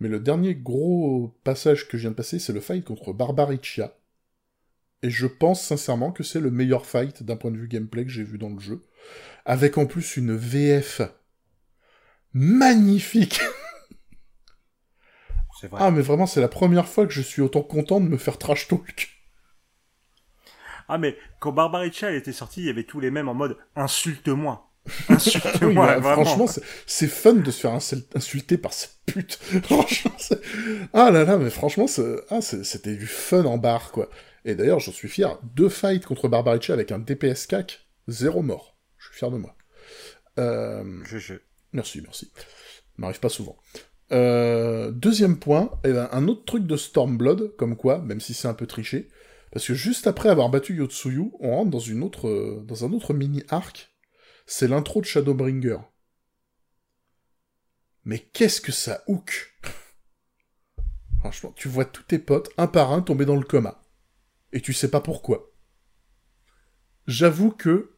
mais 0.00 0.08
le 0.08 0.20
dernier 0.20 0.54
gros 0.54 1.36
passage 1.44 1.88
que 1.88 1.96
je 1.96 2.02
viens 2.02 2.10
de 2.10 2.16
passer, 2.16 2.38
c'est 2.38 2.52
le 2.52 2.60
fight 2.60 2.84
contre 2.84 3.12
Barbaricia. 3.12 3.96
Et 5.02 5.10
je 5.10 5.26
pense 5.26 5.62
sincèrement 5.62 6.10
que 6.10 6.22
c'est 6.22 6.40
le 6.40 6.50
meilleur 6.50 6.86
fight 6.86 7.22
d'un 7.22 7.36
point 7.36 7.50
de 7.50 7.58
vue 7.58 7.68
gameplay 7.68 8.04
que 8.04 8.10
j'ai 8.10 8.24
vu 8.24 8.38
dans 8.38 8.48
le 8.48 8.58
jeu. 8.58 8.82
Avec 9.44 9.78
en 9.78 9.86
plus 9.86 10.16
une 10.16 10.34
VF 10.34 11.02
magnifique. 12.32 13.40
Vrai. 15.62 15.80
Ah, 15.82 15.90
mais 15.90 16.02
vraiment, 16.02 16.26
c'est 16.26 16.42
la 16.42 16.48
première 16.48 16.86
fois 16.86 17.06
que 17.06 17.12
je 17.12 17.22
suis 17.22 17.40
autant 17.40 17.62
content 17.62 18.00
de 18.00 18.06
me 18.06 18.18
faire 18.18 18.36
trash 18.38 18.68
talk. 18.68 19.15
Ah, 20.88 20.98
mais 20.98 21.16
quand 21.40 21.52
Barbaricha 21.52 22.12
était 22.12 22.32
sorti, 22.32 22.60
il 22.60 22.66
y 22.66 22.70
avait 22.70 22.84
tous 22.84 23.00
les 23.00 23.10
mêmes 23.10 23.28
en 23.28 23.34
mode 23.34 23.56
insulte-moi. 23.74 24.70
Insulte-moi, 25.08 25.98
bah, 25.98 26.12
Franchement, 26.12 26.46
c'est 26.86 27.08
fun 27.08 27.34
de 27.34 27.50
se 27.50 27.60
faire 27.60 27.72
insulter 28.14 28.56
par 28.56 28.72
cette 28.72 28.98
pute. 29.04 29.34
franchement, 29.64 30.12
ah 30.92 31.10
là 31.10 31.24
là, 31.24 31.38
mais 31.38 31.50
franchement, 31.50 31.86
ah, 32.30 32.40
c'était 32.40 32.94
du 32.94 33.06
fun 33.06 33.44
en 33.46 33.58
barre, 33.58 33.90
quoi. 33.90 34.08
Et 34.44 34.54
d'ailleurs, 34.54 34.78
j'en 34.78 34.92
suis 34.92 35.08
fier. 35.08 35.38
Deux 35.42 35.68
fights 35.68 36.06
contre 36.06 36.28
Barbaricha 36.28 36.72
avec 36.72 36.92
un 36.92 37.00
DPS 37.00 37.46
CAC, 37.46 37.84
zéro 38.06 38.42
mort. 38.42 38.76
Je 38.96 39.06
suis 39.06 39.16
fier 39.16 39.30
de 39.32 39.38
moi. 39.38 39.56
Euh... 40.38 41.02
Je, 41.04 41.18
je... 41.18 41.34
Merci, 41.72 42.00
merci. 42.00 42.30
Ça 42.36 42.44
m'arrive 42.96 43.18
pas 43.18 43.28
souvent. 43.28 43.56
Euh, 44.12 44.92
deuxième 44.92 45.38
point, 45.38 45.70
eh 45.84 45.92
ben, 45.92 46.08
un 46.12 46.28
autre 46.28 46.44
truc 46.44 46.66
de 46.66 46.76
Stormblood, 46.76 47.56
comme 47.56 47.76
quoi, 47.76 47.98
même 47.98 48.20
si 48.20 48.34
c'est 48.34 48.48
un 48.48 48.54
peu 48.54 48.66
triché, 48.66 49.08
parce 49.52 49.66
que 49.66 49.74
juste 49.74 50.06
après 50.06 50.28
avoir 50.28 50.48
battu 50.48 50.76
Yotsuyu, 50.76 51.32
on 51.40 51.56
rentre 51.56 51.70
dans, 51.70 51.78
une 51.78 52.02
autre, 52.02 52.62
dans 52.64 52.84
un 52.84 52.92
autre 52.92 53.14
mini-arc, 53.14 53.92
c'est 54.46 54.68
l'intro 54.68 55.00
de 55.00 55.06
Shadowbringer. 55.06 55.78
Mais 58.04 58.20
qu'est-ce 58.20 58.60
que 58.60 58.72
ça 58.72 59.02
hook? 59.08 59.54
Franchement, 61.20 61.52
tu 61.56 61.68
vois 61.68 61.84
tous 61.84 62.04
tes 62.04 62.18
potes, 62.18 62.50
un 62.56 62.68
par 62.68 62.92
un, 62.92 63.02
tomber 63.02 63.24
dans 63.24 63.36
le 63.36 63.44
coma. 63.44 63.82
Et 64.52 64.60
tu 64.60 64.72
sais 64.72 64.90
pas 64.90 65.00
pourquoi. 65.00 65.52
J'avoue 67.06 67.50
que 67.50 67.96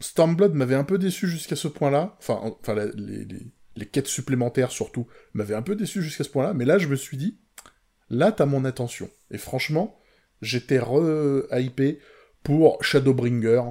Stormblood 0.00 0.54
m'avait 0.54 0.74
un 0.74 0.84
peu 0.84 0.98
déçu 0.98 1.28
jusqu'à 1.28 1.56
ce 1.56 1.68
point-là. 1.68 2.16
Enfin, 2.18 2.40
enfin 2.42 2.74
les, 2.74 3.86
quêtes 3.86 4.06
supplémentaires 4.06 4.70
surtout 4.70 5.06
m'avaient 5.34 5.54
un 5.54 5.62
peu 5.62 5.76
déçu 5.76 6.02
jusqu'à 6.02 6.24
ce 6.24 6.30
point-là. 6.30 6.54
Mais 6.54 6.64
là, 6.64 6.78
je 6.78 6.88
me 6.88 6.96
suis 6.96 7.16
dit, 7.16 7.38
là, 8.08 8.32
t'as 8.32 8.46
mon 8.46 8.64
attention. 8.64 9.10
Et 9.30 9.38
franchement, 9.38 9.98
j'étais 10.42 10.78
re-hypé 10.78 11.98
pour 12.42 12.82
Shadowbringer, 12.82 13.62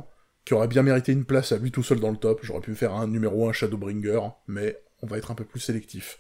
qui 0.44 0.54
aurait 0.54 0.68
bien 0.68 0.84
mérité 0.84 1.12
une 1.12 1.26
place 1.26 1.52
à 1.52 1.58
lui 1.58 1.72
tout 1.72 1.84
seul 1.84 2.00
dans 2.00 2.12
le 2.12 2.18
top. 2.18 2.40
J'aurais 2.44 2.62
pu 2.62 2.76
faire 2.76 2.94
un 2.94 3.08
numéro 3.08 3.50
1 3.50 3.54
Shadowbringer, 3.54 4.22
mais 4.48 4.78
on 5.02 5.08
va 5.08 5.18
être 5.18 5.32
un 5.32 5.36
peu 5.36 5.46
plus 5.46 5.60
sélectif. 5.60 6.20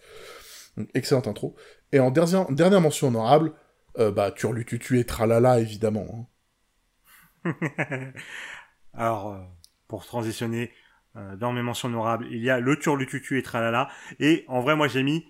Donc, 0.77 0.89
excellente 0.93 1.27
intro. 1.27 1.55
Et 1.91 1.99
en 1.99 2.11
dernière, 2.11 2.51
dernière 2.51 2.81
mention 2.81 3.07
honorable, 3.07 3.53
euh, 3.99 4.11
bah, 4.11 4.31
Turlututu 4.31 4.99
et 4.99 5.05
Tralala, 5.05 5.59
évidemment. 5.59 6.27
Hein. 7.45 7.53
Alors, 8.93 9.33
euh, 9.33 9.39
pour 9.87 10.05
transitionner 10.05 10.71
euh, 11.15 11.35
dans 11.35 11.53
mes 11.53 11.61
mentions 11.61 11.87
honorables, 11.87 12.27
il 12.31 12.43
y 12.43 12.49
a 12.49 12.59
le 12.59 12.77
Turlututu 12.77 13.37
et 13.37 13.43
Tralala. 13.43 13.89
Et 14.19 14.43
en 14.47 14.61
vrai, 14.61 14.75
moi, 14.75 14.87
j'ai 14.87 15.03
mis 15.03 15.25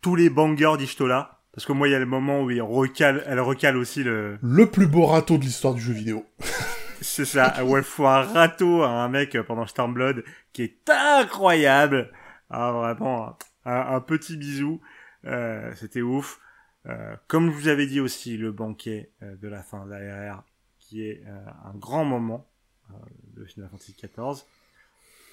tous 0.00 0.16
les 0.16 0.30
bangers 0.30 0.76
d'Ishtola. 0.78 1.37
Parce 1.52 1.66
que 1.66 1.72
moi, 1.72 1.88
il 1.88 1.92
y 1.92 1.94
a 1.94 1.98
le 1.98 2.06
moment 2.06 2.42
où 2.42 2.50
il 2.50 2.62
recale, 2.62 3.24
elle 3.26 3.40
recale 3.40 3.76
aussi 3.76 4.02
le... 4.02 4.38
Le 4.42 4.70
plus 4.70 4.86
beau 4.86 5.06
râteau 5.06 5.38
de 5.38 5.42
l'histoire 5.42 5.74
du 5.74 5.80
jeu 5.80 5.92
vidéo. 5.92 6.26
C'est 7.00 7.24
ça, 7.24 7.64
où 7.64 7.76
elle 7.76 7.84
fout 7.84 8.06
un 8.06 8.22
râteau 8.22 8.82
à 8.82 8.90
un 8.90 9.08
mec 9.08 9.40
pendant 9.42 9.66
Stormblood 9.66 10.24
qui 10.52 10.62
est 10.62 10.90
incroyable. 10.90 12.10
Ah, 12.50 12.72
vraiment, 12.72 13.38
un, 13.64 14.00
petit 14.00 14.36
bisou. 14.36 14.80
Euh, 15.24 15.72
C'était 15.76 16.02
ouf. 16.02 16.40
Euh, 16.86 17.16
comme 17.26 17.50
je 17.50 17.56
vous 17.56 17.68
avais 17.68 17.86
dit 17.86 18.00
aussi, 18.00 18.36
le 18.36 18.52
banquet 18.52 19.10
euh, 19.22 19.36
de 19.36 19.48
la 19.48 19.62
fin 19.62 19.84
de 19.84 19.90
la 19.90 20.44
qui 20.78 21.02
est 21.02 21.22
euh, 21.26 21.38
un 21.64 21.76
grand 21.76 22.04
moment 22.04 22.48
euh, 22.90 22.94
de 23.36 23.44
Final 23.44 23.68
Fantasy 23.70 23.94
XIV. 23.94 24.44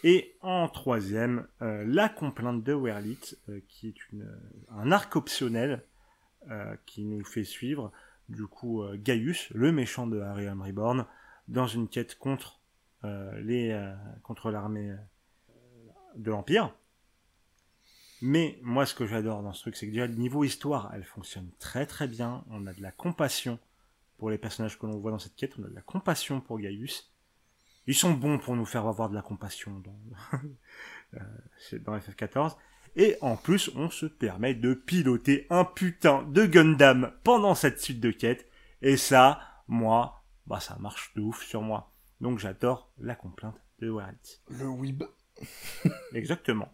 Et 0.03 0.35
en 0.41 0.67
troisième, 0.67 1.47
euh, 1.61 1.83
la 1.87 2.09
complainte 2.09 2.63
de 2.63 2.73
Werlit, 2.73 3.35
euh, 3.49 3.59
qui 3.67 3.87
est 3.87 4.11
une, 4.11 4.29
un 4.69 4.91
arc 4.91 5.15
optionnel 5.15 5.83
qui 6.85 7.03
nous 7.03 7.23
fait 7.23 7.43
suivre, 7.43 7.91
du 8.29 8.45
coup, 8.47 8.83
Gaius, 8.95 9.49
le 9.53 9.71
méchant 9.71 10.07
de 10.07 10.19
Ariam 10.19 10.61
Reborn, 10.61 11.05
dans 11.47 11.67
une 11.67 11.87
quête 11.87 12.17
contre 12.17 12.59
les 13.03 13.77
contre 14.23 14.51
l'armée 14.51 14.95
de 16.15 16.31
l'Empire. 16.31 16.73
Mais 18.21 18.57
moi, 18.61 18.85
ce 18.85 18.95
que 18.95 19.05
j'adore 19.05 19.43
dans 19.43 19.53
ce 19.53 19.61
truc, 19.61 19.75
c'est 19.75 19.85
que 19.87 19.91
déjà, 19.91 20.07
le 20.07 20.15
niveau 20.15 20.43
histoire, 20.43 20.91
elle 20.93 21.03
fonctionne 21.03 21.49
très 21.59 21.85
très 21.85 22.07
bien. 22.07 22.43
On 22.49 22.65
a 22.65 22.73
de 22.73 22.81
la 22.81 22.91
compassion 22.91 23.59
pour 24.17 24.29
les 24.29 24.37
personnages 24.37 24.79
que 24.79 24.85
l'on 24.85 24.97
voit 24.97 25.11
dans 25.11 25.19
cette 25.19 25.35
quête. 25.35 25.53
On 25.59 25.63
a 25.63 25.67
de 25.67 25.75
la 25.75 25.81
compassion 25.81 26.41
pour 26.41 26.59
Gaius. 26.59 27.11
Ils 27.87 27.95
sont 27.95 28.13
bons 28.13 28.39
pour 28.39 28.55
nous 28.55 28.65
faire 28.65 28.87
avoir 28.87 29.09
de 29.09 29.15
la 29.15 29.21
compassion 29.21 29.79
dans, 29.79 30.39
euh, 31.13 31.79
dans 31.79 31.97
FF14. 31.97 32.55
Et 32.95 33.17
en 33.21 33.35
plus, 33.35 33.69
on 33.75 33.89
se 33.89 34.05
permet 34.05 34.53
de 34.53 34.73
piloter 34.73 35.47
un 35.49 35.65
putain 35.65 36.23
de 36.23 36.45
Gundam 36.45 37.11
pendant 37.23 37.55
cette 37.55 37.81
suite 37.81 37.99
de 37.99 38.11
quêtes. 38.11 38.47
Et 38.81 38.95
ça, 38.95 39.39
moi, 39.67 40.23
bah 40.47 40.59
ça 40.59 40.77
marche 40.79 41.13
de 41.15 41.21
ouf 41.21 41.43
sur 41.43 41.61
moi. 41.61 41.91
Donc 42.21 42.39
j'adore 42.39 42.91
la 42.97 43.15
complainte 43.15 43.59
de 43.79 43.89
Warren. 43.89 44.15
Le 44.49 44.67
Weeb. 44.67 45.03
Exactement. 46.13 46.71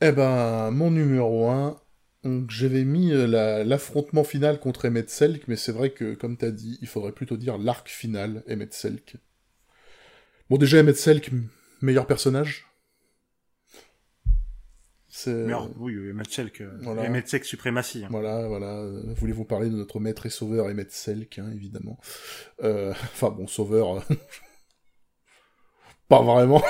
Eh 0.00 0.12
ben, 0.12 0.70
mon 0.70 0.90
numéro 0.90 1.50
1, 1.50 1.78
j'avais 2.48 2.84
mis 2.84 3.12
euh, 3.12 3.64
l'affrontement 3.64 4.24
final 4.24 4.58
contre 4.58 4.88
Emmet 4.88 5.04
Selk, 5.06 5.46
mais 5.48 5.56
c'est 5.56 5.72
vrai 5.72 5.90
que, 5.90 6.14
comme 6.14 6.36
t'as 6.36 6.50
dit, 6.50 6.78
il 6.80 6.88
faudrait 6.88 7.12
plutôt 7.12 7.36
dire 7.36 7.58
l'arc 7.58 7.88
final, 7.88 8.42
Emmet 8.50 8.68
Selk. 8.70 9.16
Bon, 10.48 10.56
déjà, 10.56 10.80
Emmet 10.80 10.94
Selk, 10.94 11.30
meilleur 11.82 12.06
personnage 12.06 12.71
oui, 15.76 16.10
Emmet 16.10 16.24
Selk, 16.28 16.60
euh, 16.62 16.78
voilà. 16.82 17.26
Suprématie. 17.26 18.04
Hein. 18.04 18.08
Voilà, 18.10 18.46
voilà. 18.48 18.78
Euh, 18.78 19.14
voulez-vous 19.16 19.44
parler 19.44 19.68
de 19.68 19.76
notre 19.76 20.00
maître 20.00 20.26
et 20.26 20.30
sauveur 20.30 20.66
Emmet 20.66 20.86
Selk, 20.88 21.38
hein, 21.38 21.50
évidemment. 21.52 21.98
Enfin, 22.62 23.30
bon, 23.30 23.46
sauveur... 23.46 24.04
Pas 26.08 26.22
vraiment. 26.22 26.62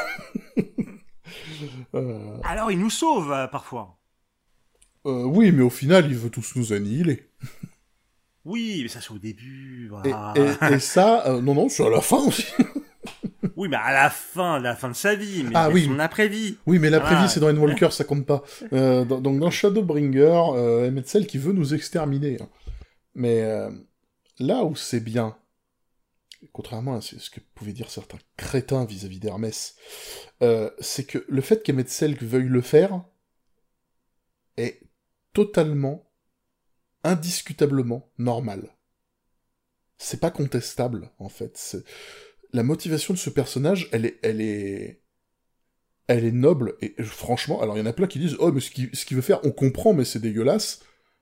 Alors, 2.44 2.70
il 2.70 2.78
nous 2.78 2.90
sauve, 2.90 3.48
parfois. 3.50 3.98
Euh, 5.06 5.24
oui, 5.24 5.50
mais 5.50 5.62
au 5.62 5.70
final, 5.70 6.06
il 6.06 6.16
veut 6.16 6.30
tous 6.30 6.54
nous 6.54 6.72
annihiler. 6.72 7.28
Oui, 8.44 8.80
mais 8.82 8.88
ça 8.88 9.00
c'est 9.00 9.12
au 9.12 9.18
début. 9.18 9.90
Et, 10.34 10.78
ça, 10.78 11.26
euh, 11.26 11.40
non, 11.40 11.54
non, 11.54 11.68
c'est 11.68 11.86
à 11.86 11.90
la 11.90 12.00
fin 12.00 12.18
aussi. 12.18 12.46
Oui, 13.56 13.68
mais 13.68 13.76
à 13.76 13.92
la 13.92 14.10
fin, 14.10 14.58
la 14.58 14.76
fin 14.76 14.88
de 14.88 14.94
sa 14.94 15.14
vie, 15.14 15.44
mais 15.44 15.52
ah, 15.54 15.70
oui. 15.70 15.84
son 15.86 15.98
après-vie. 15.98 16.56
Oui, 16.66 16.78
mais 16.78 16.90
l'après-vie, 16.90 17.28
c'est 17.28 17.40
dans 17.40 17.50
Endwalker, 17.50 17.90
ça 17.90 18.04
compte 18.04 18.26
pas. 18.26 18.42
Euh, 18.72 19.04
donc 19.04 19.38
dans 19.38 19.50
Shadowbringer, 19.50 20.42
euh, 20.54 20.90
Metzel 20.90 21.26
qui 21.26 21.38
veut 21.38 21.52
nous 21.52 21.74
exterminer. 21.74 22.38
Hein. 22.40 22.48
Mais 23.14 23.44
là 24.38 24.64
où 24.64 24.74
c'est 24.74 25.00
bien, 25.00 25.36
contrairement 26.52 26.96
à 26.96 27.00
ce 27.00 27.30
que 27.30 27.40
pouvaient 27.54 27.72
dire 27.72 27.90
certains 27.90 28.18
crétins 28.36 28.84
vis-à-vis 28.84 29.20
d'Hermès, 29.20 29.76
c'est 30.80 31.04
que 31.04 31.24
le 31.28 31.40
fait 31.42 31.62
qu'Emetzel 31.62 32.16
veuille 32.16 32.48
le 32.48 32.62
faire 32.62 33.02
est 34.56 34.80
totalement, 35.32 36.10
indiscutablement 37.04 38.10
normal. 38.18 38.76
C'est 39.98 40.20
pas 40.20 40.30
contestable, 40.30 41.10
en 41.18 41.28
fait. 41.28 41.76
La 42.52 42.62
motivation 42.62 43.14
de 43.14 43.18
ce 43.18 43.30
personnage, 43.30 43.88
elle 43.92 44.06
est, 44.06 44.18
elle 44.22 44.40
est, 44.40 45.02
elle 46.06 46.24
est 46.24 46.32
noble, 46.32 46.74
et 46.80 46.94
franchement, 47.02 47.62
alors 47.62 47.76
il 47.76 47.80
y 47.80 47.82
en 47.82 47.86
a 47.86 47.92
plein 47.92 48.06
qui 48.06 48.18
disent, 48.18 48.36
oh, 48.38 48.52
mais 48.52 48.60
ce 48.60 48.70
qu'il 48.70 49.16
veut 49.16 49.22
faire, 49.22 49.40
on 49.44 49.50
comprend, 49.50 49.94
mais 49.94 50.04
c'est 50.04 50.18
dégueulasse. 50.18 50.80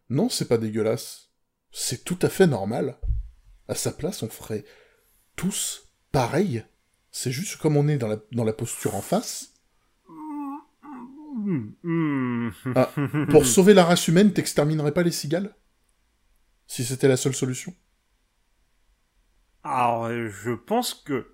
Non, 0.08 0.28
c'est 0.28 0.48
pas 0.48 0.58
dégueulasse. 0.58 1.30
C'est 1.70 2.04
tout 2.04 2.18
à 2.22 2.28
fait 2.28 2.48
normal. 2.48 2.98
À 3.68 3.74
sa 3.76 3.92
place, 3.92 4.22
on 4.24 4.28
ferait 4.28 4.64
tous 5.36 5.92
pareil. 6.10 6.64
C'est 7.12 7.30
juste 7.30 7.56
comme 7.56 7.76
on 7.76 7.86
est 7.86 7.98
dans 7.98 8.08
la, 8.08 8.18
dans 8.32 8.44
la 8.44 8.52
posture 8.52 8.96
en 8.96 9.02
face, 9.02 9.50
ah, 12.74 12.90
pour 13.30 13.46
sauver 13.46 13.74
la 13.74 13.84
race 13.84 14.08
humaine, 14.08 14.32
t'exterminerais 14.32 14.92
pas 14.92 15.02
les 15.02 15.10
cigales? 15.10 15.54
Si 16.66 16.84
c'était 16.84 17.08
la 17.08 17.16
seule 17.16 17.34
solution 17.34 17.74
Alors, 19.64 20.10
je 20.10 20.52
pense 20.52 20.94
que 20.94 21.26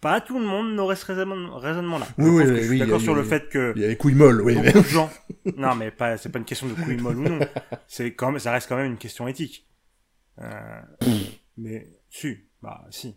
pas 0.00 0.20
tout 0.20 0.38
le 0.38 0.44
monde 0.44 0.74
n'aurait 0.74 0.96
ce 0.96 1.06
raisonnement-là. 1.06 2.06
Oui, 2.18 2.30
oui, 2.30 2.46
je 2.46 2.66
suis 2.66 2.78
d'accord 2.78 3.00
sur 3.00 3.14
le 3.14 3.24
fait 3.24 3.48
que... 3.48 3.72
Il 3.76 3.82
y 3.82 3.84
a 3.84 3.88
les 3.88 3.96
couilles 3.96 4.14
molles, 4.14 4.42
oui. 4.42 4.54
Beaucoup 4.54 4.78
de 4.78 4.84
gens... 4.84 5.10
non, 5.56 5.74
mais 5.74 5.90
pas, 5.90 6.16
c'est 6.16 6.28
pas 6.28 6.38
une 6.38 6.44
question 6.44 6.66
de 6.66 6.74
couilles 6.74 6.98
molles 6.98 7.18
ou 7.18 7.28
non. 7.28 7.40
C'est 7.88 8.14
quand 8.14 8.30
même, 8.30 8.38
ça 8.38 8.52
reste 8.52 8.68
quand 8.68 8.76
même 8.76 8.92
une 8.92 8.98
question 8.98 9.26
éthique. 9.26 9.66
Euh... 10.40 10.80
mais, 11.56 11.88
si, 12.10 12.36
bah, 12.62 12.84
si. 12.90 13.16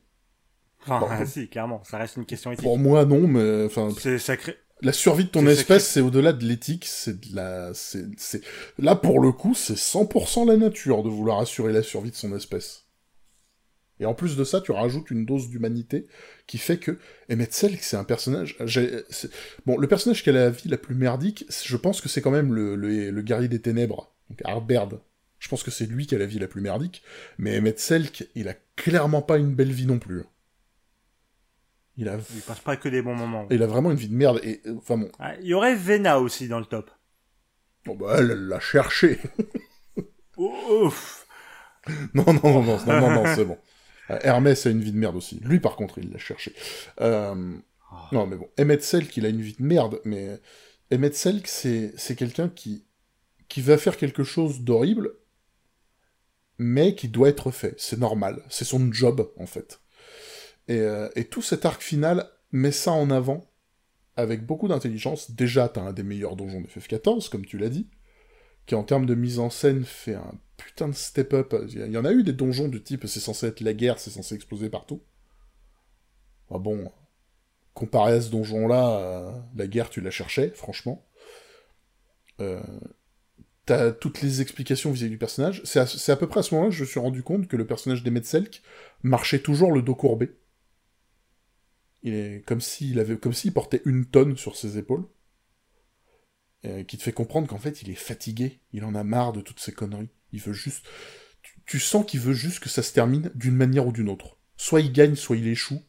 Enfin, 0.88 1.26
si, 1.26 1.50
clairement, 1.50 1.84
ça 1.84 1.98
reste 1.98 2.16
une 2.16 2.26
question 2.26 2.52
éthique. 2.52 2.64
Pour 2.64 2.80
moi, 2.80 3.06
non, 3.06 3.28
mais, 3.28 3.66
enfin... 3.66 3.90
C'est 3.98 4.18
sacré 4.18 4.58
la 4.82 4.94
survie 4.94 5.26
de 5.26 5.30
ton 5.30 5.46
espèce, 5.46 5.86
c'est 5.86 6.00
au-delà 6.00 6.32
de 6.32 6.46
l'éthique, 6.46 6.86
c'est 6.86 7.20
de 7.20 7.36
la, 7.36 7.74
c'est, 7.74 8.06
c'est, 8.18 8.42
là 8.78 8.96
pour 8.96 9.20
le 9.20 9.34
coup, 9.34 9.54
c'est 9.54 9.74
100% 9.74 10.48
la 10.48 10.56
nature 10.56 11.04
de 11.04 11.10
vouloir 11.10 11.40
assurer 11.40 11.74
la 11.74 11.84
survie 11.84 12.12
de 12.12 12.16
son 12.16 12.34
espèce. 12.34 12.86
Et 14.00 14.06
en 14.06 14.14
plus 14.14 14.38
de 14.38 14.44
ça, 14.44 14.62
tu 14.62 14.72
rajoutes 14.72 15.12
une 15.12 15.26
dose 15.26 15.50
d'humanité 15.50 16.08
qui 16.48 16.58
fait 16.58 16.78
que 16.78 16.98
Emmett 17.32 17.54
Selk, 17.54 17.84
c'est 17.84 17.98
un 17.98 18.06
personnage. 18.06 18.58
Bon, 19.66 19.78
le 19.78 19.88
personnage 19.88 20.24
qui 20.24 20.30
a 20.30 20.34
la 20.34 20.50
vie 20.50 20.70
la 20.70 20.78
plus 20.78 20.96
merdique, 20.96 21.46
je 21.50 21.78
pense 21.78 22.00
que 22.00 22.08
c'est 22.08 22.22
quand 22.22 22.32
même 22.32 22.54
le, 22.54 22.76
le, 22.76 23.22
guerrier 23.22 23.50
des 23.50 23.62
ténèbres, 23.62 24.14
donc. 24.30 24.42
Je 25.40 25.48
pense 25.48 25.64
que 25.64 25.72
c'est 25.72 25.86
lui 25.86 26.06
qui 26.06 26.16
a 26.16 26.18
la 26.18 26.26
vie 26.26 26.40
la 26.40 26.48
plus 26.48 26.60
merdique, 26.60 27.02
mais 27.38 27.58
Emmett 27.58 27.80
Selk, 27.80 28.28
il 28.36 28.50
a 28.50 28.56
clairement 28.76 29.22
pas 29.22 29.38
une 29.38 29.54
belle 29.54 29.72
vie 29.72 29.86
non 29.86 29.98
plus. 29.98 30.24
Il 31.96 32.08
a. 32.10 32.18
Il 32.34 32.42
passe 32.42 32.60
pas 32.60 32.78
que 32.78 32.90
des 32.90 33.02
bons 33.02 33.16
moments. 33.16 33.48
il 33.50 33.62
a 33.62 33.68
vraiment 33.68 33.92
une 33.92 33.98
vie 33.98 34.08
de 34.08 34.16
merde. 34.16 34.40
Et 34.44 34.62
enfin 34.78 34.98
bon. 34.98 35.10
Ah, 35.20 35.36
il 35.42 35.48
y 35.48 35.54
aurait 35.54 35.76
Vena 35.76 36.20
aussi 36.20 36.48
dans 36.48 36.60
le 36.60 36.66
top. 36.66 36.92
Bon 37.86 37.96
bah 37.96 38.16
elle 38.20 38.48
l'a 38.48 38.60
cherché. 38.60 39.20
Ouf. 40.38 41.26
Non 42.14 42.26
non 42.26 42.40
non 42.44 42.64
non 42.64 42.78
non 42.86 43.00
non, 43.00 43.12
non 43.12 43.36
c'est 43.36 43.46
bon. 43.46 43.58
Euh, 44.10 44.20
Hermès 44.24 44.66
a 44.66 44.70
une 44.70 44.82
vie 44.82 44.92
de 44.92 44.98
merde 44.98 45.16
aussi. 45.16 45.40
Lui 45.44 45.60
par 45.60 45.76
contre 45.76 45.98
il 46.00 46.12
l'a 46.12 46.18
cherché. 46.18 46.54
Euh... 47.02 47.56
Ah. 47.92 48.08
Non 48.12 48.28
mais 48.28 48.36
bon, 48.36 48.48
Emmett 48.60 48.84
Selk 48.84 49.16
il 49.18 49.26
a 49.26 49.30
une 49.30 49.42
vie 49.42 49.56
de 49.58 49.64
merde, 49.64 50.00
mais 50.06 50.40
Emmett 50.94 51.16
Selk 51.16 51.48
c'est 51.48 51.94
c'est 51.98 52.16
quelqu'un 52.16 52.50
qui 52.50 52.86
qui 53.48 53.62
va 53.62 53.78
faire 53.78 53.98
quelque 53.98 54.24
chose 54.24 54.62
d'horrible, 54.62 55.14
mais 56.60 56.96
qui 56.96 57.10
doit 57.10 57.30
être 57.30 57.52
fait. 57.52 57.74
C'est 57.78 57.98
normal. 58.00 58.44
C'est 58.50 58.66
son 58.66 58.92
job 58.94 59.30
en 59.38 59.48
fait. 59.48 59.82
Euh, 60.70 61.10
et, 61.16 61.26
tout 61.26 61.42
cet 61.42 61.66
arc 61.66 61.82
final 61.82 62.30
met 62.52 62.72
ça 62.72 62.92
en 62.92 63.10
avant 63.10 63.52
avec 64.16 64.46
beaucoup 64.46 64.68
d'intelligence. 64.68 65.32
Déjà, 65.32 65.68
t'as 65.68 65.82
un 65.82 65.94
des 65.94 66.04
meilleurs 66.04 66.36
donjons 66.36 66.62
de 66.62 66.68
FF14, 66.68 67.30
comme 67.30 67.46
tu 67.46 67.58
l'as 67.58 67.70
dit, 67.70 67.88
qui 68.68 68.76
en 68.76 68.84
termes 68.84 69.08
de 69.08 69.16
mise 69.16 69.40
en 69.40 69.50
scène 69.50 69.84
fait 69.84 70.14
un 70.14 70.34
putain 70.64 70.88
de 70.88 70.96
step-up. 70.96 71.56
Il 71.70 71.92
y 71.92 71.98
en 71.98 72.06
a 72.06 72.12
eu 72.12 72.24
des 72.24 72.34
donjons 72.34 72.68
du 72.68 72.82
type 72.82 73.06
c'est 73.08 73.20
censé 73.20 73.48
être 73.48 73.62
la 73.62 73.74
guerre, 73.74 74.00
c'est 74.00 74.12
censé 74.12 74.36
exploser 74.36 74.70
partout. 74.70 75.02
Ah 76.52 76.58
bon, 76.58 76.92
comparé 77.74 78.14
à 78.14 78.22
ce 78.22 78.30
donjon-là, 78.30 79.00
euh, 79.00 79.32
la 79.56 79.68
guerre 79.68 79.90
tu 79.90 80.02
la 80.02 80.12
cherchais, 80.12 80.52
franchement. 80.56 81.06
Euh, 82.40 82.62
t'as 83.66 83.92
toutes 83.92 84.22
les 84.22 84.42
explications 84.42 84.92
vis-à-vis 84.92 85.12
du 85.12 85.18
personnage. 85.18 85.62
C'est 85.64 85.80
à, 86.10 86.16
peu 86.16 86.28
près 86.28 86.40
à 86.40 86.44
ce 86.44 86.56
moment-là 86.56 86.72
que 86.72 86.76
je 86.76 86.84
me 86.84 86.88
suis 86.88 87.00
rendu 87.00 87.24
compte 87.24 87.48
que 87.48 87.58
le 87.58 87.68
personnage 87.68 88.04
d'Emmet 88.04 88.24
Selk 88.24 88.62
marchait 89.04 89.40
toujours 89.40 89.72
le 89.72 89.82
dos 89.82 89.96
courbé. 89.96 90.36
Il 92.02 92.14
est 92.14 92.46
comme 92.48 92.62
s'il 92.62 93.00
avait, 93.00 93.18
comme 93.18 93.34
s'il 93.34 93.54
portait 93.54 93.82
une 93.86 94.06
tonne 94.06 94.38
sur 94.38 94.56
ses 94.56 94.78
épaules, 94.78 95.06
euh, 96.66 96.84
qui 96.84 96.98
te 96.98 97.04
fait 97.04 97.14
comprendre 97.14 97.48
qu'en 97.48 97.58
fait 97.58 97.82
il 97.82 97.90
est 97.90 97.96
fatigué, 97.96 98.60
il 98.74 98.84
en 98.84 98.96
a 98.96 99.04
marre 99.04 99.34
de 99.34 99.42
toutes 99.42 99.60
ces 99.60 99.72
conneries. 99.72 100.10
Il 100.32 100.42
veut 100.42 100.54
juste, 100.54 100.86
tu, 101.66 101.80
sens 101.80 102.06
qu'il 102.06 102.20
veut 102.20 102.34
juste 102.34 102.60
que 102.60 102.70
ça 102.70 102.84
se 102.84 102.94
termine 102.94 103.32
d'une 103.36 103.56
manière 103.56 103.88
ou 103.88 103.92
d'une 103.92 104.10
autre. 104.10 104.38
Soit 104.58 104.82
il 104.82 104.92
gagne, 104.92 105.16
soit 105.16 105.38
il 105.38 105.48
échoue. 105.48 105.82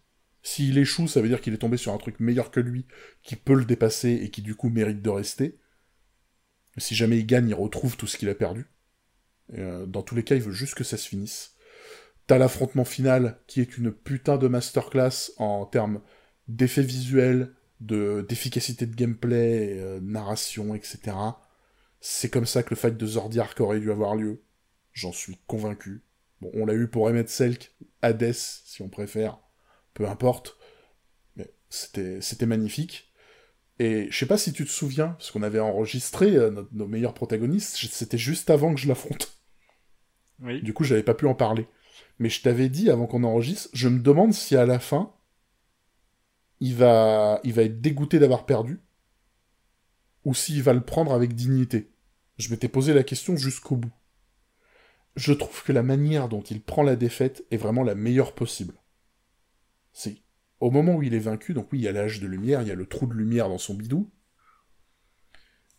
S'il 0.42 0.78
échoue, 0.78 1.08
ça 1.08 1.20
veut 1.20 1.28
dire 1.28 1.40
qu'il 1.40 1.52
est 1.52 1.58
tombé 1.58 1.76
sur 1.76 1.92
un 1.92 1.98
truc 1.98 2.18
meilleur 2.20 2.50
que 2.50 2.60
lui, 2.60 2.86
qui 3.22 3.36
peut 3.36 3.54
le 3.54 3.64
dépasser 3.64 4.12
et 4.22 4.30
qui 4.30 4.42
du 4.42 4.54
coup 4.54 4.70
mérite 4.70 5.02
de 5.02 5.10
rester. 5.10 5.58
Si 6.78 6.94
jamais 6.94 7.18
il 7.18 7.26
gagne, 7.26 7.48
il 7.48 7.54
retrouve 7.54 7.96
tout 7.96 8.06
ce 8.06 8.16
qu'il 8.16 8.28
a 8.28 8.34
perdu. 8.34 8.66
Euh, 9.58 9.86
dans 9.86 10.02
tous 10.02 10.14
les 10.14 10.22
cas, 10.22 10.36
il 10.36 10.42
veut 10.42 10.52
juste 10.52 10.74
que 10.74 10.84
ça 10.84 10.96
se 10.96 11.08
finisse. 11.08 11.56
T'as 12.26 12.38
l'affrontement 12.38 12.84
final 12.84 13.40
qui 13.46 13.60
est 13.60 13.76
une 13.76 13.90
putain 13.90 14.38
de 14.38 14.46
masterclass 14.46 15.32
en 15.36 15.66
termes 15.66 16.00
d'effets 16.48 16.82
visuels, 16.82 17.52
de 17.80 18.24
d'efficacité 18.28 18.86
de 18.86 18.94
gameplay, 18.94 19.74
euh, 19.78 20.00
narration, 20.00 20.74
etc. 20.74 21.16
C'est 22.00 22.30
comme 22.30 22.46
ça 22.46 22.62
que 22.62 22.70
le 22.70 22.76
fight 22.76 22.96
de 22.96 23.06
Zordiark 23.06 23.58
aurait 23.60 23.80
dû 23.80 23.90
avoir 23.90 24.14
lieu. 24.14 24.42
J'en 24.92 25.12
suis 25.12 25.38
convaincu. 25.46 26.02
Bon, 26.40 26.50
on 26.54 26.66
l'a 26.66 26.74
eu 26.74 26.88
pour 26.88 27.04
Emmet 27.04 27.26
Selk, 27.26 27.74
Hades, 28.02 28.32
si 28.32 28.82
on 28.82 28.88
préfère. 28.88 29.38
Peu 29.94 30.08
importe. 30.08 30.56
Mais 31.36 31.52
c'était, 31.68 32.20
c'était 32.20 32.46
magnifique. 32.46 33.12
Et 33.78 34.08
je 34.10 34.18
sais 34.18 34.26
pas 34.26 34.38
si 34.38 34.52
tu 34.52 34.64
te 34.64 34.70
souviens, 34.70 35.08
parce 35.08 35.30
qu'on 35.30 35.42
avait 35.42 35.60
enregistré 35.60 36.36
euh, 36.36 36.64
nos 36.72 36.86
meilleurs 36.86 37.14
protagonistes, 37.14 37.76
c'était 37.76 38.18
juste 38.18 38.50
avant 38.50 38.74
que 38.74 38.80
je 38.80 38.88
l'affronte. 38.88 39.38
Oui. 40.40 40.62
Du 40.62 40.74
coup, 40.74 40.84
j'avais 40.84 41.02
pas 41.02 41.14
pu 41.14 41.26
en 41.26 41.34
parler 41.34 41.66
mais 42.20 42.28
je 42.28 42.42
t'avais 42.42 42.68
dit 42.68 42.90
avant 42.90 43.06
qu'on 43.06 43.24
enregistre, 43.24 43.70
je 43.72 43.88
me 43.88 43.98
demande 43.98 44.34
si 44.34 44.54
à 44.54 44.66
la 44.66 44.78
fin, 44.78 45.12
il 46.60 46.76
va, 46.76 47.40
il 47.44 47.54
va 47.54 47.62
être 47.62 47.80
dégoûté 47.80 48.18
d'avoir 48.18 48.44
perdu, 48.44 48.80
ou 50.24 50.34
s'il 50.34 50.62
va 50.62 50.74
le 50.74 50.82
prendre 50.82 51.14
avec 51.14 51.34
dignité. 51.34 51.89
Je 52.40 52.50
m'étais 52.50 52.68
posé 52.68 52.94
la 52.94 53.02
question 53.02 53.36
jusqu'au 53.36 53.76
bout. 53.76 53.92
Je 55.14 55.34
trouve 55.34 55.62
que 55.62 55.72
la 55.72 55.82
manière 55.82 56.30
dont 56.30 56.40
il 56.40 56.62
prend 56.62 56.82
la 56.82 56.96
défaite 56.96 57.44
est 57.50 57.58
vraiment 57.58 57.82
la 57.82 57.94
meilleure 57.94 58.34
possible. 58.34 58.72
C'est 59.92 60.16
au 60.58 60.70
moment 60.70 60.94
où 60.94 61.02
il 61.02 61.12
est 61.12 61.18
vaincu, 61.18 61.52
donc 61.52 61.70
oui, 61.70 61.80
il 61.80 61.82
y 61.82 61.88
a 61.88 61.92
l'âge 61.92 62.18
de 62.18 62.26
lumière, 62.26 62.62
il 62.62 62.68
y 62.68 62.70
a 62.70 62.76
le 62.76 62.86
trou 62.86 63.06
de 63.06 63.12
lumière 63.12 63.50
dans 63.50 63.58
son 63.58 63.74
bidou. 63.74 64.10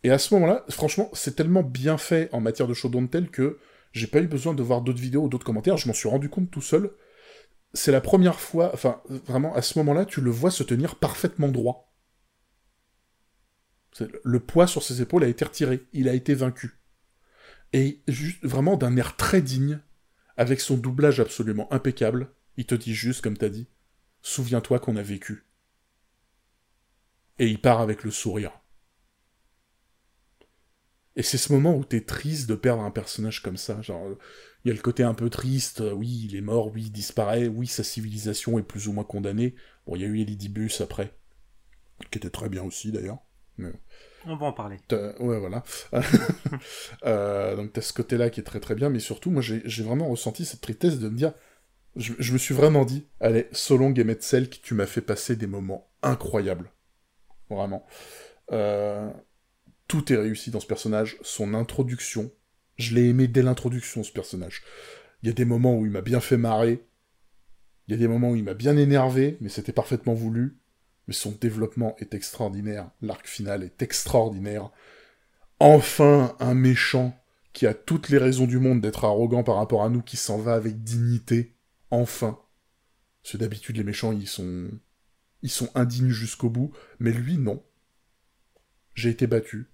Et 0.04 0.10
à 0.10 0.18
ce 0.18 0.34
moment-là, 0.34 0.64
franchement, 0.68 1.10
c'est 1.14 1.34
tellement 1.34 1.64
bien 1.64 1.98
fait 1.98 2.28
en 2.32 2.40
matière 2.40 2.68
de 2.68 2.74
showdown 2.74 3.08
tel 3.08 3.28
que 3.28 3.58
j'ai 3.90 4.06
pas 4.06 4.20
eu 4.20 4.28
besoin 4.28 4.54
de 4.54 4.62
voir 4.62 4.82
d'autres 4.82 5.02
vidéos 5.02 5.24
ou 5.24 5.28
d'autres 5.28 5.44
commentaires, 5.44 5.78
je 5.78 5.88
m'en 5.88 5.94
suis 5.94 6.08
rendu 6.08 6.28
compte 6.28 6.50
tout 6.50 6.62
seul. 6.62 6.92
C'est 7.74 7.92
la 7.92 8.00
première 8.00 8.38
fois, 8.38 8.70
enfin, 8.72 9.02
vraiment, 9.08 9.52
à 9.54 9.62
ce 9.62 9.80
moment-là, 9.80 10.04
tu 10.04 10.20
le 10.20 10.30
vois 10.30 10.52
se 10.52 10.62
tenir 10.62 10.94
parfaitement 10.94 11.48
droit. 11.48 11.91
Le 14.00 14.40
poids 14.40 14.66
sur 14.66 14.82
ses 14.82 15.02
épaules 15.02 15.24
a 15.24 15.28
été 15.28 15.44
retiré, 15.44 15.86
il 15.92 16.08
a 16.08 16.14
été 16.14 16.34
vaincu. 16.34 16.78
Et 17.72 18.02
juste, 18.08 18.44
vraiment 18.44 18.76
d'un 18.76 18.96
air 18.96 19.16
très 19.16 19.42
digne, 19.42 19.80
avec 20.36 20.60
son 20.60 20.76
doublage 20.76 21.20
absolument 21.20 21.72
impeccable, 21.72 22.30
il 22.56 22.66
te 22.66 22.74
dit 22.74 22.94
juste, 22.94 23.22
comme 23.22 23.36
t'as 23.36 23.48
dit, 23.48 23.66
souviens-toi 24.22 24.78
qu'on 24.78 24.96
a 24.96 25.02
vécu. 25.02 25.46
Et 27.38 27.48
il 27.48 27.60
part 27.60 27.80
avec 27.80 28.04
le 28.04 28.10
sourire. 28.10 28.52
Et 31.16 31.22
c'est 31.22 31.38
ce 31.38 31.52
moment 31.52 31.76
où 31.76 31.84
t'es 31.84 32.00
triste 32.00 32.48
de 32.48 32.54
perdre 32.54 32.82
un 32.82 32.90
personnage 32.90 33.42
comme 33.42 33.58
ça. 33.58 33.82
Genre, 33.82 34.16
il 34.64 34.68
y 34.68 34.70
a 34.70 34.74
le 34.74 34.80
côté 34.80 35.02
un 35.02 35.14
peu 35.14 35.28
triste, 35.28 35.82
oui, 35.94 36.24
il 36.24 36.36
est 36.36 36.40
mort, 36.40 36.72
oui, 36.72 36.84
il 36.84 36.92
disparaît, 36.92 37.48
oui, 37.48 37.66
sa 37.66 37.84
civilisation 37.84 38.58
est 38.58 38.62
plus 38.62 38.88
ou 38.88 38.92
moins 38.92 39.04
condamnée. 39.04 39.54
Bon, 39.86 39.96
il 39.96 40.02
y 40.02 40.04
a 40.04 40.08
eu 40.08 40.20
Elidibus 40.20 40.80
après, 40.80 41.14
qui 42.10 42.18
était 42.18 42.30
très 42.30 42.48
bien 42.48 42.62
aussi 42.62 42.92
d'ailleurs. 42.92 43.18
On 44.26 44.36
va 44.36 44.46
en 44.46 44.52
parler. 44.52 44.78
Ouais, 44.90 45.38
voilà. 45.38 45.64
euh, 47.04 47.56
donc 47.56 47.72
t'as 47.72 47.80
ce 47.80 47.92
côté-là 47.92 48.30
qui 48.30 48.40
est 48.40 48.44
très 48.44 48.60
très 48.60 48.74
bien, 48.74 48.88
mais 48.88 49.00
surtout, 49.00 49.30
moi 49.30 49.42
j'ai 49.42 49.82
vraiment 49.82 50.08
ressenti 50.08 50.44
cette 50.44 50.60
tristesse 50.60 50.98
de 50.98 51.08
me 51.08 51.16
dire, 51.16 51.32
je, 51.96 52.32
me 52.32 52.38
suis 52.38 52.54
vraiment 52.54 52.84
dit, 52.84 53.06
allez, 53.20 53.48
Solong 53.52 53.98
et 53.98 54.04
Metzelk, 54.04 54.60
tu 54.62 54.74
m'as 54.74 54.86
fait 54.86 55.00
passer 55.00 55.36
des 55.36 55.46
moments 55.46 55.90
incroyables. 56.02 56.70
Vraiment. 57.50 57.86
Euh, 58.52 59.10
tout 59.88 60.12
est 60.12 60.16
réussi 60.16 60.50
dans 60.50 60.60
ce 60.60 60.66
personnage. 60.66 61.18
Son 61.22 61.52
introduction, 61.52 62.30
je 62.76 62.94
l'ai 62.94 63.08
aimé 63.08 63.28
dès 63.28 63.42
l'introduction, 63.42 64.02
ce 64.02 64.12
personnage. 64.12 64.62
Il 65.22 65.28
y 65.28 65.30
a 65.30 65.34
des 65.34 65.44
moments 65.44 65.76
où 65.76 65.84
il 65.84 65.92
m'a 65.92 66.00
bien 66.00 66.20
fait 66.20 66.38
marrer. 66.38 66.82
Il 67.86 67.92
y 67.92 67.94
a 67.94 67.98
des 67.98 68.08
moments 68.08 68.30
où 68.30 68.36
il 68.36 68.44
m'a 68.44 68.54
bien 68.54 68.76
énervé, 68.76 69.36
mais 69.40 69.48
c'était 69.48 69.72
parfaitement 69.72 70.14
voulu. 70.14 70.61
Mais 71.06 71.14
son 71.14 71.32
développement 71.32 71.96
est 71.98 72.14
extraordinaire. 72.14 72.90
L'arc 73.00 73.26
final 73.26 73.62
est 73.62 73.82
extraordinaire. 73.82 74.70
Enfin, 75.58 76.36
un 76.40 76.54
méchant 76.54 77.18
qui 77.52 77.66
a 77.66 77.74
toutes 77.74 78.08
les 78.08 78.18
raisons 78.18 78.46
du 78.46 78.58
monde 78.58 78.80
d'être 78.80 79.04
arrogant 79.04 79.42
par 79.42 79.56
rapport 79.56 79.84
à 79.84 79.88
nous, 79.88 80.02
qui 80.02 80.16
s'en 80.16 80.38
va 80.38 80.54
avec 80.54 80.82
dignité. 80.82 81.56
Enfin. 81.90 82.38
Parce 83.22 83.32
que 83.32 83.38
d'habitude, 83.38 83.76
les 83.76 83.84
méchants, 83.84 84.12
ils 84.12 84.28
sont... 84.28 84.70
Ils 85.42 85.50
sont 85.50 85.70
indignes 85.74 86.10
jusqu'au 86.10 86.50
bout. 86.50 86.72
Mais 87.00 87.10
lui, 87.12 87.36
non. 87.36 87.64
J'ai 88.94 89.10
été 89.10 89.26
battu. 89.26 89.72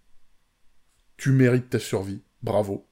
Tu 1.18 1.30
mérites 1.30 1.68
ta 1.68 1.78
survie. 1.78 2.22
Bravo. 2.42 2.88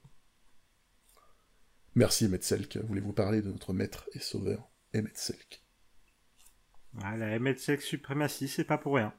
Merci, 1.95 2.27
Metzelk. 2.27 2.77
Voulez-vous 2.83 3.13
parler 3.13 3.41
de 3.41 3.49
notre 3.51 3.73
maître 3.73 4.07
et 4.13 4.19
sauveur, 4.19 4.69
Emetzelk 4.93 5.66
ah, 7.03 7.15
La 7.17 7.35
Emetzelk 7.35 7.81
suprématie, 7.81 8.47
c'est 8.47 8.63
pas 8.63 8.77
pour 8.77 8.95
rien. 8.95 9.13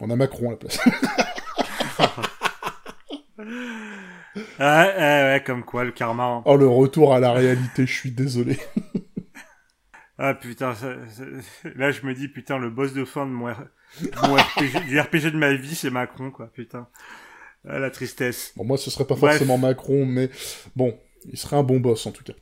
On 0.00 0.10
a 0.10 0.16
Macron 0.16 0.48
à 0.48 0.50
la 0.52 0.56
place. 0.56 0.78
ouais, 3.38 3.44
ouais, 4.58 5.42
comme 5.44 5.64
quoi, 5.64 5.84
le 5.84 5.92
karma. 5.92 6.42
Oh, 6.44 6.56
le 6.56 6.66
retour 6.66 7.14
à 7.14 7.20
la 7.20 7.32
réalité, 7.32 7.86
je 7.86 7.92
suis 7.92 8.10
désolé. 8.10 8.58
ah 10.18 10.34
putain, 10.34 10.74
là 11.76 11.90
je 11.90 12.06
me 12.06 12.14
dis, 12.14 12.28
putain, 12.28 12.58
le 12.58 12.70
boss 12.70 12.94
de 12.94 13.04
fin 13.04 13.26
de 13.26 13.30
mon, 13.30 13.52
RPG, 13.52 14.86
du 14.88 14.98
RPG 14.98 15.32
de 15.32 15.36
ma 15.36 15.52
vie, 15.54 15.74
c'est 15.74 15.90
Macron, 15.90 16.30
quoi, 16.30 16.46
putain. 16.52 16.88
Ah, 17.68 17.78
la 17.78 17.90
tristesse. 17.90 18.52
Bon, 18.56 18.64
moi, 18.64 18.78
ce 18.78 18.90
serait 18.90 19.06
pas 19.06 19.16
forcément 19.16 19.58
Macron, 19.58 20.06
mais 20.06 20.30
bon, 20.74 20.98
il 21.30 21.38
serait 21.38 21.56
un 21.56 21.62
bon 21.62 21.80
boss, 21.80 22.06
en 22.06 22.12
tout 22.12 22.24
cas. 22.24 22.32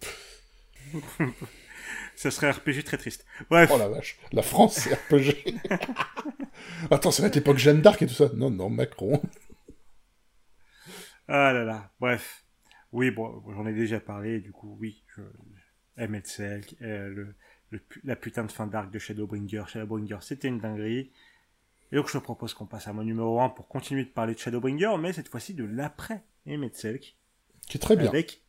Ça 2.21 2.31
serait 2.31 2.51
RPG 2.51 2.85
très 2.85 2.99
triste. 2.99 3.25
Bref. 3.49 3.71
Oh 3.73 3.79
la 3.79 3.89
vache. 3.89 4.19
La 4.33 4.43
France, 4.43 4.75
c'est 4.75 4.95
RPG. 4.95 5.55
Attends, 6.91 7.11
c'est 7.11 7.35
l'époque 7.35 7.57
Jeanne 7.57 7.81
d'Arc 7.81 8.03
et 8.03 8.07
tout 8.07 8.13
ça. 8.13 8.29
Non, 8.35 8.51
non, 8.51 8.69
Macron. 8.69 9.23
ah 11.29 11.53
là 11.55 11.65
là. 11.65 11.91
Bref. 11.99 12.45
Oui, 12.93 13.11
bon, 13.11 13.43
j'en 13.55 13.67
ai 13.67 13.73
déjà 13.73 14.01
parlé, 14.01 14.41
du 14.41 14.53
coup, 14.53 14.77
oui. 14.79 15.03
Je... 15.17 15.23
MLCL, 15.97 16.65
euh, 16.83 17.09
le, 17.71 17.81
la 18.05 18.17
putain 18.17 18.45
de 18.45 18.53
fin 18.53 18.67
d'arc 18.67 18.91
de 18.91 18.99
Shadowbringer. 18.99 19.65
Shadowbringer, 19.67 20.19
c'était 20.21 20.49
une 20.49 20.59
dinguerie. 20.59 21.11
Et 21.93 21.97
donc 21.97 22.09
je 22.09 22.13
te 22.13 22.19
propose 22.19 22.55
qu'on 22.55 22.67
passe 22.67 22.87
à 22.87 22.93
mon 22.93 23.03
numéro 23.03 23.41
1 23.41 23.49
pour 23.51 23.67
continuer 23.67 24.05
de 24.05 24.11
parler 24.11 24.35
de 24.35 24.39
Shadowbringer, 24.39 24.97
mais 24.99 25.13
cette 25.13 25.29
fois-ci 25.29 25.55
de 25.55 25.65
l'après 25.65 26.23
Emetzelk. 26.47 27.17
Qui 27.69 27.77
est 27.77 27.81
très 27.81 27.97
bien. 27.97 28.09
Avec, 28.09 28.43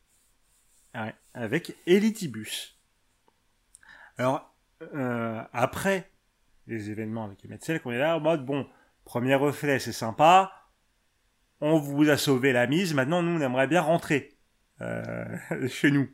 ouais, 0.94 1.14
avec 1.34 1.76
Elitibus. 1.86 2.78
Alors, 4.22 4.54
euh, 4.94 5.42
après 5.52 6.08
les 6.68 6.90
événements 6.90 7.24
avec 7.24 7.44
Emetzelk, 7.44 7.84
on 7.84 7.90
est 7.90 7.98
là 7.98 8.16
en 8.16 8.20
mode, 8.20 8.46
bon, 8.46 8.68
premier 9.04 9.34
reflet, 9.34 9.80
c'est 9.80 9.90
sympa, 9.90 10.52
on 11.60 11.80
vous 11.80 12.08
a 12.08 12.16
sauvé 12.16 12.52
la 12.52 12.68
mise, 12.68 12.94
maintenant 12.94 13.20
nous 13.20 13.36
on 13.36 13.40
aimerait 13.40 13.66
bien 13.66 13.80
rentrer 13.80 14.38
euh, 14.80 15.24
chez 15.68 15.90
nous. 15.90 16.08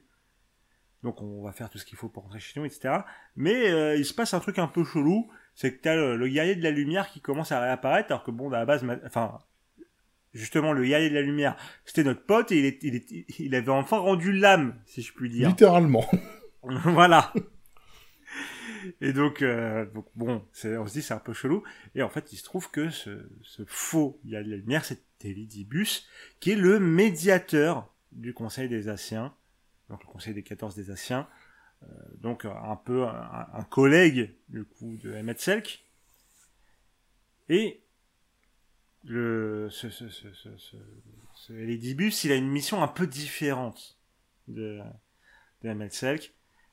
Donc 1.02 1.20
on 1.20 1.42
va 1.42 1.52
faire 1.52 1.68
tout 1.68 1.76
ce 1.76 1.84
qu'il 1.84 1.98
faut 1.98 2.08
pour 2.08 2.22
rentrer 2.22 2.40
chez 2.40 2.58
nous, 2.58 2.64
etc. 2.64 3.00
Mais 3.36 3.68
euh, 3.68 3.94
il 3.94 4.06
se 4.06 4.14
passe 4.14 4.32
un 4.32 4.40
truc 4.40 4.58
un 4.58 4.68
peu 4.68 4.84
chelou, 4.84 5.30
c'est 5.54 5.76
que 5.76 5.82
t'as 5.82 5.94
le, 5.94 6.16
le 6.16 6.28
guerrier 6.28 6.56
de 6.56 6.62
la 6.62 6.70
lumière 6.70 7.10
qui 7.10 7.20
commence 7.20 7.52
à 7.52 7.60
réapparaître, 7.60 8.10
alors 8.10 8.24
que 8.24 8.30
bon, 8.30 8.50
à 8.50 8.60
la 8.60 8.64
base, 8.64 8.86
enfin, 9.04 9.38
justement, 10.32 10.72
le 10.72 10.82
guerrier 10.82 11.10
de 11.10 11.14
la 11.14 11.20
lumière, 11.20 11.58
c'était 11.84 12.04
notre 12.04 12.24
pote 12.24 12.52
et 12.52 12.58
il, 12.58 12.64
est, 12.64 12.82
il, 12.82 13.24
il 13.38 13.54
avait 13.54 13.68
enfin 13.68 13.98
rendu 13.98 14.32
l'âme, 14.32 14.80
si 14.86 15.02
je 15.02 15.12
puis 15.12 15.28
dire. 15.28 15.50
Littéralement. 15.50 16.06
voilà. 16.62 17.34
Et 19.00 19.12
donc, 19.12 19.42
euh, 19.42 19.86
bon, 20.14 20.42
on 20.64 20.86
se 20.86 20.92
dit 20.92 21.02
c'est 21.02 21.14
un 21.14 21.18
peu 21.18 21.32
chelou. 21.32 21.62
Et 21.94 22.02
en 22.02 22.08
fait, 22.08 22.32
il 22.32 22.36
se 22.36 22.44
trouve 22.44 22.70
que 22.70 22.90
ce, 22.90 23.10
faux 23.66 24.20
guerrier 24.24 24.46
de 24.46 24.50
la 24.50 24.56
lumière, 24.56 24.84
c'est 24.84 25.02
Elidibus, 25.22 26.06
qui 26.40 26.52
est 26.52 26.56
le 26.56 26.78
médiateur 26.78 27.92
du 28.12 28.34
Conseil 28.34 28.68
des 28.68 28.88
Asiens, 28.88 29.34
donc 29.88 30.02
le 30.04 30.08
Conseil 30.08 30.34
des 30.34 30.42
14 30.42 30.74
des 30.74 30.90
Asiens, 30.90 31.28
euh, 31.82 31.86
donc 32.18 32.44
un 32.44 32.76
peu 32.76 33.04
un, 33.06 33.66
collègue 33.70 34.34
du 34.48 34.64
coup 34.64 34.96
de 34.96 35.14
Emmett 35.14 35.40
Selk. 35.40 35.84
Et 37.48 37.82
le 39.04 39.68
ce, 39.70 39.88
ce, 39.90 40.06
il 41.52 42.32
a 42.32 42.34
une 42.34 42.48
mission 42.50 42.82
un 42.82 42.88
peu 42.88 43.06
différente 43.06 43.98
de, 44.48 44.80
de. 45.62 45.68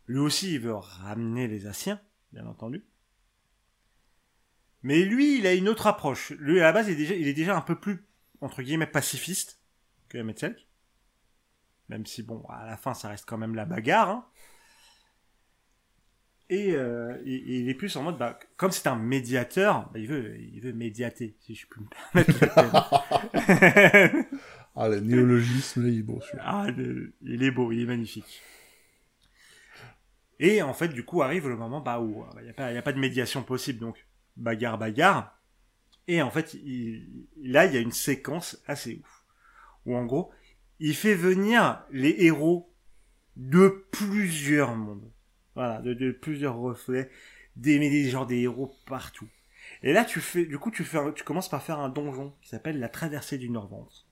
Lui 0.07 0.19
aussi, 0.19 0.53
il 0.53 0.59
veut 0.59 0.75
ramener 0.75 1.47
les 1.47 1.67
Asiens, 1.67 1.99
bien 2.31 2.45
entendu. 2.45 2.85
Mais 4.83 5.03
lui, 5.03 5.39
il 5.39 5.47
a 5.47 5.53
une 5.53 5.67
autre 5.67 5.87
approche. 5.87 6.31
Lui, 6.37 6.59
à 6.59 6.63
la 6.63 6.71
base, 6.71 6.87
il 6.87 6.93
est 6.93 6.95
déjà, 6.95 7.15
il 7.15 7.27
est 7.27 7.33
déjà 7.33 7.57
un 7.57 7.61
peu 7.61 7.79
plus, 7.79 8.05
entre 8.41 8.61
guillemets, 8.61 8.85
pacifiste 8.85 9.59
que 10.09 10.19
Emmett 10.19 10.37
Selk. 10.37 10.67
Même 11.89 12.05
si, 12.05 12.21
bon, 12.21 12.43
à 12.49 12.65
la 12.67 12.77
fin, 12.77 12.93
ça 12.93 13.09
reste 13.09 13.25
quand 13.27 13.37
même 13.37 13.55
la 13.55 13.65
bagarre. 13.65 14.09
Hein. 14.09 14.25
Et, 16.49 16.73
euh, 16.75 17.17
il 17.25 17.67
est 17.67 17.73
plus 17.73 17.95
en 17.95 18.03
mode, 18.03 18.19
bah, 18.19 18.37
comme 18.57 18.69
c'est 18.71 18.87
un 18.87 18.95
médiateur, 18.95 19.89
bah, 19.91 19.97
il 19.97 20.07
veut, 20.07 20.39
il 20.39 20.61
veut 20.61 20.73
médiater, 20.73 21.35
si 21.39 21.55
je 21.55 21.65
puis 21.65 21.81
me 21.81 21.87
permettre. 22.13 22.45
ah, 24.75 24.87
le 24.87 24.99
néologisme, 24.99 25.81
là, 25.81 25.89
il 25.89 25.99
est 25.99 26.03
beau. 26.03 26.21
Ah, 26.39 26.67
il 27.23 27.43
est 27.43 27.51
beau, 27.51 27.71
il 27.71 27.81
est 27.81 27.85
magnifique. 27.85 28.43
Et 30.39 30.61
en 30.61 30.73
fait, 30.73 30.89
du 30.89 31.05
coup, 31.05 31.21
arrive 31.21 31.47
le 31.47 31.55
moment 31.55 31.81
bah, 31.81 31.99
où 31.99 32.25
il 32.41 32.53
bah, 32.53 32.71
n'y 32.71 32.77
a, 32.77 32.79
a, 32.79 32.81
pas 32.81 32.93
de 32.93 32.99
médiation 32.99 33.43
possible, 33.43 33.79
donc 33.79 34.05
bagarre, 34.35 34.77
bagarre. 34.77 35.39
Et 36.07 36.21
en 36.21 36.29
fait, 36.29 36.55
là, 37.41 37.65
il 37.65 37.73
y 37.73 37.77
a 37.77 37.79
une 37.79 37.91
séquence 37.91 38.61
assez 38.67 38.99
ouf. 39.01 39.23
Où 39.85 39.95
en 39.95 40.05
gros, 40.05 40.31
il 40.79 40.95
fait 40.95 41.15
venir 41.15 41.83
les 41.91 42.15
héros 42.19 42.71
de 43.35 43.87
plusieurs 43.91 44.75
mondes. 44.75 45.11
Voilà, 45.55 45.81
de, 45.81 46.11
plusieurs 46.11 46.57
reflets, 46.57 47.09
des, 47.55 47.79
des 47.79 48.09
genre 48.09 48.27
des 48.27 48.41
héros 48.41 48.75
partout. 48.85 49.29
Et 49.83 49.93
là, 49.93 50.03
tu 50.03 50.19
fais, 50.19 50.45
du 50.45 50.59
coup, 50.59 50.69
tu 50.69 50.83
commences 51.23 51.49
par 51.49 51.63
faire 51.63 51.79
un 51.79 51.89
donjon 51.89 52.33
qui 52.41 52.49
s'appelle 52.49 52.79
la 52.79 52.89
traversée 52.89 53.37
du 53.37 53.49
Nord-Vente. 53.49 54.05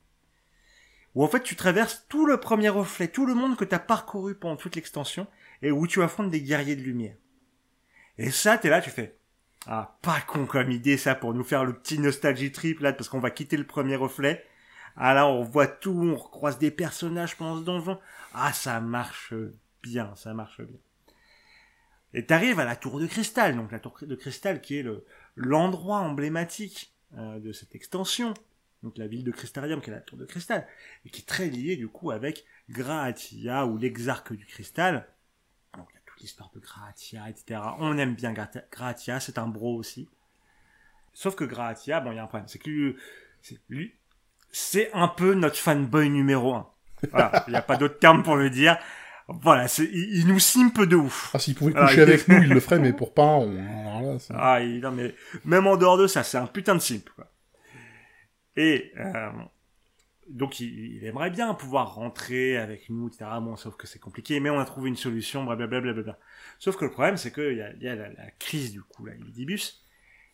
Où 1.15 1.23
en 1.23 1.27
fait, 1.27 1.43
tu 1.43 1.55
traverses 1.55 2.05
tout 2.09 2.25
le 2.25 2.39
premier 2.39 2.69
reflet, 2.69 3.07
tout 3.07 3.25
le 3.25 3.35
monde 3.35 3.57
que 3.57 3.65
tu 3.65 3.75
as 3.75 3.79
parcouru 3.79 4.35
pendant 4.35 4.55
toute 4.55 4.75
l'extension, 4.75 5.27
et 5.63 5.71
où 5.71 5.87
tu 5.87 6.03
affrontes 6.03 6.29
des 6.29 6.41
guerriers 6.41 6.75
de 6.75 6.83
lumière. 6.83 7.15
Et 8.19 8.29
ça, 8.29 8.59
t'es 8.59 8.69
là, 8.69 8.81
tu 8.81 8.91
fais, 8.91 9.17
ah, 9.65 9.97
pas 10.03 10.21
con 10.21 10.45
comme 10.45 10.69
idée, 10.69 10.97
ça, 10.97 11.15
pour 11.15 11.33
nous 11.33 11.43
faire 11.43 11.65
le 11.65 11.73
petit 11.73 11.97
nostalgie 11.97 12.51
trip, 12.51 12.81
là, 12.81 12.93
parce 12.93 13.09
qu'on 13.09 13.19
va 13.19 13.31
quitter 13.31 13.57
le 13.57 13.65
premier 13.65 13.95
reflet. 13.95 14.45
Ah 14.95 15.15
là, 15.15 15.27
on 15.27 15.41
voit 15.41 15.65
tout, 15.65 15.91
on 15.91 16.15
recroise 16.15 16.59
des 16.59 16.69
personnages 16.69 17.35
pendant 17.35 17.59
ce 17.59 17.65
donjon. 17.65 17.99
Ah, 18.35 18.53
ça 18.53 18.79
marche 18.79 19.33
bien, 19.81 20.13
ça 20.15 20.35
marche 20.35 20.61
bien. 20.61 20.77
Et 22.13 22.25
t'arrives 22.25 22.59
à 22.59 22.65
la 22.65 22.75
tour 22.75 22.99
de 22.99 23.07
cristal, 23.07 23.55
donc 23.55 23.71
la 23.71 23.79
tour 23.79 23.97
de 23.99 24.15
cristal 24.15 24.61
qui 24.61 24.77
est 24.77 24.83
le 24.83 25.03
l'endroit 25.35 25.97
emblématique 25.97 26.93
euh, 27.17 27.39
de 27.39 27.51
cette 27.51 27.73
extension, 27.73 28.33
donc 28.83 28.97
la 28.97 29.07
ville 29.07 29.23
de 29.23 29.31
Crystalium 29.31 29.81
qui 29.81 29.89
est 29.89 29.93
la 29.93 30.01
tour 30.01 30.17
de 30.17 30.25
cristal, 30.25 30.67
et 31.05 31.09
qui 31.09 31.21
est 31.21 31.25
très 31.25 31.47
liée 31.47 31.75
du 31.75 31.87
coup 31.87 32.11
avec 32.11 32.45
Graatia 32.69 33.65
ou 33.65 33.77
l'exarque 33.77 34.33
du 34.33 34.45
cristal. 34.45 35.07
Donc 35.75 35.87
il 35.91 35.95
y 35.95 35.97
a 35.97 36.01
toute 36.05 36.12
l'histoire 36.23 36.49
de 36.55 36.59
Graatia, 36.59 37.29
etc. 37.29 37.61
On 37.79 37.97
aime 37.97 38.15
bien 38.15 38.33
Graatia, 38.71 39.19
c'est 39.19 39.37
un 39.37 39.47
bro 39.47 39.75
aussi. 39.75 40.09
Sauf 41.13 41.35
que 41.35 41.43
Gratia, 41.43 41.99
bon, 41.99 42.11
il 42.11 42.15
y 42.15 42.19
a 42.19 42.23
un 42.23 42.27
problème. 42.27 42.47
C'est 42.47 42.59
que 42.59 42.69
lui, 42.69 42.95
c'est, 43.41 43.59
lui, 43.69 43.93
c'est 44.51 44.91
un 44.93 45.07
peu 45.07 45.35
notre 45.35 45.57
fanboy 45.57 46.09
numéro 46.09 46.55
un. 46.55 46.67
Voilà. 47.11 47.43
Il 47.47 47.51
n'y 47.51 47.57
a 47.57 47.61
pas 47.61 47.77
d'autre 47.77 47.99
terme 47.99 48.23
pour 48.23 48.35
le 48.35 48.49
dire. 48.49 48.77
Voilà, 49.27 49.67
c'est, 49.67 49.85
il, 49.85 50.27
nous 50.27 50.39
simpe 50.39 50.81
de 50.81 50.95
ouf. 50.95 51.31
Ah, 51.33 51.39
s'il 51.39 51.55
pouvait 51.55 51.73
coucher 51.73 52.01
avec 52.01 52.27
nous, 52.27 52.41
il 52.41 52.49
le 52.49 52.59
ferait, 52.59 52.79
mais 52.79 52.93
pour 52.93 53.13
pas, 53.13 53.23
on... 53.23 53.51
Voilà, 53.51 54.17
ah, 54.35 54.61
il, 54.61 54.81
non, 54.81 54.91
mais 54.91 55.15
même 55.45 55.65
en 55.67 55.77
dehors 55.77 55.97
de 55.97 56.07
ça, 56.07 56.23
c'est 56.23 56.37
un 56.37 56.47
putain 56.47 56.75
de 56.75 56.79
simp, 56.79 57.09
quoi. 57.15 57.29
Et, 58.55 58.91
euh, 58.99 59.31
donc 60.29 60.59
il, 60.59 61.03
aimerait 61.05 61.29
bien 61.29 61.53
pouvoir 61.53 61.95
rentrer 61.95 62.57
avec 62.57 62.89
nous, 62.89 63.07
etc. 63.07 63.25
Bon, 63.41 63.55
sauf 63.55 63.75
que 63.75 63.87
c'est 63.87 63.99
compliqué, 63.99 64.39
mais 64.39 64.49
on 64.49 64.59
a 64.59 64.65
trouvé 64.65 64.89
une 64.89 64.95
solution, 64.95 65.43
blablabla. 65.43 65.93
Bla, 65.93 66.19
sauf 66.59 66.77
que 66.77 66.85
le 66.85 66.91
problème, 66.91 67.17
c'est 67.17 67.33
qu'il 67.33 67.57
y 67.57 67.61
a, 67.61 67.73
y 67.73 67.87
a 67.87 67.95
la, 67.95 68.31
crise 68.39 68.71
du 68.71 68.81
coup, 68.81 69.05
là, 69.05 69.13
Dibus, 69.29 69.83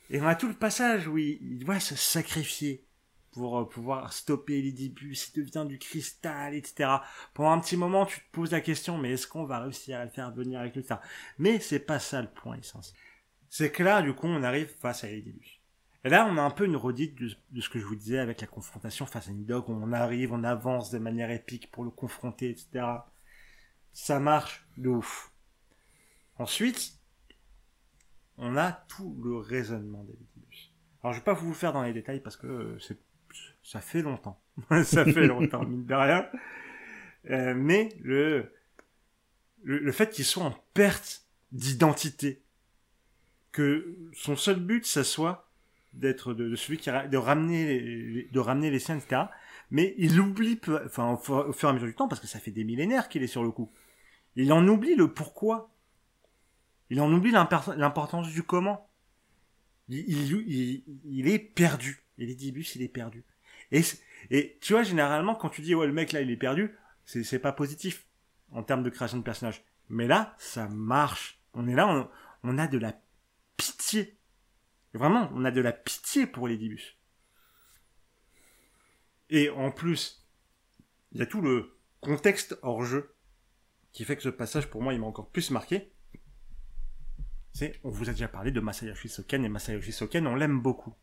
et 0.09 0.21
on 0.21 0.27
a 0.27 0.35
tout 0.35 0.47
le 0.47 0.53
passage 0.53 1.07
où 1.07 1.17
il, 1.17 1.59
doit 1.59 1.79
se 1.79 1.95
sacrifier 1.95 2.85
pour 3.31 3.59
euh, 3.59 3.69
pouvoir 3.69 4.11
stopper 4.11 4.61
l'Idibus, 4.61 5.31
il 5.35 5.43
devient 5.43 5.65
du 5.67 5.77
cristal, 5.77 6.55
etc. 6.55 6.89
Pendant 7.33 7.51
un 7.51 7.59
petit 7.59 7.77
moment, 7.77 8.05
tu 8.05 8.19
te 8.19 8.31
poses 8.31 8.51
la 8.51 8.61
question, 8.61 8.97
mais 8.97 9.11
est-ce 9.11 9.27
qu'on 9.27 9.45
va 9.45 9.59
réussir 9.59 9.99
à 9.99 10.05
le 10.05 10.09
faire 10.09 10.31
venir 10.31 10.59
avec 10.59 10.75
lui, 10.75 10.83
ça 10.83 11.01
Mais 11.37 11.59
c'est 11.59 11.79
pas 11.79 11.99
ça 11.99 12.21
le 12.21 12.27
point 12.27 12.57
essentiel. 12.57 12.97
C'est 13.49 13.71
que 13.71 13.83
là, 13.83 14.01
du 14.01 14.13
coup, 14.13 14.27
on 14.27 14.43
arrive 14.43 14.73
face 14.79 15.03
à 15.03 15.07
l'Idibus. 15.07 15.58
Et 16.05 16.09
là, 16.09 16.25
on 16.25 16.37
a 16.37 16.41
un 16.41 16.49
peu 16.49 16.65
une 16.65 16.77
redite 16.77 17.15
de, 17.15 17.61
ce 17.61 17.69
que 17.69 17.77
je 17.77 17.85
vous 17.85 17.95
disais 17.95 18.19
avec 18.19 18.39
la 18.39 18.47
confrontation 18.47 19.05
face 19.05 19.27
à 19.27 19.31
Nidog, 19.31 19.67
où 19.67 19.73
on 19.73 19.91
arrive, 19.91 20.31
on 20.31 20.43
avance 20.43 20.91
de 20.91 20.97
manière 20.97 21.29
épique 21.29 21.69
pour 21.71 21.83
le 21.83 21.89
confronter, 21.89 22.49
etc. 22.49 22.85
Ça 23.91 24.19
marche 24.19 24.65
de 24.77 24.89
ouf. 24.89 25.31
Ensuite, 26.37 26.93
on 28.37 28.55
a 28.55 28.71
tout 28.71 29.19
le 29.21 29.37
raisonnement 29.37 30.03
d'Elitibus. 30.05 30.71
Alors, 31.03 31.13
je 31.13 31.19
vais 31.19 31.25
pas 31.25 31.33
vous 31.33 31.49
le 31.49 31.53
faire 31.53 31.73
dans 31.73 31.83
les 31.83 31.91
détails 31.91 32.21
parce 32.21 32.37
que 32.37 32.77
c'est, 32.79 32.97
ça 33.61 33.81
fait 33.81 34.01
longtemps. 34.01 34.41
ça 34.83 35.03
fait 35.03 35.27
longtemps, 35.27 35.65
mine 35.65 35.85
de 35.85 35.93
rien. 35.93 36.29
Euh, 37.29 37.53
mais 37.53 37.89
le, 37.99 38.53
le, 39.63 39.79
le 39.79 39.91
fait 39.91 40.09
qu'il 40.11 40.23
soit 40.23 40.45
en 40.45 40.55
perte 40.73 41.25
d'identité, 41.51 42.41
que 43.51 43.97
son 44.13 44.37
seul 44.37 44.61
but, 44.61 44.85
ça 44.85 45.03
soit 45.03 45.48
d'être 45.93 46.33
de, 46.33 46.55
celui 46.55 46.77
qui 46.77 46.89
de 46.89 47.17
ramener 47.17 47.79
les, 47.79 48.29
de 48.31 48.39
ramener 48.39 48.69
les 48.69 48.79
siens 48.79 48.97
etc 48.97 49.23
mais 49.71 49.93
il 49.97 50.19
oublie 50.19 50.59
enfin 50.85 51.13
au, 51.13 51.17
fur 51.53 51.67
et 51.67 51.71
à 51.71 51.73
mesure 51.73 51.87
du 51.87 51.95
temps 51.95 52.07
parce 52.07 52.21
que 52.21 52.27
ça 52.27 52.39
fait 52.39 52.51
des 52.51 52.63
millénaires 52.63 53.09
qu'il 53.09 53.23
est 53.23 53.27
sur 53.27 53.43
le 53.43 53.51
coup. 53.51 53.71
Il 54.35 54.51
en 54.51 54.67
oublie 54.67 54.95
le 54.95 55.13
pourquoi. 55.13 55.71
Il 56.89 56.99
en 57.01 57.11
oublie 57.13 57.31
l'importance 57.31 58.29
du 58.29 58.41
comment. 58.41 58.89
Il, 59.89 59.99
il, 60.07 60.83
il, 61.05 61.27
est 61.27 61.39
perdu. 61.39 62.03
Elidibus 62.17 62.75
il 62.75 62.81
est 62.81 62.87
perdu. 62.87 63.23
Et 63.71 63.81
et 64.31 64.57
tu 64.61 64.73
vois 64.73 64.83
généralement 64.83 65.35
quand 65.35 65.49
tu 65.49 65.61
dis 65.61 65.75
ouais 65.75 65.87
le 65.87 65.93
mec 65.93 66.11
là 66.11 66.21
il 66.21 66.31
est 66.31 66.37
perdu 66.37 66.75
c'est 67.05 67.39
pas 67.39 67.51
positif 67.51 68.05
en 68.51 68.63
termes 68.63 68.83
de 68.83 68.89
création 68.89 69.17
de 69.17 69.23
personnage. 69.23 69.63
Mais 69.89 70.07
là 70.07 70.35
ça 70.39 70.67
marche. 70.67 71.39
On 71.53 71.67
est 71.67 71.75
là 71.75 71.87
on, 71.87 72.09
on 72.43 72.57
a 72.57 72.67
de 72.67 72.79
la 72.79 72.99
pitié 73.55 74.18
Vraiment, 74.93 75.29
on 75.33 75.45
a 75.45 75.51
de 75.51 75.61
la 75.61 75.71
pitié 75.71 76.25
pour 76.25 76.47
les 76.47 76.57
Dibus. 76.57 76.97
Et 79.29 79.49
en 79.49 79.71
plus, 79.71 80.27
il 81.11 81.19
y 81.19 81.21
a 81.21 81.27
tout 81.27 81.41
le 81.41 81.77
contexte 82.01 82.57
hors 82.61 82.83
jeu 82.83 83.15
qui 83.91 84.03
fait 84.03 84.15
que 84.15 84.23
ce 84.23 84.29
passage, 84.29 84.69
pour 84.69 84.81
moi, 84.81 84.93
il 84.93 84.99
m'a 84.99 85.07
encore 85.07 85.29
plus 85.29 85.51
marqué. 85.51 85.91
C'est, 87.53 87.79
on 87.83 87.89
vous 87.89 88.09
a 88.09 88.13
déjà 88.13 88.27
parlé 88.27 88.51
de 88.51 88.59
Masayoshi 88.59 89.09
Soken, 89.09 89.43
et 89.43 89.49
Masayoshi 89.49 89.91
Soken, 89.91 90.27
on 90.27 90.35
l'aime 90.35 90.61
beaucoup. 90.61 90.93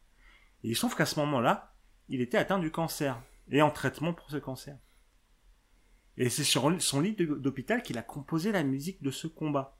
Et 0.62 0.70
il 0.70 0.74
se 0.74 0.80
trouve 0.80 0.96
qu'à 0.96 1.06
ce 1.06 1.18
moment-là, 1.20 1.74
il 2.08 2.20
était 2.20 2.38
atteint 2.38 2.58
du 2.58 2.70
cancer, 2.70 3.20
et 3.50 3.62
en 3.62 3.70
traitement 3.70 4.14
pour 4.14 4.30
ce 4.30 4.36
cancer. 4.36 4.78
Et 6.16 6.30
c'est 6.30 6.44
sur 6.44 6.80
son 6.80 7.00
lit 7.00 7.14
d'hôpital 7.14 7.82
qu'il 7.82 7.98
a 7.98 8.02
composé 8.02 8.52
la 8.52 8.62
musique 8.62 9.02
de 9.02 9.10
ce 9.10 9.26
combat. 9.26 9.78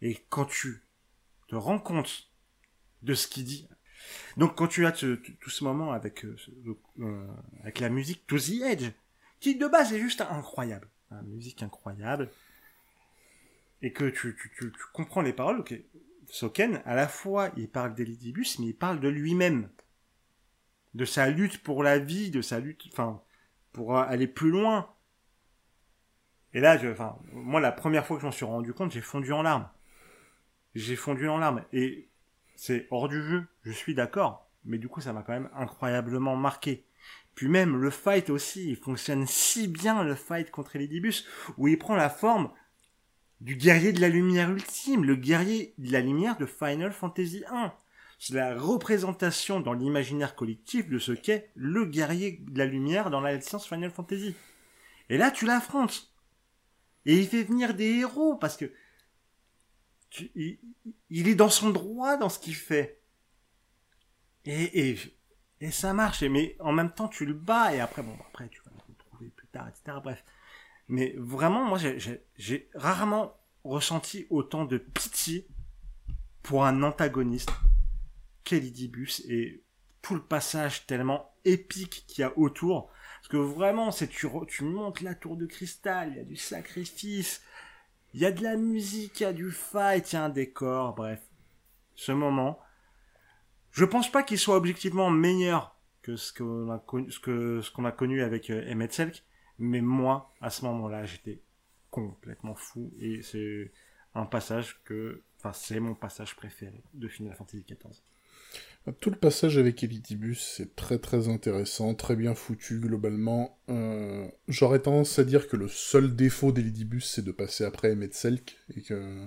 Et 0.00 0.14
quand 0.28 0.44
tu 0.44 0.86
te 1.48 1.56
rends 1.56 1.80
compte 1.80 2.30
de 3.02 3.14
ce 3.14 3.28
qu'il 3.28 3.44
dit. 3.44 3.68
Donc 4.36 4.56
quand 4.56 4.68
tu 4.68 4.86
as 4.86 4.92
tout 4.92 5.50
ce 5.50 5.64
moment 5.64 5.92
avec 5.92 6.24
euh, 6.24 6.36
euh, 7.00 7.26
avec 7.60 7.80
la 7.80 7.88
musique 7.88 8.26
To 8.26 8.38
the 8.38 8.62
Edge, 8.62 8.90
qui 9.40 9.56
de 9.56 9.66
base 9.66 9.92
est 9.92 10.00
juste 10.00 10.20
incroyable, 10.20 10.88
une 11.10 11.34
musique 11.34 11.62
incroyable, 11.62 12.30
et 13.82 13.92
que 13.92 14.08
tu, 14.08 14.36
tu, 14.36 14.50
tu, 14.56 14.72
comprends 14.92 15.22
les 15.22 15.32
paroles, 15.32 15.60
ok, 15.60 15.74
Soken, 16.26 16.82
à 16.84 16.94
la 16.94 17.08
fois 17.08 17.50
il 17.56 17.68
parle 17.68 17.94
d'Elidibus, 17.94 18.58
mais 18.58 18.66
il 18.66 18.76
parle 18.76 19.00
de 19.00 19.08
lui-même, 19.08 19.68
de 20.94 21.04
sa 21.04 21.28
lutte 21.30 21.62
pour 21.62 21.82
la 21.82 21.98
vie, 21.98 22.30
de 22.30 22.42
sa 22.42 22.60
lutte, 22.60 22.84
enfin, 22.92 23.22
pour 23.72 23.96
aller 23.96 24.26
plus 24.26 24.50
loin. 24.50 24.90
Et 26.54 26.60
là, 26.60 26.78
je, 26.78 26.88
enfin, 26.88 27.18
moi 27.32 27.60
la 27.60 27.72
première 27.72 28.06
fois 28.06 28.16
que 28.16 28.22
j'en 28.22 28.32
suis 28.32 28.44
rendu 28.44 28.72
compte, 28.72 28.92
j'ai 28.92 29.00
fondu 29.00 29.32
en 29.32 29.42
larmes. 29.42 29.68
J'ai 30.74 30.96
fondu 30.96 31.28
en 31.28 31.38
larmes. 31.38 31.64
Et 31.72 32.07
c'est 32.58 32.88
hors 32.90 33.08
du 33.08 33.22
jeu, 33.22 33.46
je 33.62 33.70
suis 33.70 33.94
d'accord, 33.94 34.50
mais 34.64 34.78
du 34.78 34.88
coup 34.88 35.00
ça 35.00 35.12
m'a 35.12 35.22
quand 35.22 35.32
même 35.32 35.48
incroyablement 35.54 36.34
marqué. 36.34 36.84
Puis 37.36 37.46
même 37.46 37.76
le 37.76 37.90
fight 37.90 38.30
aussi, 38.30 38.68
il 38.68 38.76
fonctionne 38.76 39.28
si 39.28 39.68
bien 39.68 40.02
le 40.02 40.16
fight 40.16 40.50
contre 40.50 40.74
Elidibus, 40.74 41.24
où 41.56 41.68
il 41.68 41.78
prend 41.78 41.94
la 41.94 42.10
forme 42.10 42.50
du 43.40 43.54
guerrier 43.54 43.92
de 43.92 44.00
la 44.00 44.08
lumière 44.08 44.50
ultime, 44.50 45.04
le 45.04 45.14
guerrier 45.14 45.72
de 45.78 45.92
la 45.92 46.00
lumière 46.00 46.36
de 46.36 46.46
Final 46.46 46.90
Fantasy 46.90 47.44
1. 47.48 47.72
C'est 48.18 48.34
la 48.34 48.58
représentation 48.58 49.60
dans 49.60 49.72
l'imaginaire 49.72 50.34
collectif 50.34 50.88
de 50.88 50.98
ce 50.98 51.12
qu'est 51.12 51.52
le 51.54 51.84
guerrier 51.84 52.42
de 52.48 52.58
la 52.58 52.66
lumière 52.66 53.10
dans 53.10 53.20
la 53.20 53.36
licence 53.36 53.68
Final 53.68 53.92
Fantasy. 53.92 54.34
Et 55.08 55.16
là, 55.16 55.30
tu 55.30 55.46
l'affrontes. 55.46 56.12
Et 57.06 57.16
il 57.18 57.28
fait 57.28 57.44
venir 57.44 57.74
des 57.74 58.00
héros, 58.00 58.34
parce 58.34 58.56
que 58.56 58.72
il, 60.34 61.28
est 61.28 61.34
dans 61.34 61.50
son 61.50 61.70
droit 61.70 62.16
dans 62.16 62.28
ce 62.28 62.38
qu'il 62.38 62.54
fait. 62.54 63.00
Et, 64.44 64.90
et, 64.90 64.98
et 65.60 65.70
ça 65.70 65.92
marche. 65.92 66.22
Mais 66.22 66.56
en 66.60 66.72
même 66.72 66.92
temps, 66.92 67.08
tu 67.08 67.26
le 67.26 67.34
bats 67.34 67.74
et 67.74 67.80
après, 67.80 68.02
bon, 68.02 68.16
après, 68.28 68.48
tu 68.48 68.60
vas 68.62 68.70
le 68.70 68.92
retrouver 68.92 69.30
plus 69.30 69.48
tard, 69.48 69.68
etc. 69.68 69.98
Bref. 70.02 70.24
Mais 70.88 71.14
vraiment, 71.18 71.64
moi, 71.64 71.78
j'ai 72.36 72.70
rarement 72.74 73.38
ressenti 73.64 74.26
autant 74.30 74.64
de 74.64 74.78
pitié 74.78 75.46
pour 76.42 76.64
un 76.64 76.82
antagoniste 76.82 77.50
qu'Elidibus 78.44 79.20
et 79.28 79.62
tout 80.00 80.14
le 80.14 80.22
passage 80.22 80.86
tellement 80.86 81.34
épique 81.44 82.04
qu'il 82.06 82.22
y 82.22 82.24
a 82.24 82.36
autour. 82.38 82.90
Parce 83.18 83.28
que 83.28 83.36
vraiment, 83.36 83.90
c'est 83.90 84.08
tu, 84.08 84.26
tu 84.46 84.64
montes 84.64 85.02
la 85.02 85.14
tour 85.14 85.36
de 85.36 85.44
cristal, 85.44 86.10
il 86.12 86.16
y 86.16 86.20
a 86.20 86.24
du 86.24 86.36
sacrifice, 86.36 87.42
il 88.18 88.22
y 88.22 88.26
a 88.26 88.32
de 88.32 88.42
la 88.42 88.56
musique, 88.56 89.20
il 89.20 89.22
y 89.22 89.26
a 89.26 89.32
du 89.32 89.52
fight, 89.52 90.12
il 90.12 90.16
y 90.16 90.18
a 90.18 90.24
un 90.24 90.28
décor, 90.28 90.92
bref. 90.92 91.22
Ce 91.94 92.10
moment, 92.10 92.58
je 93.70 93.84
pense 93.84 94.10
pas 94.10 94.24
qu'il 94.24 94.38
soit 94.40 94.56
objectivement 94.56 95.08
meilleur 95.08 95.78
que 96.02 96.16
ce 96.16 96.32
qu'on 96.32 96.68
a 97.84 97.92
connu, 97.92 98.22
avec 98.22 98.50
euh, 98.50 98.72
Emmett 98.72 98.92
Selk, 98.92 99.22
mais 99.60 99.80
moi, 99.80 100.34
à 100.40 100.50
ce 100.50 100.64
moment-là, 100.64 101.04
j'étais 101.04 101.42
complètement 101.92 102.56
fou 102.56 102.92
et 102.98 103.22
c'est 103.22 103.70
un 104.16 104.26
passage 104.26 104.82
que, 104.82 105.22
enfin, 105.36 105.52
c'est 105.52 105.78
mon 105.78 105.94
passage 105.94 106.34
préféré 106.34 106.82
de 106.94 107.06
Final 107.06 107.36
Fantasy 107.36 107.64
XIV. 107.68 108.02
Tout 109.00 109.10
le 109.10 109.16
passage 109.16 109.58
avec 109.58 109.82
Elitibus, 109.82 110.38
c'est 110.38 110.76
très 110.76 110.98
très 110.98 111.28
intéressant, 111.28 111.94
très 111.94 112.16
bien 112.16 112.34
foutu 112.34 112.80
globalement. 112.80 113.58
Euh, 113.68 114.26
j'aurais 114.46 114.80
tendance 114.80 115.18
à 115.18 115.24
dire 115.24 115.48
que 115.48 115.56
le 115.56 115.68
seul 115.68 116.14
défaut 116.14 116.52
d'Elitibus, 116.52 117.04
c'est 117.04 117.24
de 117.24 117.32
passer 117.32 117.64
après 117.64 117.94
Metzelk, 117.96 118.56
et 118.76 118.82
que 118.82 119.26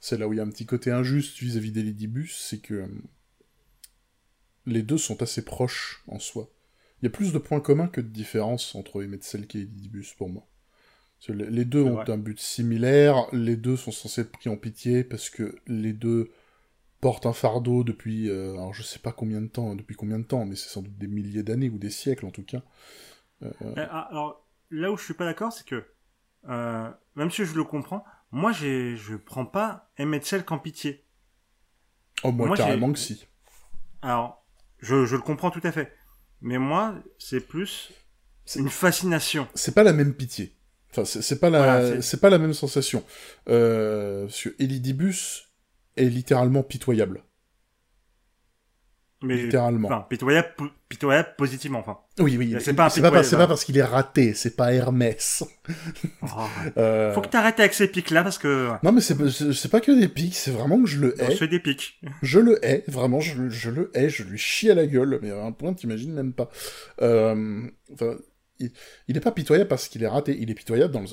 c'est 0.00 0.18
là 0.18 0.26
où 0.26 0.32
il 0.32 0.36
y 0.36 0.40
a 0.40 0.42
un 0.42 0.50
petit 0.50 0.66
côté 0.66 0.90
injuste 0.90 1.38
vis-à-vis 1.38 1.72
d'Elidibus, 1.72 2.36
c'est 2.36 2.58
que 2.58 2.74
euh, 2.74 2.86
les 4.66 4.82
deux 4.82 4.98
sont 4.98 5.22
assez 5.22 5.44
proches 5.44 6.02
en 6.06 6.18
soi. 6.18 6.50
Il 7.00 7.06
y 7.06 7.08
a 7.08 7.10
plus 7.10 7.32
de 7.32 7.38
points 7.38 7.60
communs 7.60 7.88
que 7.88 8.00
de 8.00 8.08
différences 8.08 8.74
entre 8.74 9.02
Metzelk 9.02 9.54
et 9.56 9.60
Elidibus 9.60 10.14
pour 10.14 10.28
moi. 10.28 10.46
Les 11.28 11.66
deux 11.66 11.82
ont 11.82 11.98
un 11.98 12.16
but 12.16 12.40
similaire, 12.40 13.26
les 13.32 13.56
deux 13.56 13.76
sont 13.76 13.92
censés 13.92 14.22
être 14.22 14.32
pris 14.32 14.48
en 14.48 14.56
pitié 14.56 15.04
parce 15.04 15.28
que 15.28 15.54
les 15.66 15.92
deux 15.92 16.30
porte 17.00 17.26
un 17.26 17.32
fardeau 17.32 17.84
depuis, 17.84 18.28
euh, 18.28 18.52
alors 18.52 18.74
je 18.74 18.82
sais 18.82 18.98
pas 18.98 19.12
combien 19.12 19.40
de 19.40 19.46
temps, 19.46 19.74
depuis 19.74 19.96
combien 19.96 20.18
de 20.18 20.24
temps, 20.24 20.44
mais 20.44 20.56
c'est 20.56 20.68
sans 20.68 20.82
doute 20.82 20.98
des 20.98 21.06
milliers 21.06 21.42
d'années 21.42 21.70
ou 21.70 21.78
des 21.78 21.90
siècles 21.90 22.26
en 22.26 22.30
tout 22.30 22.44
cas. 22.44 22.62
Euh, 23.42 23.50
euh, 23.62 23.86
ah, 23.90 24.08
alors 24.10 24.46
là 24.70 24.92
où 24.92 24.96
je 24.96 25.04
suis 25.04 25.14
pas 25.14 25.24
d'accord, 25.24 25.52
c'est 25.52 25.66
que 25.66 25.84
même 26.46 27.30
si 27.30 27.44
je 27.44 27.54
le 27.54 27.64
comprends, 27.64 28.04
moi 28.30 28.52
je 28.52 29.16
prends 29.16 29.46
pas 29.46 29.90
Emmett 29.98 30.44
qu'en 30.44 30.58
pitié. 30.58 31.04
Oh 32.22 32.32
moi, 32.32 32.54
carrément 32.56 32.92
que 32.92 32.98
si. 32.98 33.26
Alors 34.02 34.44
je, 34.78 35.06
je 35.06 35.16
le 35.16 35.22
comprends 35.22 35.50
tout 35.50 35.60
à 35.64 35.72
fait, 35.72 35.92
mais 36.40 36.58
moi 36.58 36.94
c'est 37.18 37.40
plus 37.40 37.92
une 38.56 38.68
fascination. 38.68 39.48
C'est 39.54 39.74
pas 39.74 39.84
la 39.84 39.92
même 39.92 40.14
pitié. 40.14 40.54
Enfin, 40.90 41.04
c'est 41.04 41.38
pas 41.38 41.50
la, 41.50 42.02
c'est 42.02 42.20
pas 42.20 42.30
la 42.30 42.38
même 42.38 42.54
sensation. 42.54 43.04
Euh, 43.48 44.22
parce 44.26 44.42
que 44.42 44.54
Elidibus, 44.58 45.49
est 45.96 46.04
littéralement 46.06 46.62
pitoyable. 46.62 47.22
Mais, 49.22 49.36
littéralement. 49.36 49.88
Enfin, 49.88 50.06
pitoyable, 50.08 50.48
pitoyable 50.88 51.34
positivement, 51.36 51.80
enfin. 51.80 51.98
oui, 52.20 52.38
oui. 52.38 52.56
c'est 52.58 52.72
pas 52.72 52.84
pas, 52.84 53.22
c'est 53.22 53.36
pas 53.36 53.42
hein. 53.42 53.46
parce 53.46 53.64
qu'il 53.64 53.76
est 53.76 53.82
raté, 53.82 54.32
c'est 54.32 54.56
pas 54.56 54.72
Hermès. 54.72 55.44
Oh. 56.22 56.26
Euh, 56.78 57.12
Faut 57.12 57.20
que 57.20 57.28
t'arrêtes 57.28 57.60
avec 57.60 57.74
ces 57.74 57.88
pics-là, 57.88 58.22
parce 58.22 58.38
que 58.38 58.70
Non, 58.82 58.92
mais 58.92 59.02
c'est 59.02 59.16
pas- 59.16 59.68
pas 59.70 59.80
que 59.80 59.92
des 59.92 60.08
pics, 60.08 60.34
c'est 60.34 60.50
vraiment 60.50 60.80
que 60.82 60.88
je 60.88 61.00
le 61.00 61.22
hais. 61.22 61.36
c'est 61.36 61.48
des 61.48 61.60
pics. 61.60 62.00
Je 62.22 62.38
le 62.40 62.64
hais, 62.64 62.82
vraiment, 62.88 63.20
je, 63.20 63.42
le- 63.42 63.50
je 63.50 63.70
le 63.70 63.90
hais, 63.94 64.08
je 64.08 64.22
lui 64.22 64.38
chie 64.38 64.70
à 64.70 64.74
la 64.74 64.86
gueule, 64.86 65.18
mais 65.22 65.30
à 65.30 65.44
un 65.44 65.52
point, 65.52 65.74
t'imagines 65.74 66.14
même 66.14 66.32
pas. 66.32 66.48
Euh, 67.02 67.62
enfin, 67.92 68.16
il, 68.58 68.72
il 69.08 69.16
est 69.18 69.20
pas 69.20 69.32
pitoyable 69.32 69.68
parce 69.68 69.88
qu'il 69.88 70.02
est 70.02 70.08
raté, 70.08 70.34
il 70.40 70.50
est 70.50 70.54
pitoyable 70.54 70.94
dans 70.94 71.00
le 71.02 71.06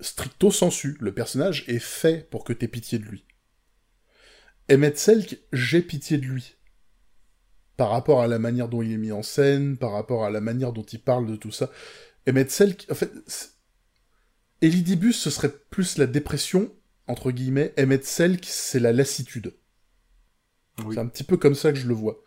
stricto 0.00 0.50
sensu. 0.50 0.96
Le 1.00 1.12
personnage 1.12 1.64
est 1.68 1.78
fait 1.78 2.28
pour 2.30 2.44
que 2.44 2.54
t'aies 2.54 2.68
pitié 2.68 2.98
de 2.98 3.04
lui. 3.04 3.24
Emmett 4.70 4.96
Selk, 4.96 5.38
j'ai 5.52 5.82
pitié 5.82 6.18
de 6.18 6.26
lui. 6.26 6.56
Par 7.76 7.90
rapport 7.90 8.20
à 8.20 8.28
la 8.28 8.38
manière 8.38 8.68
dont 8.68 8.82
il 8.82 8.92
est 8.92 8.98
mis 8.98 9.10
en 9.10 9.22
scène, 9.22 9.76
par 9.76 9.92
rapport 9.92 10.24
à 10.24 10.30
la 10.30 10.40
manière 10.40 10.72
dont 10.72 10.84
il 10.84 11.00
parle 11.00 11.26
de 11.26 11.34
tout 11.34 11.50
ça. 11.50 11.70
Emmett 12.28 12.50
Selk, 12.50 12.86
en 12.90 12.94
fait, 12.94 13.10
Elidibus, 14.60 15.14
ce 15.14 15.30
serait 15.30 15.52
plus 15.70 15.98
la 15.98 16.06
dépression, 16.06 16.72
entre 17.08 17.32
guillemets. 17.32 17.74
Emmett 17.78 18.04
Selk, 18.04 18.44
c'est 18.44 18.78
la 18.78 18.92
lassitude. 18.92 19.54
Oui. 20.84 20.94
C'est 20.94 21.00
un 21.00 21.06
petit 21.06 21.24
peu 21.24 21.36
comme 21.36 21.54
ça 21.54 21.72
que 21.72 21.78
je 21.78 21.88
le 21.88 21.94
vois. 21.94 22.22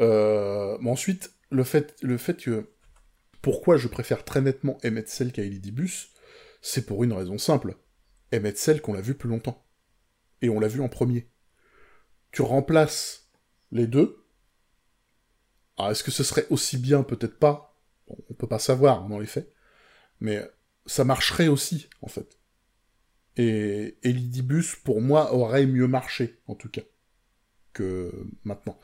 Euh, 0.00 0.78
mais 0.80 0.90
ensuite, 0.90 1.34
le 1.50 1.64
fait, 1.64 1.96
le 2.02 2.16
fait 2.16 2.36
que... 2.42 2.70
Pourquoi 3.42 3.76
je 3.76 3.88
préfère 3.88 4.24
très 4.24 4.40
nettement 4.40 4.78
Emmett 4.86 5.06
Selk 5.06 5.38
à 5.38 5.42
Elidibus, 5.42 6.14
c'est 6.62 6.86
pour 6.86 7.04
une 7.04 7.12
raison 7.12 7.36
simple. 7.36 7.76
Emmett 8.32 8.56
Selk, 8.56 8.88
on 8.88 8.94
l'a 8.94 9.02
vu 9.02 9.14
plus 9.14 9.28
longtemps. 9.28 9.66
Et 10.40 10.48
on 10.48 10.60
l'a 10.60 10.68
vu 10.68 10.80
en 10.80 10.88
premier. 10.88 11.28
Tu 12.34 12.42
remplaces 12.42 13.30
les 13.70 13.86
deux. 13.86 14.26
Ah, 15.78 15.92
est-ce 15.92 16.02
que 16.02 16.10
ce 16.10 16.24
serait 16.24 16.46
aussi 16.50 16.76
bien? 16.76 17.02
Peut-être 17.02 17.38
pas. 17.38 17.80
Bon, 18.08 18.16
on 18.28 18.34
peut 18.34 18.48
pas 18.48 18.58
savoir 18.58 19.08
dans 19.08 19.18
les 19.18 19.26
faits. 19.26 19.52
Mais 20.20 20.42
ça 20.84 21.04
marcherait 21.04 21.48
aussi, 21.48 21.88
en 22.02 22.08
fait. 22.08 22.38
Et 23.36 23.98
Elidibus, 24.02 24.76
pour 24.84 25.00
moi, 25.00 25.32
aurait 25.32 25.66
mieux 25.66 25.86
marché, 25.86 26.40
en 26.46 26.56
tout 26.56 26.68
cas 26.68 26.82
que 27.72 28.12
maintenant. 28.44 28.78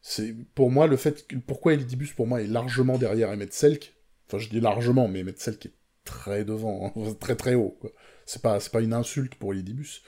C'est 0.00 0.34
pour 0.54 0.70
moi 0.70 0.86
le 0.86 0.96
fait 0.96 1.26
que 1.26 1.36
pourquoi 1.36 1.74
Elidibus 1.74 2.12
pour 2.12 2.28
moi 2.28 2.40
est 2.40 2.46
largement 2.46 2.98
derrière 2.98 3.30
Emmett 3.30 3.52
Selk? 3.52 3.96
Enfin, 4.26 4.38
je 4.38 4.48
dis 4.48 4.60
largement, 4.60 5.08
mais 5.08 5.22
Emmett 5.22 5.40
Selk 5.40 5.66
est 5.66 5.74
très 6.04 6.44
devant, 6.44 6.92
hein, 6.96 7.14
très 7.20 7.34
très 7.34 7.54
haut. 7.54 7.78
C'est 8.26 8.42
pas 8.42 8.60
c'est 8.60 8.70
pas 8.70 8.80
une 8.80 8.92
insulte 8.92 9.34
pour 9.34 9.52
Elidibus. 9.52 10.02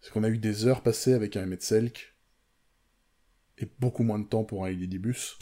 C'est 0.00 0.12
qu'on 0.12 0.24
a 0.24 0.28
eu 0.28 0.38
des 0.38 0.66
heures 0.66 0.82
passées 0.82 1.12
avec 1.14 1.36
un 1.36 1.44
Emmett 1.44 1.62
Selk 1.62 2.14
et 3.58 3.68
beaucoup 3.80 4.02
moins 4.04 4.18
de 4.18 4.26
temps 4.26 4.44
pour 4.44 4.64
un 4.64 4.68
Elidibus. 4.68 5.38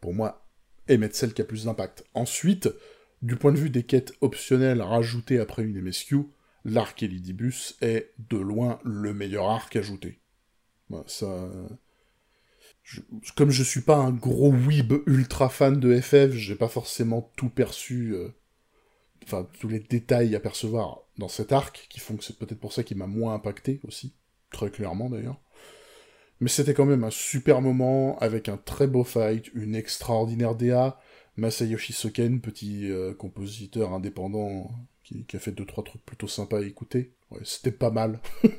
Pour 0.00 0.14
moi, 0.14 0.46
Emmett 0.88 1.14
Selk 1.14 1.38
a 1.40 1.44
plus 1.44 1.64
d'impact. 1.64 2.04
Ensuite, 2.14 2.68
du 3.22 3.36
point 3.36 3.52
de 3.52 3.58
vue 3.58 3.70
des 3.70 3.82
quêtes 3.84 4.12
optionnelles 4.20 4.80
rajoutées 4.82 5.38
après 5.40 5.62
une 5.64 5.80
MSQ, 5.80 6.16
l'arc 6.64 7.02
Elidibus 7.02 7.76
est 7.80 8.12
de 8.30 8.38
loin 8.38 8.80
le 8.84 9.12
meilleur 9.12 9.48
arc 9.50 9.76
ajouté. 9.76 10.20
Bah, 10.88 11.04
ça... 11.06 11.50
je- 12.82 13.00
Comme 13.36 13.50
je 13.50 13.62
suis 13.62 13.80
pas 13.82 13.96
un 13.96 14.10
gros 14.12 14.52
weeb 14.52 14.92
ultra 15.06 15.48
fan 15.48 15.78
de 15.80 15.98
FF, 16.00 16.32
j'ai 16.32 16.56
pas 16.56 16.68
forcément 16.68 17.30
tout 17.36 17.48
perçu, 17.50 18.14
euh, 18.14 18.28
enfin 19.24 19.48
tous 19.60 19.68
les 19.68 19.80
détails 19.80 20.34
à 20.34 20.40
percevoir 20.40 21.02
dans 21.18 21.28
cet 21.28 21.52
arc, 21.52 21.86
qui 21.90 22.00
font 22.00 22.16
que 22.16 22.24
c'est 22.24 22.38
peut-être 22.38 22.60
pour 22.60 22.72
ça 22.72 22.82
qu'il 22.82 22.96
m'a 22.96 23.06
moins 23.06 23.34
impacté 23.34 23.80
aussi, 23.84 24.14
très 24.50 24.70
clairement 24.70 25.10
d'ailleurs. 25.10 25.40
Mais 26.40 26.48
c'était 26.48 26.72
quand 26.72 26.86
même 26.86 27.04
un 27.04 27.10
super 27.10 27.60
moment, 27.60 28.18
avec 28.18 28.48
un 28.48 28.56
très 28.56 28.86
beau 28.86 29.04
fight, 29.04 29.52
une 29.54 29.74
extraordinaire 29.74 30.54
DA, 30.54 30.98
Masayoshi 31.36 31.92
Soken, 31.92 32.40
petit 32.40 32.90
euh, 32.90 33.12
compositeur 33.14 33.92
indépendant 33.92 34.70
qui, 35.04 35.24
qui 35.24 35.36
a 35.36 35.38
fait 35.38 35.52
deux 35.52 35.66
trois 35.66 35.84
trucs 35.84 36.04
plutôt 36.04 36.28
sympas 36.28 36.60
à 36.60 36.64
écouter. 36.64 37.12
Ouais, 37.30 37.40
c'était 37.44 37.72
pas 37.72 37.90
mal. 37.90 38.20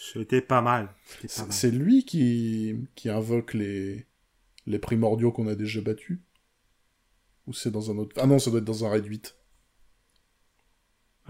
C'était 0.00 0.40
pas 0.40 0.62
mal. 0.62 0.94
c'est 1.26 1.72
lui 1.72 2.04
qui, 2.04 2.76
qui 2.94 3.08
invoque 3.10 3.52
les, 3.52 4.06
les 4.64 4.78
primordiaux 4.78 5.32
qu'on 5.32 5.48
a 5.48 5.56
déjà 5.56 5.80
battus 5.80 6.20
Ou 7.48 7.52
c'est 7.52 7.70
dans 7.72 7.90
un 7.90 7.96
autre... 7.98 8.14
Ah 8.20 8.26
non, 8.26 8.38
ça 8.38 8.50
doit 8.50 8.60
être 8.60 8.64
dans 8.66 8.84
un 8.84 8.90
raid 8.90 9.04
8. 9.06 9.34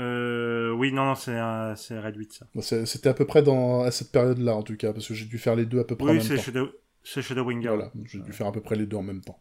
Euh, 0.01 0.73
oui, 0.73 0.93
non, 0.93 1.05
non, 1.07 1.15
c'est 1.17 1.37
un- 1.37 1.75
c'est 1.75 1.99
Red 1.99 2.17
8, 2.17 2.33
ça. 2.33 2.47
Bon, 2.55 2.61
c'est- 2.61 2.87
C'était 2.87 3.09
à 3.09 3.15
peu 3.15 3.25
près 3.27 3.43
dans, 3.43 3.81
à 3.83 3.91
cette 3.91 4.13
période-là, 4.13 4.55
en 4.55 4.63
tout 4.63 4.77
cas, 4.77 4.93
parce 4.93 5.09
que 5.09 5.15
j'ai 5.15 5.25
dû 5.25 5.39
faire 5.39 5.57
les 5.57 5.67
deux 5.67 5.81
à 5.81 5.85
peu 5.85 5.97
près 5.97 6.07
en 6.09 6.11
Oui, 6.13 6.19
même 6.19 6.27
c'est 6.27 6.37
temps. 6.37 6.43
Shadow, 6.43 6.69
c'est 7.03 7.23
Shadowbringer. 7.23 7.69
Voilà, 7.69 7.93
j'ai 8.05 8.21
dû 8.21 8.33
faire 8.33 8.47
à 8.47 8.53
peu 8.53 8.61
près 8.61 8.77
les 8.77 8.87
deux 8.87 8.97
en 8.97 9.03
même 9.03 9.23
temps. 9.23 9.41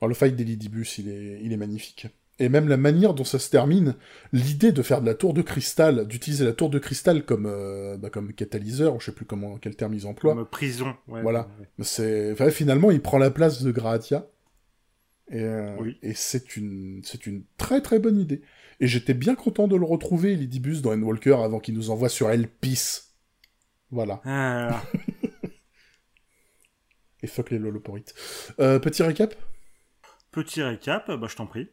Alors, 0.00 0.08
le 0.08 0.14
fight 0.14 0.36
d'Elidibus, 0.36 0.98
il 0.98 1.08
est, 1.08 1.40
il 1.42 1.52
est 1.52 1.56
magnifique. 1.56 2.08
Et 2.40 2.48
même 2.50 2.68
la 2.68 2.76
manière 2.76 3.14
dont 3.14 3.24
ça 3.24 3.38
se 3.40 3.50
termine, 3.50 3.96
l'idée 4.32 4.70
de 4.70 4.82
faire 4.82 5.00
de 5.00 5.06
la 5.06 5.14
tour 5.14 5.32
de 5.34 5.42
cristal, 5.42 6.06
d'utiliser 6.06 6.44
la 6.44 6.52
tour 6.52 6.70
de 6.70 6.78
cristal 6.78 7.24
comme, 7.24 7.46
euh, 7.46 7.96
bah, 7.96 8.10
comme 8.10 8.32
catalyseur, 8.32 8.94
ou 8.94 9.00
je 9.00 9.06
sais 9.06 9.12
plus 9.12 9.24
comment, 9.24 9.56
quel 9.58 9.74
terme 9.76 9.94
ils 9.94 10.06
emploient, 10.06 10.34
Comme 10.34 10.46
prison. 10.46 10.94
Ouais, 11.08 11.22
Voilà. 11.22 11.48
ouais, 11.58 11.62
ouais. 11.78 11.84
C'est 11.84 12.30
enfin, 12.32 12.50
finalement 12.50 12.92
il 12.92 13.00
prend 13.02 13.18
la 13.18 13.32
place 13.32 13.62
de 13.64 13.72
Gratia 13.72 14.28
et, 15.30 15.42
euh, 15.42 15.76
Oui. 15.78 15.98
et 16.02 16.14
c'est 16.14 16.56
une 16.56 17.00
c'est 17.04 17.26
une 17.26 17.44
très 17.56 17.80
très 17.80 17.98
bonne 17.98 18.18
idée. 18.18 18.42
Et 18.80 18.86
j'étais 18.86 19.14
bien 19.14 19.34
content 19.34 19.68
de 19.68 19.76
le 19.76 19.84
retrouver 19.84 20.34
Lidibus 20.36 20.82
dans 20.82 20.92
Endwalker 20.92 21.36
avant 21.42 21.60
qu'il 21.60 21.74
nous 21.74 21.90
envoie 21.90 22.08
sur 22.08 22.30
Elpis. 22.30 23.00
Voilà. 23.90 24.20
Ah. 24.24 24.82
Et 27.22 27.26
fuck 27.26 27.50
les 27.50 27.58
loloporites. 27.58 28.14
Euh, 28.60 28.78
petit 28.78 29.02
récap? 29.02 29.34
Petit 30.30 30.62
récap, 30.62 31.10
bah, 31.10 31.26
je 31.28 31.36
t'en 31.36 31.46
prie. 31.46 31.68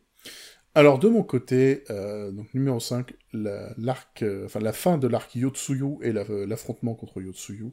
Alors 0.73 0.99
de 0.99 1.07
mon 1.07 1.23
côté, 1.23 1.83
euh, 1.89 2.31
donc 2.31 2.53
numéro 2.53 2.79
5, 2.79 3.13
la- 3.31 3.73
l'arc, 3.77 4.25
enfin 4.43 4.59
la 4.59 4.73
fin 4.73 4.97
de 4.97 5.07
l'arc 5.07 5.33
Yotsuyu 5.35 5.97
et 6.01 6.11
la- 6.11 6.25
l'affrontement 6.47 6.95
contre 6.95 7.21
Yotsuyu. 7.21 7.71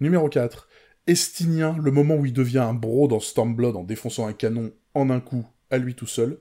Numéro 0.00 0.28
4, 0.28 0.68
Estinien, 1.10 1.76
le 1.82 1.90
moment 1.90 2.14
où 2.14 2.24
il 2.24 2.32
devient 2.32 2.58
un 2.58 2.72
bro 2.72 3.08
dans 3.08 3.18
Stormblood 3.18 3.74
en 3.74 3.82
défonçant 3.82 4.28
un 4.28 4.32
canon 4.32 4.72
en 4.94 5.10
un 5.10 5.18
coup, 5.18 5.44
à 5.68 5.78
lui 5.78 5.96
tout 5.96 6.06
seul. 6.06 6.38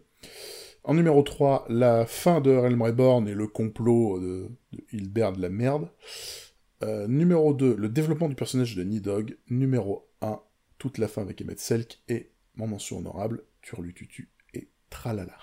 En 0.83 0.93
numéro 0.93 1.23
3, 1.23 1.65
la 1.69 2.05
fin 2.05 2.39
de 2.39 2.51
Realm 2.51 2.79
Reborn 2.79 3.27
et 3.27 3.33
le 3.33 3.47
complot 3.47 4.19
de, 4.19 4.47
Hilbert 4.91 5.33
de 5.33 5.41
la 5.41 5.49
merde. 5.49 5.89
Euh, 6.83 7.07
numéro 7.07 7.55
2, 7.55 7.75
le 7.75 7.89
développement 7.89 8.29
du 8.29 8.35
personnage 8.35 8.75
de 8.75 8.83
Nidog. 8.83 9.37
Numéro 9.49 10.07
1, 10.21 10.39
toute 10.77 10.99
la 10.99 11.07
fin 11.07 11.23
avec 11.23 11.41
Emmett 11.41 11.59
Selk. 11.59 11.99
Et, 12.07 12.31
mon 12.55 12.67
mention 12.67 12.99
honorable, 12.99 13.43
Turlututu 13.63 14.29
et 14.53 14.69
Tralala. 14.91 15.37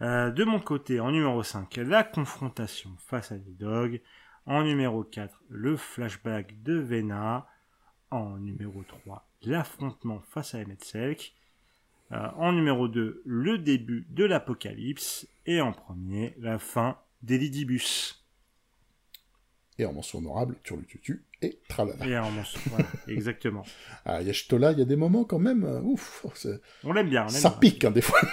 Euh, 0.00 0.30
de 0.30 0.44
mon 0.44 0.58
côté, 0.58 1.00
en 1.00 1.10
numéro 1.10 1.42
5, 1.42 1.76
la 1.76 2.02
confrontation 2.02 2.90
face 2.96 3.30
à 3.30 3.36
Nidog. 3.36 4.00
En 4.46 4.64
numéro 4.64 5.04
4, 5.04 5.42
le 5.50 5.76
flashback 5.76 6.62
de 6.62 6.78
Vena. 6.78 7.46
En 8.10 8.38
numéro 8.38 8.82
3, 8.84 9.28
l'affrontement 9.42 10.20
face 10.30 10.54
à 10.54 10.58
Emmett 10.58 10.82
Selk. 10.82 11.34
Euh, 12.12 12.16
en 12.36 12.52
numéro 12.52 12.88
2, 12.88 13.22
le 13.26 13.58
début 13.58 14.06
de 14.10 14.24
l'apocalypse. 14.24 15.26
Et 15.46 15.60
en 15.60 15.72
premier, 15.72 16.34
la 16.38 16.58
fin 16.58 16.98
d'Elidibus. 17.22 18.24
Et 19.78 19.84
en 19.84 19.92
mention 19.92 20.18
honorable, 20.18 20.56
Turlututu 20.64 21.24
et 21.42 21.58
Tralala. 21.68 22.06
Et 22.06 22.18
en 22.18 22.30
mention- 22.30 22.58
voilà, 22.66 22.86
exactement. 23.08 23.64
Ah, 24.04 24.22
Yashtola, 24.22 24.72
il 24.72 24.78
y 24.78 24.82
a 24.82 24.86
des 24.86 24.96
moments 24.96 25.24
quand 25.24 25.38
même, 25.38 25.64
euh, 25.64 25.80
ouf, 25.82 26.24
On 26.82 26.92
l'aime 26.92 27.10
bien. 27.10 27.26
on 27.26 27.28
ça 27.28 27.50
bien. 27.50 27.58
pique 27.58 27.84
hein, 27.84 27.90
des 27.90 28.02
fois. 28.02 28.20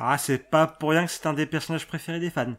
Ah, 0.00 0.16
c'est 0.16 0.38
pas 0.48 0.66
pour 0.66 0.88
rien 0.90 1.04
que 1.04 1.10
c'est 1.12 1.26
un 1.26 1.34
des 1.34 1.44
personnages 1.44 1.86
préférés 1.86 2.18
des 2.18 2.30
fans. 2.30 2.54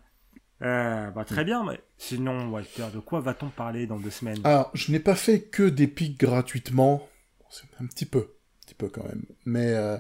Euh, 0.64 1.12
bah, 1.12 1.26
très 1.26 1.44
bien, 1.44 1.64
mais 1.66 1.80
sinon, 1.98 2.50
Walter, 2.50 2.86
de 2.94 3.00
quoi 3.00 3.20
va-t-on 3.20 3.50
parler 3.50 3.86
dans 3.86 4.00
deux 4.00 4.10
semaines? 4.10 4.40
Alors, 4.44 4.72
je 4.74 4.92
n'ai 4.92 5.00
pas 5.00 5.16
fait 5.16 5.42
que 5.42 5.64
des 5.64 5.88
pics 5.88 6.20
gratuitement, 6.20 7.08
c'est 7.50 7.66
un 7.82 7.86
petit 7.86 8.06
peu, 8.06 8.20
un 8.20 8.66
petit 8.66 8.76
peu 8.76 8.88
quand 8.88 9.04
même, 9.04 9.24
mais 9.46 9.74
euh, 9.74 9.98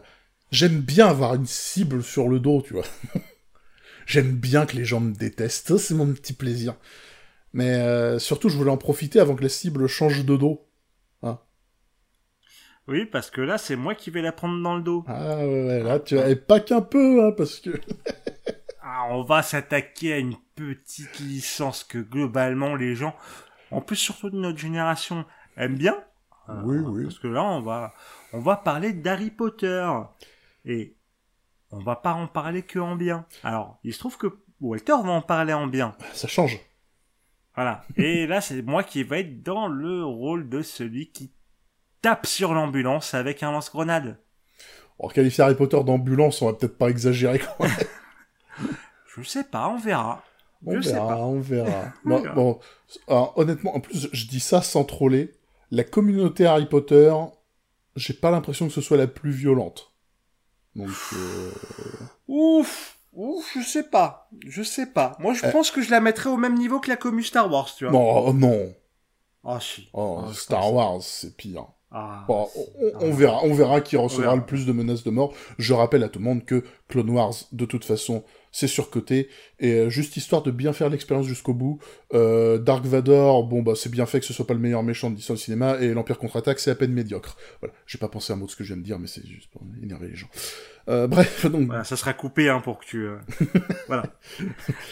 j'aime 0.51 0.80
bien 0.80 1.07
avoir 1.07 1.36
une 1.36 1.45
cible 1.45 2.01
sur 2.01 2.30
le 2.30 2.39
dos, 2.39 2.61
tu 2.61 2.74
vois. 2.74 2.86
j'aime 4.05 4.32
bien 4.32 4.66
que 4.66 4.78
les 4.78 4.86
gens 4.86 5.01
me 5.01 5.14
détestent, 5.14 5.78
c'est 5.78 5.95
mon 5.95 6.11
petit 6.14 6.34
plaisir. 6.34 6.76
Mais 7.51 7.74
euh, 7.76 8.18
surtout, 8.18 8.49
je 8.49 8.57
voulais 8.57 8.72
en 8.72 8.78
profiter 8.78 9.20
avant 9.20 9.36
que 9.36 9.43
la 9.43 9.49
cible 9.49 9.88
change 9.88 10.24
de 10.24 10.38
dos. 10.38 10.66
Oui, 12.88 13.05
parce 13.05 13.32
que 13.32 13.39
là, 13.39 13.57
c'est 13.57 13.78
moi 13.78 13.95
qui 13.95 14.09
vais 14.09 14.22
la 14.22 14.34
prendre 14.34 14.61
dans 14.61 14.76
le 14.76 14.84
dos. 14.84 15.05
Ah 15.07 15.38
ouais, 15.38 15.66
ouais, 15.66 15.84
là, 15.84 15.99
tu 15.99 16.16
vois, 16.16 16.28
et 16.28 16.36
pas 16.36 16.59
qu'un 16.59 16.82
peu, 16.82 17.26
hein, 17.26 17.32
parce 17.36 17.59
que... 17.59 17.70
Ah, 18.96 19.08
on 19.10 19.24
va 19.24 19.41
s'attaquer 19.41 20.14
à 20.14 20.18
une 20.20 20.36
petite 20.54 21.18
licence 21.20 21.84
que 21.84 21.98
globalement 21.98 22.76
les 22.76 22.96
gens, 22.96 23.16
en 23.72 23.82
plus 23.82 23.96
surtout 23.96 24.30
de 24.30 24.38
notre 24.38 24.60
génération, 24.60 25.26
aiment 25.58 25.78
bien. 25.78 25.96
Euh, 26.50 26.62
Oui, 26.64 26.78
oui. 26.78 27.04
Parce 27.06 27.18
que 27.18 27.28
là, 27.28 27.44
on 27.44 27.62
va, 27.62 27.96
on 28.34 28.39
va 28.39 28.56
parler 28.56 28.94
d'Harry 28.94 29.32
Potter. 29.32 29.89
Et 30.66 30.96
on 31.72 31.80
va 31.80 31.96
pas 31.96 32.14
en 32.14 32.28
parler 32.28 32.62
que 32.62 32.78
en 32.78 32.96
bien. 32.96 33.26
Alors, 33.44 33.80
il 33.84 33.96
se 33.96 34.00
trouve 34.00 34.20
que 34.20 34.28
Walter 34.62 34.94
va 35.04 35.10
en 35.10 35.24
parler 35.24 35.54
en 35.54 35.66
bien. 35.66 35.96
Ça 36.14 36.28
change. 36.28 36.60
Voilà. 37.56 37.86
Et 37.98 38.28
là, 38.28 38.41
c'est 38.41 38.62
moi 38.62 38.84
qui 38.84 39.04
vais 39.04 39.22
être 39.22 39.41
dans 39.41 39.68
le 39.70 40.06
rôle 40.06 40.50
de 40.50 40.62
celui 40.62 41.12
qui 41.12 41.34
tape 42.04 42.28
sur 42.28 42.54
l'ambulance 42.54 43.16
avec 43.16 43.41
un 43.41 43.52
lance-grenade. 43.52 44.20
Alors, 45.00 45.14
qualifier 45.14 45.44
Harry 45.44 45.56
Potter 45.56 45.84
d'ambulance, 45.84 46.44
on 46.44 46.46
va 46.46 46.54
peut-être 46.54 46.78
pas 46.78 46.89
exagérer 46.89 47.39
quand 47.39 47.64
même. 47.64 47.72
Je 49.16 49.24
sais 49.24 49.43
pas, 49.43 49.68
on 49.70 49.78
verra. 49.78 50.24
On 50.66 50.76
Je 50.78 50.82
sais 50.82 50.93
verra, 50.93 51.07
pas. 51.07 51.18
on 51.22 51.39
verra. 51.39 51.93
On 52.05 52.09
Bon, 52.09 52.22
verra. 52.22 52.36
bon, 52.36 52.59
alors, 53.07 53.38
honnêtement, 53.38 53.76
en 53.76 53.80
plus, 53.80 54.07
je 54.11 54.28
dis 54.28 54.39
ça 54.39 54.61
sans 54.61 54.84
troller. 54.86 55.34
La 55.72 55.84
communauté 55.84 56.45
Harry 56.45 56.66
Potter, 56.68 57.14
j'ai 57.95 58.14
pas 58.14 58.32
l'impression 58.32 58.68
que 58.68 58.74
ce 58.74 58.82
soit 58.82 58.97
la 58.97 59.07
plus 59.07 59.32
violente. 59.32 59.91
Donc, 60.76 60.89
euh, 61.14 61.51
Ouf, 62.28 62.97
ouf, 63.14 63.51
je 63.55 63.61
sais 63.64 63.84
pas, 63.84 64.30
je 64.47 64.64
sais 64.64 64.88
pas. 64.88 65.16
Moi, 65.20 65.34
je 65.34 65.45
Euh. 65.45 65.51
pense 65.51 65.70
que 65.72 65.82
je 65.82 65.91
la 65.91 65.99
mettrais 65.99 66.30
au 66.30 66.38
même 66.38 66.57
niveau 66.57 66.80
que 66.80 66.89
la 66.89 66.95
commu 66.97 67.24
Star 67.24 67.51
Wars, 67.51 67.70
tu 67.76 67.86
vois. 67.86 67.93
non, 67.93 68.28
oh, 68.28 68.34
non. 68.34 68.74
Ah 69.43 69.59
si. 69.59 69.89
Oh, 69.93 70.22
Ah, 70.28 70.34
Star. 70.34 70.74
Wars, 70.74 71.01
c'est 71.01 71.36
pire. 71.36 71.66
Ah, 71.94 72.26
Bon, 72.28 72.48
on, 72.56 73.08
on 73.08 73.14
verra, 73.14 73.39
on 73.44 73.54
verra 73.54 73.80
qui 73.82 73.96
recevra 73.98 74.24
verra. 74.24 74.36
le 74.36 74.46
plus 74.46 74.66
de 74.66 74.72
menaces 74.72 75.04
de 75.04 75.12
mort. 75.12 75.34
Je 75.60 75.74
rappelle 75.74 76.04
à 76.04 76.10
tout 76.10 76.20
le 76.20 76.26
monde 76.26 76.44
que 76.44 76.64
Clone 76.89 77.10
Wars, 77.12 77.34
de 77.52 77.66
toute 77.66 77.86
façon, 77.86 78.24
c'est 78.52 78.68
surcoté. 78.68 79.30
Et 79.60 79.74
euh, 79.74 79.89
juste 79.89 80.18
histoire 80.18 80.41
de 80.44 80.52
bien 80.52 80.74
faire 80.74 80.89
l'expérience 80.89 81.26
jusqu'au 81.28 81.54
bout, 81.54 81.80
euh, 82.14 82.58
Dark 82.58 82.86
Vador, 82.86 83.44
bon 83.46 83.62
bah 83.64 83.74
c'est 83.76 83.89
bien 83.89 84.06
fait 84.06 84.20
que 84.20 84.26
ce 84.26 84.34
soit 84.34 84.46
pas 84.48 84.54
le 84.54 84.60
meilleur 84.60 84.84
méchant 84.84 85.10
de 85.12 85.16
l'histoire 85.16 85.38
du 85.38 85.44
cinéma, 85.44 85.78
et 85.82 85.94
l'Empire 85.94 86.18
contre-attaque, 86.20 86.60
c'est 86.60 86.72
à 86.72 86.76
peine 86.76 86.91
médiocre. 86.94 87.38
Voilà, 87.62 87.74
j'ai 87.88 87.98
pas 87.98 88.08
pensé 88.10 88.34
à 88.34 88.36
un 88.36 88.39
mot 88.39 88.46
de 88.46 88.52
ce 88.52 88.56
que 88.56 88.64
je 88.64 88.74
viens 88.74 88.82
de 88.82 88.86
dire, 88.86 89.00
mais 89.00 89.08
c'est 89.08 89.26
juste 89.26 89.50
pour 89.52 89.62
énerver 89.82 90.08
les 90.10 90.16
gens. 90.16 90.28
Euh, 90.89 91.08
bref, 91.08 91.46
donc 91.52 91.68
Voilà, 91.68 91.84
ça 91.84 91.96
sera 91.96 92.14
coupé 92.14 92.50
hein, 92.50 92.60
pour 92.60 92.80
que 92.80 92.86
tu. 92.86 93.06
euh, 93.08 93.18
voilà. 93.88 94.04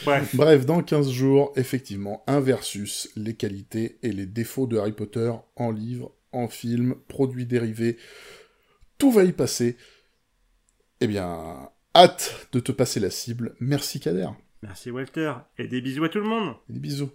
Bref. 0.06 0.36
Bref, 0.36 0.66
dans 0.66 0.82
15 0.82 1.10
jours, 1.12 1.52
effectivement, 1.56 2.24
un 2.28 2.40
versus 2.40 3.10
les 3.16 3.34
qualités 3.36 3.98
et 4.04 4.12
les 4.12 4.26
défauts 4.26 4.68
de 4.68 4.78
Harry 4.78 4.94
Potter 4.94 5.32
en 5.56 5.72
livre, 5.72 6.12
en 6.32 6.48
film, 6.48 6.96
produits 7.08 7.46
dérivés. 7.46 7.98
Tout 8.98 9.12
va 9.12 9.24
y 9.24 9.32
passer. 9.32 9.78
Eh 11.00 11.08
bien, 11.08 11.70
hâte 11.96 12.48
de 12.52 12.60
te 12.60 12.72
passer 12.72 13.00
la 13.00 13.10
cible. 13.10 13.56
Merci 13.60 14.00
Kader. 14.00 14.30
Merci 14.62 14.92
Walter 14.92 15.34
et 15.58 15.68
des 15.68 15.82
bisous 15.82 16.04
à 16.04 16.10
tout 16.10 16.20
le 16.20 16.26
monde. 16.26 16.56
Et 16.70 16.74
des 16.74 16.80
bisous. 16.80 17.10